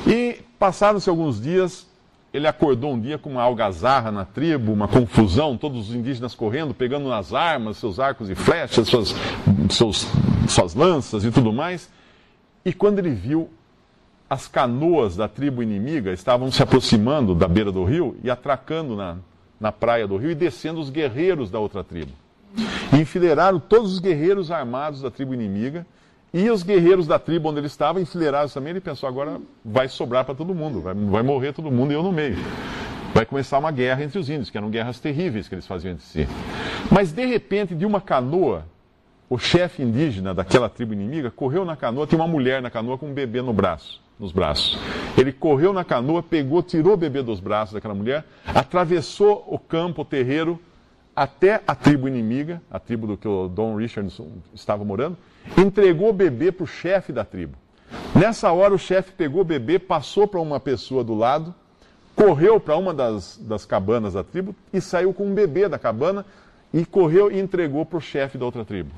E 0.06 0.40
passaram-se 0.58 1.10
alguns 1.10 1.40
dias, 1.40 1.86
ele 2.32 2.46
acordou 2.46 2.94
um 2.94 3.00
dia 3.00 3.18
com 3.18 3.30
uma 3.30 3.42
algazarra 3.42 4.10
na 4.10 4.24
tribo, 4.24 4.72
uma 4.72 4.88
confusão, 4.88 5.58
todos 5.58 5.90
os 5.90 5.94
indígenas 5.94 6.34
correndo, 6.34 6.72
pegando 6.72 7.08
nas 7.08 7.34
armas, 7.34 7.76
seus 7.76 8.00
arcos 8.00 8.30
e 8.30 8.34
flechas, 8.34 8.88
suas, 8.88 9.14
seus, 9.68 10.06
suas 10.48 10.74
lanças 10.74 11.24
e 11.24 11.30
tudo 11.30 11.52
mais. 11.52 11.90
E 12.64 12.72
quando 12.72 12.98
ele 12.98 13.10
viu 13.10 13.50
as 14.30 14.46
canoas 14.46 15.16
da 15.16 15.26
tribo 15.26 15.60
inimiga 15.60 16.12
estavam 16.12 16.52
se 16.52 16.62
aproximando 16.62 17.34
da 17.34 17.48
beira 17.48 17.72
do 17.72 17.82
rio 17.82 18.16
e 18.22 18.30
atracando 18.30 18.94
na, 18.94 19.16
na 19.58 19.72
praia 19.72 20.06
do 20.06 20.16
rio 20.16 20.30
e 20.30 20.36
descendo 20.36 20.80
os 20.80 20.88
guerreiros 20.88 21.50
da 21.50 21.58
outra 21.58 21.82
tribo. 21.82 22.12
E 22.92 23.00
enfileiraram 23.00 23.58
todos 23.58 23.94
os 23.94 23.98
guerreiros 23.98 24.52
armados 24.52 25.02
da 25.02 25.10
tribo 25.10 25.34
inimiga 25.34 25.84
e 26.32 26.48
os 26.48 26.62
guerreiros 26.62 27.08
da 27.08 27.18
tribo 27.18 27.48
onde 27.48 27.58
ele 27.58 27.66
estava 27.66 28.00
enfileirados 28.00 28.54
também. 28.54 28.70
Ele 28.70 28.80
pensou: 28.80 29.08
agora 29.08 29.40
vai 29.64 29.88
sobrar 29.88 30.24
para 30.24 30.34
todo 30.34 30.54
mundo, 30.54 30.80
vai, 30.80 30.94
vai 30.94 31.22
morrer 31.24 31.52
todo 31.52 31.68
mundo 31.68 31.90
e 31.90 31.94
eu 31.94 32.02
no 32.02 32.12
meio. 32.12 32.36
Vai 33.12 33.26
começar 33.26 33.58
uma 33.58 33.72
guerra 33.72 34.04
entre 34.04 34.20
os 34.20 34.30
índios, 34.30 34.48
que 34.48 34.56
eram 34.56 34.70
guerras 34.70 35.00
terríveis 35.00 35.48
que 35.48 35.56
eles 35.56 35.66
faziam 35.66 35.92
entre 35.92 36.04
si. 36.04 36.28
Mas 36.88 37.10
de 37.10 37.26
repente, 37.26 37.74
de 37.74 37.84
uma 37.84 38.00
canoa, 38.00 38.64
o 39.28 39.36
chefe 39.36 39.82
indígena 39.82 40.32
daquela 40.32 40.68
tribo 40.68 40.92
inimiga 40.92 41.32
correu 41.32 41.64
na 41.64 41.74
canoa, 41.74 42.06
tinha 42.06 42.20
uma 42.20 42.28
mulher 42.28 42.62
na 42.62 42.70
canoa 42.70 42.96
com 42.96 43.06
um 43.06 43.12
bebê 43.12 43.42
no 43.42 43.52
braço 43.52 44.00
nos 44.20 44.30
braços. 44.30 44.78
Ele 45.16 45.32
correu 45.32 45.72
na 45.72 45.82
canoa, 45.82 46.22
pegou, 46.22 46.62
tirou 46.62 46.92
o 46.92 46.96
bebê 46.96 47.22
dos 47.22 47.40
braços 47.40 47.72
daquela 47.72 47.94
mulher, 47.94 48.24
atravessou 48.46 49.44
o 49.48 49.58
campo, 49.58 50.02
o 50.02 50.04
terreiro, 50.04 50.60
até 51.16 51.62
a 51.66 51.74
tribo 51.74 52.06
inimiga, 52.06 52.62
a 52.70 52.78
tribo 52.78 53.06
do 53.06 53.16
que 53.16 53.26
o 53.26 53.48
Dom 53.48 53.76
Richardson 53.76 54.28
estava 54.54 54.84
morando, 54.84 55.16
entregou 55.56 56.10
o 56.10 56.12
bebê 56.12 56.52
para 56.52 56.64
o 56.64 56.66
chefe 56.66 57.12
da 57.12 57.24
tribo. 57.24 57.56
Nessa 58.14 58.52
hora, 58.52 58.74
o 58.74 58.78
chefe 58.78 59.12
pegou 59.12 59.40
o 59.40 59.44
bebê, 59.44 59.78
passou 59.78 60.28
para 60.28 60.40
uma 60.40 60.60
pessoa 60.60 61.02
do 61.02 61.14
lado, 61.14 61.54
correu 62.14 62.60
para 62.60 62.76
uma 62.76 62.92
das, 62.92 63.38
das 63.38 63.64
cabanas 63.64 64.12
da 64.12 64.22
tribo 64.22 64.54
e 64.72 64.80
saiu 64.80 65.12
com 65.12 65.26
um 65.26 65.34
bebê 65.34 65.68
da 65.68 65.78
cabana 65.78 66.24
e 66.72 66.84
correu 66.84 67.32
e 67.32 67.40
entregou 67.40 67.84
para 67.84 67.98
o 67.98 68.00
chefe 68.00 68.36
da 68.38 68.44
outra 68.44 68.64
tribo. 68.64 68.90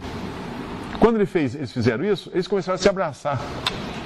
Quando 0.99 1.17
ele 1.17 1.27
fez, 1.27 1.55
eles 1.55 1.73
fizeram 1.73 2.05
isso, 2.05 2.31
eles 2.35 2.47
começaram 2.47 2.75
a 2.75 2.79
se 2.79 2.89
abraçar. 2.89 3.41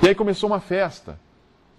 E 0.03 0.09
aí 0.09 0.15
começou 0.15 0.49
uma 0.49 0.61
festa. 0.61 1.19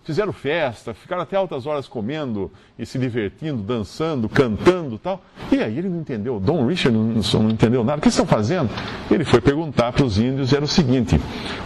Fizeram 0.07 0.31
festa, 0.31 0.93
ficaram 0.93 1.23
até 1.23 1.35
altas 1.35 1.65
horas 1.65 1.85
comendo 1.85 2.49
e 2.79 2.85
se 2.85 2.97
divertindo, 2.97 3.61
dançando, 3.61 4.29
cantando 4.29 4.97
tal. 4.97 5.21
E 5.51 5.61
aí 5.61 5.77
ele 5.77 5.89
não 5.89 5.99
entendeu, 5.99 6.39
Dom 6.39 6.65
Richard 6.65 6.97
não, 6.97 7.41
não 7.41 7.49
entendeu 7.49 7.83
nada. 7.83 7.99
O 7.99 8.01
que 8.01 8.07
estão 8.07 8.25
fazendo? 8.25 8.69
Ele 9.11 9.25
foi 9.25 9.41
perguntar 9.41 9.91
para 9.91 10.05
os 10.05 10.17
índios, 10.17 10.53
era 10.53 10.63
o 10.63 10.67
seguinte: 10.67 11.19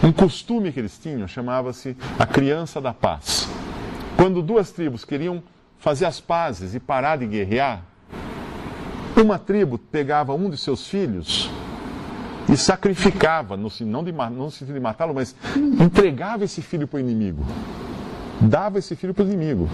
um 0.04 0.12
costume 0.12 0.72
que 0.72 0.80
eles 0.80 0.97
tinham 0.97 1.28
chamava-se 1.28 1.95
a 2.18 2.26
criança 2.26 2.82
da 2.82 2.91
paz. 2.91 3.47
Quando 4.18 4.41
duas 4.41 4.72
tribos 4.72 5.06
queriam 5.06 5.43
fazer 5.78 6.06
as 6.06 6.20
pazes 6.20 6.74
e 6.74 6.80
parar 6.80 7.18
de 7.18 7.28
guerrear, 7.28 7.84
uma 9.16 9.38
tribo 9.38 9.78
pegava 9.78 10.34
um 10.34 10.49
de 10.49 10.58
seus 10.58 10.88
filhos 10.88 11.51
e 12.50 12.58
sacrificava, 12.58 13.56
no, 13.56 13.72
não, 13.82 14.04
de, 14.04 14.12
não 14.12 14.30
no 14.30 14.52
sentido 14.52 14.74
de 14.74 14.80
matá-lo, 14.80 15.14
mas 15.14 15.36
entregava 15.56 16.44
esse 16.44 16.62
filho 16.62 16.88
para 16.88 16.98
o 16.98 17.00
inimigo. 17.00 17.46
Dava 18.42 18.80
esse 18.80 18.96
filho 18.96 19.14
para 19.14 19.24
o 19.24 19.28
inimigo. 19.28 19.70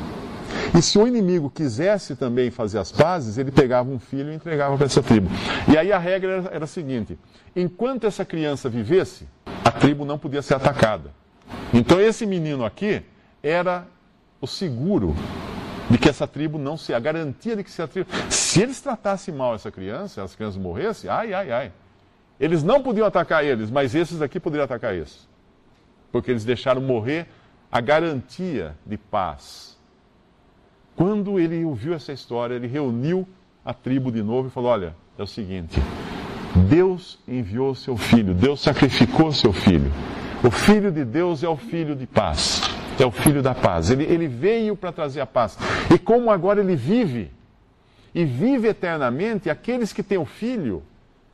E 0.77 0.81
se 0.81 0.97
o 0.97 1.07
inimigo 1.07 1.49
quisesse 1.49 2.15
também 2.15 2.51
fazer 2.51 2.79
as 2.79 2.91
pazes, 2.91 3.37
ele 3.37 3.51
pegava 3.51 3.89
um 3.89 3.99
filho 3.99 4.31
e 4.31 4.35
entregava 4.35 4.75
para 4.75 4.85
essa 4.85 5.01
tribo. 5.01 5.29
E 5.71 5.77
aí 5.77 5.91
a 5.91 5.97
regra 5.97 6.31
era, 6.31 6.55
era 6.55 6.63
a 6.65 6.67
seguinte: 6.67 7.17
enquanto 7.55 8.05
essa 8.05 8.25
criança 8.25 8.69
vivesse, 8.69 9.27
a 9.63 9.71
tribo 9.71 10.05
não 10.05 10.17
podia 10.17 10.41
ser 10.41 10.55
atacada. 10.55 11.11
Então 11.73 11.99
esse 11.99 12.25
menino 12.25 12.65
aqui 12.65 13.01
era 13.41 13.87
o 14.41 14.47
seguro 14.47 15.15
de 15.89 15.97
que 15.97 16.09
essa 16.09 16.27
tribo 16.27 16.57
não 16.57 16.77
se. 16.77 16.93
a 16.93 16.99
garantia 16.99 17.55
de 17.55 17.63
que 17.63 17.71
se 17.71 17.81
a 17.81 17.87
tribo. 17.87 18.09
Se 18.29 18.61
eles 18.61 18.81
tratassem 18.81 19.33
mal 19.33 19.55
essa 19.55 19.71
criança, 19.71 20.23
as 20.23 20.35
crianças 20.35 20.61
morressem, 20.61 21.09
ai, 21.09 21.33
ai, 21.33 21.51
ai. 21.51 21.71
Eles 22.39 22.63
não 22.63 22.81
podiam 22.81 23.07
atacar 23.07 23.43
eles, 23.43 23.71
mas 23.71 23.95
esses 23.95 24.21
aqui 24.21 24.39
poderiam 24.39 24.65
atacar 24.65 24.95
esses. 24.95 25.27
Porque 26.11 26.31
eles 26.31 26.45
deixaram 26.45 26.81
morrer 26.81 27.27
a 27.71 27.81
garantia 27.81 28.75
de 28.85 28.97
paz. 28.97 29.77
Quando 30.95 31.39
ele 31.39 31.63
ouviu 31.63 31.93
essa 31.93 32.11
história, 32.11 32.55
ele 32.55 32.67
reuniu 32.67 33.27
a 33.63 33.73
tribo 33.73 34.11
de 34.11 34.21
novo 34.21 34.47
e 34.47 34.51
falou: 34.51 34.71
Olha, 34.71 34.95
é 35.17 35.23
o 35.23 35.27
seguinte, 35.27 35.79
Deus 36.69 37.19
enviou 37.27 37.75
seu 37.75 37.97
filho, 37.97 38.33
Deus 38.33 38.61
sacrificou 38.61 39.31
seu 39.31 39.51
filho. 39.51 39.91
O 40.43 40.51
filho 40.51 40.91
de 40.91 41.03
Deus 41.03 41.43
é 41.43 41.49
o 41.49 41.57
filho 41.57 41.95
de 41.95 42.05
paz, 42.05 42.61
é 42.99 43.05
o 43.05 43.11
filho 43.11 43.41
da 43.41 43.55
paz. 43.55 43.89
Ele, 43.89 44.03
ele 44.03 44.27
veio 44.27 44.75
para 44.75 44.91
trazer 44.91 45.19
a 45.19 45.25
paz. 45.25 45.57
E 45.93 45.97
como 45.97 46.29
agora 46.29 46.61
ele 46.61 46.75
vive, 46.75 47.31
e 48.13 48.23
vive 48.23 48.67
eternamente, 48.67 49.49
aqueles 49.49 49.91
que 49.91 50.03
têm 50.03 50.17
o 50.17 50.25
filho 50.25 50.83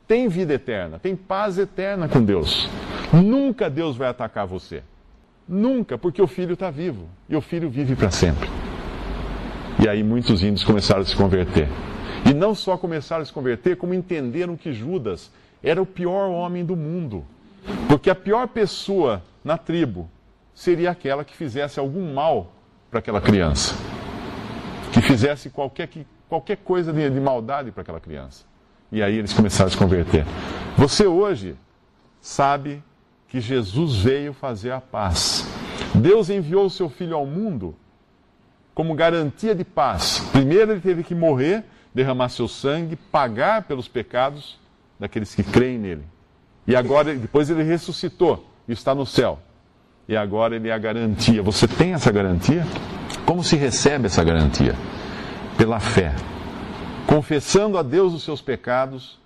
tem 0.06 0.28
vida 0.28 0.54
eterna, 0.54 0.98
tem 0.98 1.16
paz 1.16 1.58
eterna 1.58 2.08
com 2.08 2.22
Deus. 2.22 2.68
Nunca 3.12 3.70
Deus 3.70 3.96
vai 3.96 4.08
atacar 4.08 4.46
você. 4.46 4.82
Nunca, 5.48 5.96
porque 5.96 6.20
o 6.20 6.26
filho 6.26 6.54
está 6.54 6.70
vivo 6.70 7.06
e 7.28 7.36
o 7.36 7.40
filho 7.40 7.70
vive 7.70 7.94
para 7.94 8.10
sempre. 8.10 8.48
E 9.82 9.88
aí 9.88 10.02
muitos 10.02 10.42
índios 10.42 10.64
começaram 10.64 11.02
a 11.02 11.04
se 11.04 11.16
converter. 11.16 11.68
E 12.28 12.32
não 12.32 12.54
só 12.54 12.76
começaram 12.76 13.22
a 13.22 13.24
se 13.24 13.32
converter, 13.32 13.76
como 13.76 13.92
entenderam 13.92 14.56
que 14.56 14.72
Judas 14.72 15.30
era 15.62 15.80
o 15.80 15.86
pior 15.86 16.28
homem 16.28 16.64
do 16.64 16.76
mundo. 16.76 17.24
Porque 17.88 18.08
a 18.08 18.14
pior 18.14 18.48
pessoa 18.48 19.22
na 19.42 19.58
tribo 19.58 20.08
seria 20.54 20.90
aquela 20.90 21.24
que 21.24 21.36
fizesse 21.36 21.78
algum 21.78 22.14
mal 22.14 22.52
para 22.90 23.00
aquela 23.00 23.20
criança. 23.20 23.74
Que 24.92 25.02
fizesse 25.02 25.50
qualquer, 25.50 25.88
qualquer 26.28 26.56
coisa 26.58 26.92
de, 26.92 27.10
de 27.10 27.20
maldade 27.20 27.72
para 27.72 27.82
aquela 27.82 28.00
criança. 28.00 28.44
E 28.94 29.02
aí 29.02 29.18
eles 29.18 29.32
começaram 29.32 29.66
a 29.66 29.70
se 29.72 29.76
converter. 29.76 30.24
Você 30.78 31.04
hoje 31.04 31.56
sabe 32.20 32.80
que 33.26 33.40
Jesus 33.40 33.96
veio 33.96 34.32
fazer 34.32 34.70
a 34.70 34.80
paz. 34.80 35.44
Deus 35.92 36.30
enviou 36.30 36.66
o 36.66 36.70
seu 36.70 36.88
filho 36.88 37.16
ao 37.16 37.26
mundo 37.26 37.74
como 38.72 38.94
garantia 38.94 39.52
de 39.52 39.64
paz. 39.64 40.20
Primeiro 40.30 40.70
ele 40.70 40.80
teve 40.80 41.02
que 41.02 41.12
morrer, 41.12 41.64
derramar 41.92 42.28
seu 42.28 42.46
sangue, 42.46 42.94
pagar 42.94 43.64
pelos 43.64 43.88
pecados 43.88 44.60
daqueles 44.96 45.34
que 45.34 45.42
creem 45.42 45.76
nele. 45.76 46.04
E 46.64 46.76
agora, 46.76 47.12
depois 47.16 47.50
ele 47.50 47.64
ressuscitou 47.64 48.48
e 48.68 48.72
está 48.72 48.94
no 48.94 49.04
céu. 49.04 49.40
E 50.06 50.16
agora 50.16 50.54
ele 50.54 50.68
é 50.68 50.72
a 50.72 50.78
garantia. 50.78 51.42
Você 51.42 51.66
tem 51.66 51.94
essa 51.94 52.12
garantia? 52.12 52.64
Como 53.26 53.42
se 53.42 53.56
recebe 53.56 54.06
essa 54.06 54.22
garantia? 54.22 54.76
Pela 55.58 55.80
fé 55.80 56.14
confessando 57.06 57.78
a 57.78 57.82
Deus 57.82 58.12
os 58.14 58.22
seus 58.22 58.40
pecados, 58.40 59.18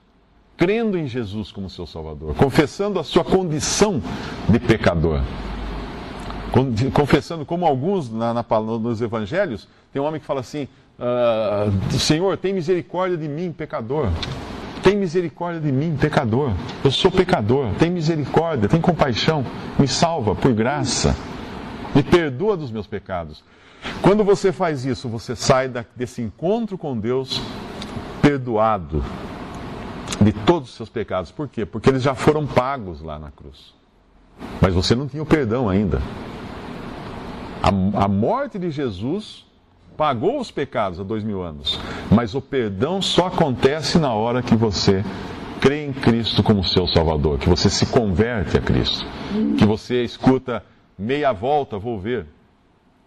crendo 0.56 0.98
em 0.98 1.06
Jesus 1.06 1.52
como 1.52 1.70
seu 1.70 1.86
Salvador, 1.86 2.34
confessando 2.34 2.98
a 2.98 3.04
sua 3.04 3.24
condição 3.24 4.02
de 4.48 4.58
pecador. 4.58 5.22
Confessando, 6.92 7.44
como 7.44 7.66
alguns 7.66 8.10
na, 8.10 8.32
na, 8.32 8.44
nos 8.80 9.00
evangelhos, 9.02 9.68
tem 9.92 10.00
um 10.00 10.04
homem 10.06 10.18
que 10.18 10.26
fala 10.26 10.40
assim: 10.40 10.66
ah, 10.98 11.66
Senhor, 11.90 12.36
tem 12.36 12.52
misericórdia 12.52 13.16
de 13.16 13.28
mim, 13.28 13.52
pecador. 13.52 14.08
Tem 14.82 14.96
misericórdia 14.96 15.60
de 15.60 15.70
mim, 15.70 15.96
pecador. 16.00 16.52
Eu 16.82 16.90
sou 16.90 17.10
pecador. 17.10 17.72
Tem 17.78 17.90
misericórdia, 17.90 18.68
tem 18.68 18.80
compaixão. 18.80 19.44
Me 19.78 19.86
salva 19.86 20.34
por 20.34 20.52
graça. 20.52 21.14
Me 21.94 22.02
perdoa 22.02 22.56
dos 22.56 22.70
meus 22.70 22.86
pecados. 22.86 23.44
Quando 24.02 24.24
você 24.24 24.50
faz 24.50 24.84
isso, 24.84 25.08
você 25.08 25.36
sai 25.36 25.70
desse 25.94 26.20
encontro 26.20 26.76
com 26.76 26.98
Deus 26.98 27.40
perdoado 28.28 29.02
de 30.20 30.32
todos 30.32 30.68
os 30.68 30.74
seus 30.74 30.90
pecados. 30.90 31.30
Por 31.30 31.48
quê? 31.48 31.64
Porque 31.64 31.88
eles 31.88 32.02
já 32.02 32.14
foram 32.14 32.46
pagos 32.46 33.00
lá 33.00 33.18
na 33.18 33.30
cruz. 33.30 33.72
Mas 34.60 34.74
você 34.74 34.94
não 34.94 35.08
tinha 35.08 35.22
o 35.22 35.26
perdão 35.26 35.66
ainda. 35.66 36.02
A, 37.62 38.04
a 38.04 38.08
morte 38.08 38.58
de 38.58 38.70
Jesus 38.70 39.46
pagou 39.96 40.38
os 40.38 40.50
pecados 40.50 41.00
há 41.00 41.02
dois 41.02 41.24
mil 41.24 41.42
anos. 41.42 41.80
Mas 42.10 42.34
o 42.34 42.42
perdão 42.42 43.00
só 43.00 43.28
acontece 43.28 43.98
na 43.98 44.12
hora 44.12 44.42
que 44.42 44.54
você 44.54 45.02
crê 45.58 45.86
em 45.86 45.92
Cristo 45.92 46.42
como 46.42 46.62
seu 46.62 46.86
Salvador, 46.86 47.38
que 47.38 47.48
você 47.48 47.70
se 47.70 47.86
converte 47.86 48.58
a 48.58 48.60
Cristo, 48.60 49.06
que 49.56 49.64
você 49.64 50.04
escuta 50.04 50.62
meia 50.98 51.32
volta, 51.32 51.78
vou 51.78 51.98
ver, 51.98 52.26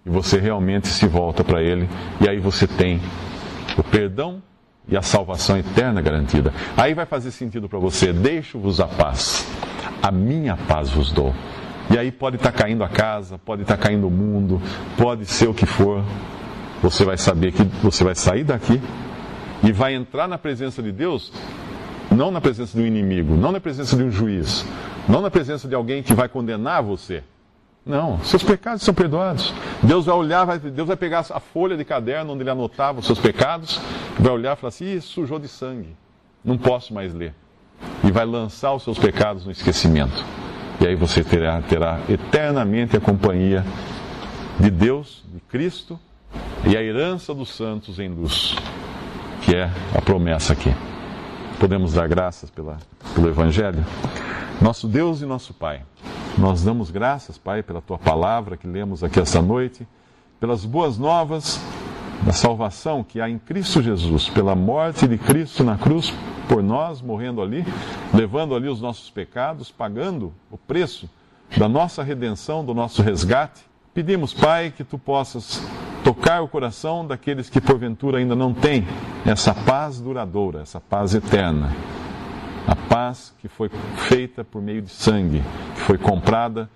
e 0.04 0.10
você 0.10 0.38
realmente 0.40 0.88
se 0.88 1.08
volta 1.08 1.44
para 1.44 1.62
Ele, 1.62 1.88
e 2.20 2.28
aí 2.28 2.40
você 2.40 2.68
tem 2.68 3.00
o 3.78 3.84
perdão 3.84 4.42
e 4.88 4.98
a 4.98 5.02
salvação 5.02 5.58
eterna 5.58 6.02
garantida. 6.02 6.54
Aí 6.76 6.94
vai 6.94 7.06
fazer 7.06 7.32
sentido 7.32 7.70
para 7.70 7.80
você: 7.80 8.12
deixo-vos 8.12 8.80
a 8.80 8.88
paz, 8.88 9.48
a 10.02 10.12
minha 10.12 10.56
paz 10.56 10.90
vos 10.90 11.12
dou. 11.12 11.34
E 11.90 11.98
aí 11.98 12.12
pode 12.12 12.38
estar 12.38 12.52
tá 12.52 12.58
caindo 12.58 12.84
a 12.84 12.90
casa, 12.90 13.38
pode 13.38 13.64
estar 13.64 13.78
tá 13.78 13.84
caindo 13.84 14.08
o 14.08 14.12
mundo, 14.12 14.62
pode 14.98 15.26
ser 15.26 15.48
o 15.48 15.54
que 15.54 15.66
for, 15.66 16.04
você 16.82 17.04
vai 17.04 17.18
saber 17.18 17.52
que 17.52 17.64
você 17.84 18.04
vai 18.04 18.16
sair 18.16 18.44
daqui 18.44 18.82
e 19.64 19.72
vai 19.72 19.94
entrar 19.94 20.28
na 20.28 20.38
presença 20.38 20.82
de 20.82 20.92
Deus, 20.92 21.34
não 22.10 22.32
na 22.32 22.40
presença 22.40 22.78
de 22.78 22.84
um 22.84 22.88
inimigo, 22.88 23.36
não 23.36 23.52
na 23.52 23.60
presença 23.60 23.96
de 23.96 24.04
um 24.04 24.12
juiz, 24.12 24.66
não 25.08 25.22
na 25.22 25.30
presença 25.30 25.68
de 25.68 25.76
alguém 25.76 26.02
que 26.02 26.14
vai 26.14 26.30
condenar 26.30 26.82
você 26.82 27.24
não, 27.86 28.20
seus 28.20 28.44
pecados 28.44 28.84
são 28.84 28.94
perdoados. 28.94 29.54
Deus 29.82 30.06
vai 30.06 30.16
olhar, 30.16 30.46
vai, 30.46 30.60
Deus 30.60 30.88
vai 30.88 30.96
pegar 30.96 31.26
a 31.32 31.40
folha 31.40 31.76
de 31.76 31.84
caderno 31.84 32.34
onde 32.34 32.44
ele 32.44 32.50
anotava 32.50 33.00
os 33.00 33.06
seus 33.08 33.18
pecados, 33.18 33.82
vai 34.22 34.32
olhar 34.32 34.56
e 34.56 34.60
falar 34.60 34.70
assim: 34.70 34.86
Ih, 34.86 35.02
sujou 35.02 35.40
de 35.40 35.48
sangue, 35.48 35.96
não 36.44 36.58
posso 36.58 36.94
mais 36.94 37.14
ler. 37.14 37.34
E 38.04 38.12
vai 38.12 38.26
lançar 38.26 38.74
os 38.74 38.84
seus 38.84 39.00
pecados 39.00 39.46
no 39.46 39.52
esquecimento. 39.52 40.24
E 40.80 40.88
aí 40.88 40.96
você 40.96 41.24
terá, 41.24 41.62
terá 41.62 42.00
eternamente 42.08 42.96
a 42.96 43.00
companhia 43.00 43.66
de 44.60 44.70
Deus, 44.70 45.24
de 45.34 45.40
Cristo 45.42 46.00
e 46.68 46.78
a 46.78 46.82
herança 46.82 47.34
dos 47.34 47.50
santos 47.50 48.00
em 48.00 48.10
luz, 48.10 48.56
que 49.44 49.56
é 49.56 49.70
a 49.96 50.02
promessa 50.02 50.54
aqui. 50.54 50.74
Podemos 51.60 51.94
dar 51.94 52.08
graças 52.08 52.50
pela, 52.50 52.78
pelo 53.14 53.28
Evangelho? 53.28 53.84
Nosso 54.62 54.88
Deus 54.88 55.22
e 55.22 55.26
nosso 55.26 55.54
Pai. 55.54 55.82
Nós 56.38 56.64
damos 56.64 56.90
graças, 56.92 57.38
Pai, 57.38 57.62
pela 57.62 57.82
tua 57.82 57.98
palavra 57.98 58.58
que 58.58 58.68
lemos 58.68 59.04
aqui 59.04 59.20
esta 59.20 59.42
noite, 59.42 59.88
pelas 60.40 60.66
boas 60.66 60.98
novas 60.98 61.60
da 62.24 62.32
salvação 62.32 63.04
que 63.04 63.20
há 63.20 63.30
em 63.30 63.40
Cristo 63.40 63.82
Jesus, 63.82 64.30
pela 64.30 64.56
morte 64.56 65.08
de 65.08 65.18
Cristo 65.18 65.64
na 65.64 65.78
cruz 65.78 66.14
por 66.48 66.62
nós, 66.62 67.02
morrendo 67.02 67.42
ali, 67.42 67.66
levando 68.14 68.56
ali 68.56 68.68
os 68.68 68.82
nossos 68.82 69.10
pecados, 69.10 69.72
pagando 69.72 70.34
o 70.50 70.58
preço 70.58 71.10
da 71.58 71.68
nossa 71.68 72.04
redenção, 72.04 72.64
do 72.64 72.74
nosso 72.74 73.02
resgate. 73.02 73.62
Pedimos, 73.94 74.34
Pai, 74.34 74.74
que 74.76 74.84
tu 74.84 74.98
possas 74.98 75.62
tocar 76.04 76.42
o 76.42 76.48
coração 76.48 77.06
daqueles 77.06 77.50
que 77.50 77.60
porventura 77.60 78.20
ainda 78.20 78.36
não 78.36 78.54
têm 78.54 78.88
essa 79.26 79.54
paz 79.54 80.00
duradoura, 80.00 80.62
essa 80.62 80.80
paz 80.80 81.14
eterna 81.14 81.72
a 82.68 82.76
paz 82.76 83.34
que 83.40 83.48
foi 83.48 83.70
feita 83.98 84.44
por 84.44 84.62
meio 84.62 84.82
de 84.82 84.90
sangue, 84.90 85.44
que 85.76 85.82
foi 85.82 85.98
comprada 85.98 86.70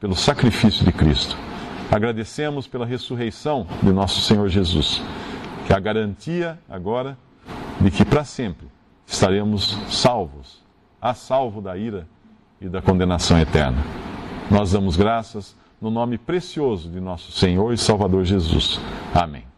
pelo 0.00 0.14
sacrifício 0.14 0.84
de 0.84 0.92
Cristo. 0.92 1.36
Agradecemos 1.92 2.66
pela 2.66 2.86
ressurreição 2.86 3.66
de 3.82 3.92
nosso 3.92 4.22
Senhor 4.22 4.48
Jesus, 4.48 5.02
que 5.66 5.74
é 5.74 5.76
a 5.76 5.78
garantia 5.78 6.58
agora 6.66 7.18
de 7.82 7.90
que 7.90 8.02
para 8.02 8.24
sempre 8.24 8.66
estaremos 9.06 9.76
salvos, 9.90 10.62
a 10.98 11.12
salvo 11.12 11.60
da 11.60 11.76
ira 11.76 12.08
e 12.58 12.66
da 12.66 12.80
condenação 12.80 13.38
eterna. 13.38 13.76
Nós 14.50 14.72
damos 14.72 14.96
graças 14.96 15.54
no 15.82 15.90
nome 15.90 16.16
precioso 16.16 16.88
de 16.88 16.98
nosso 16.98 17.30
Senhor 17.30 17.74
e 17.74 17.76
Salvador 17.76 18.24
Jesus. 18.24 18.80
Amém. 19.14 19.51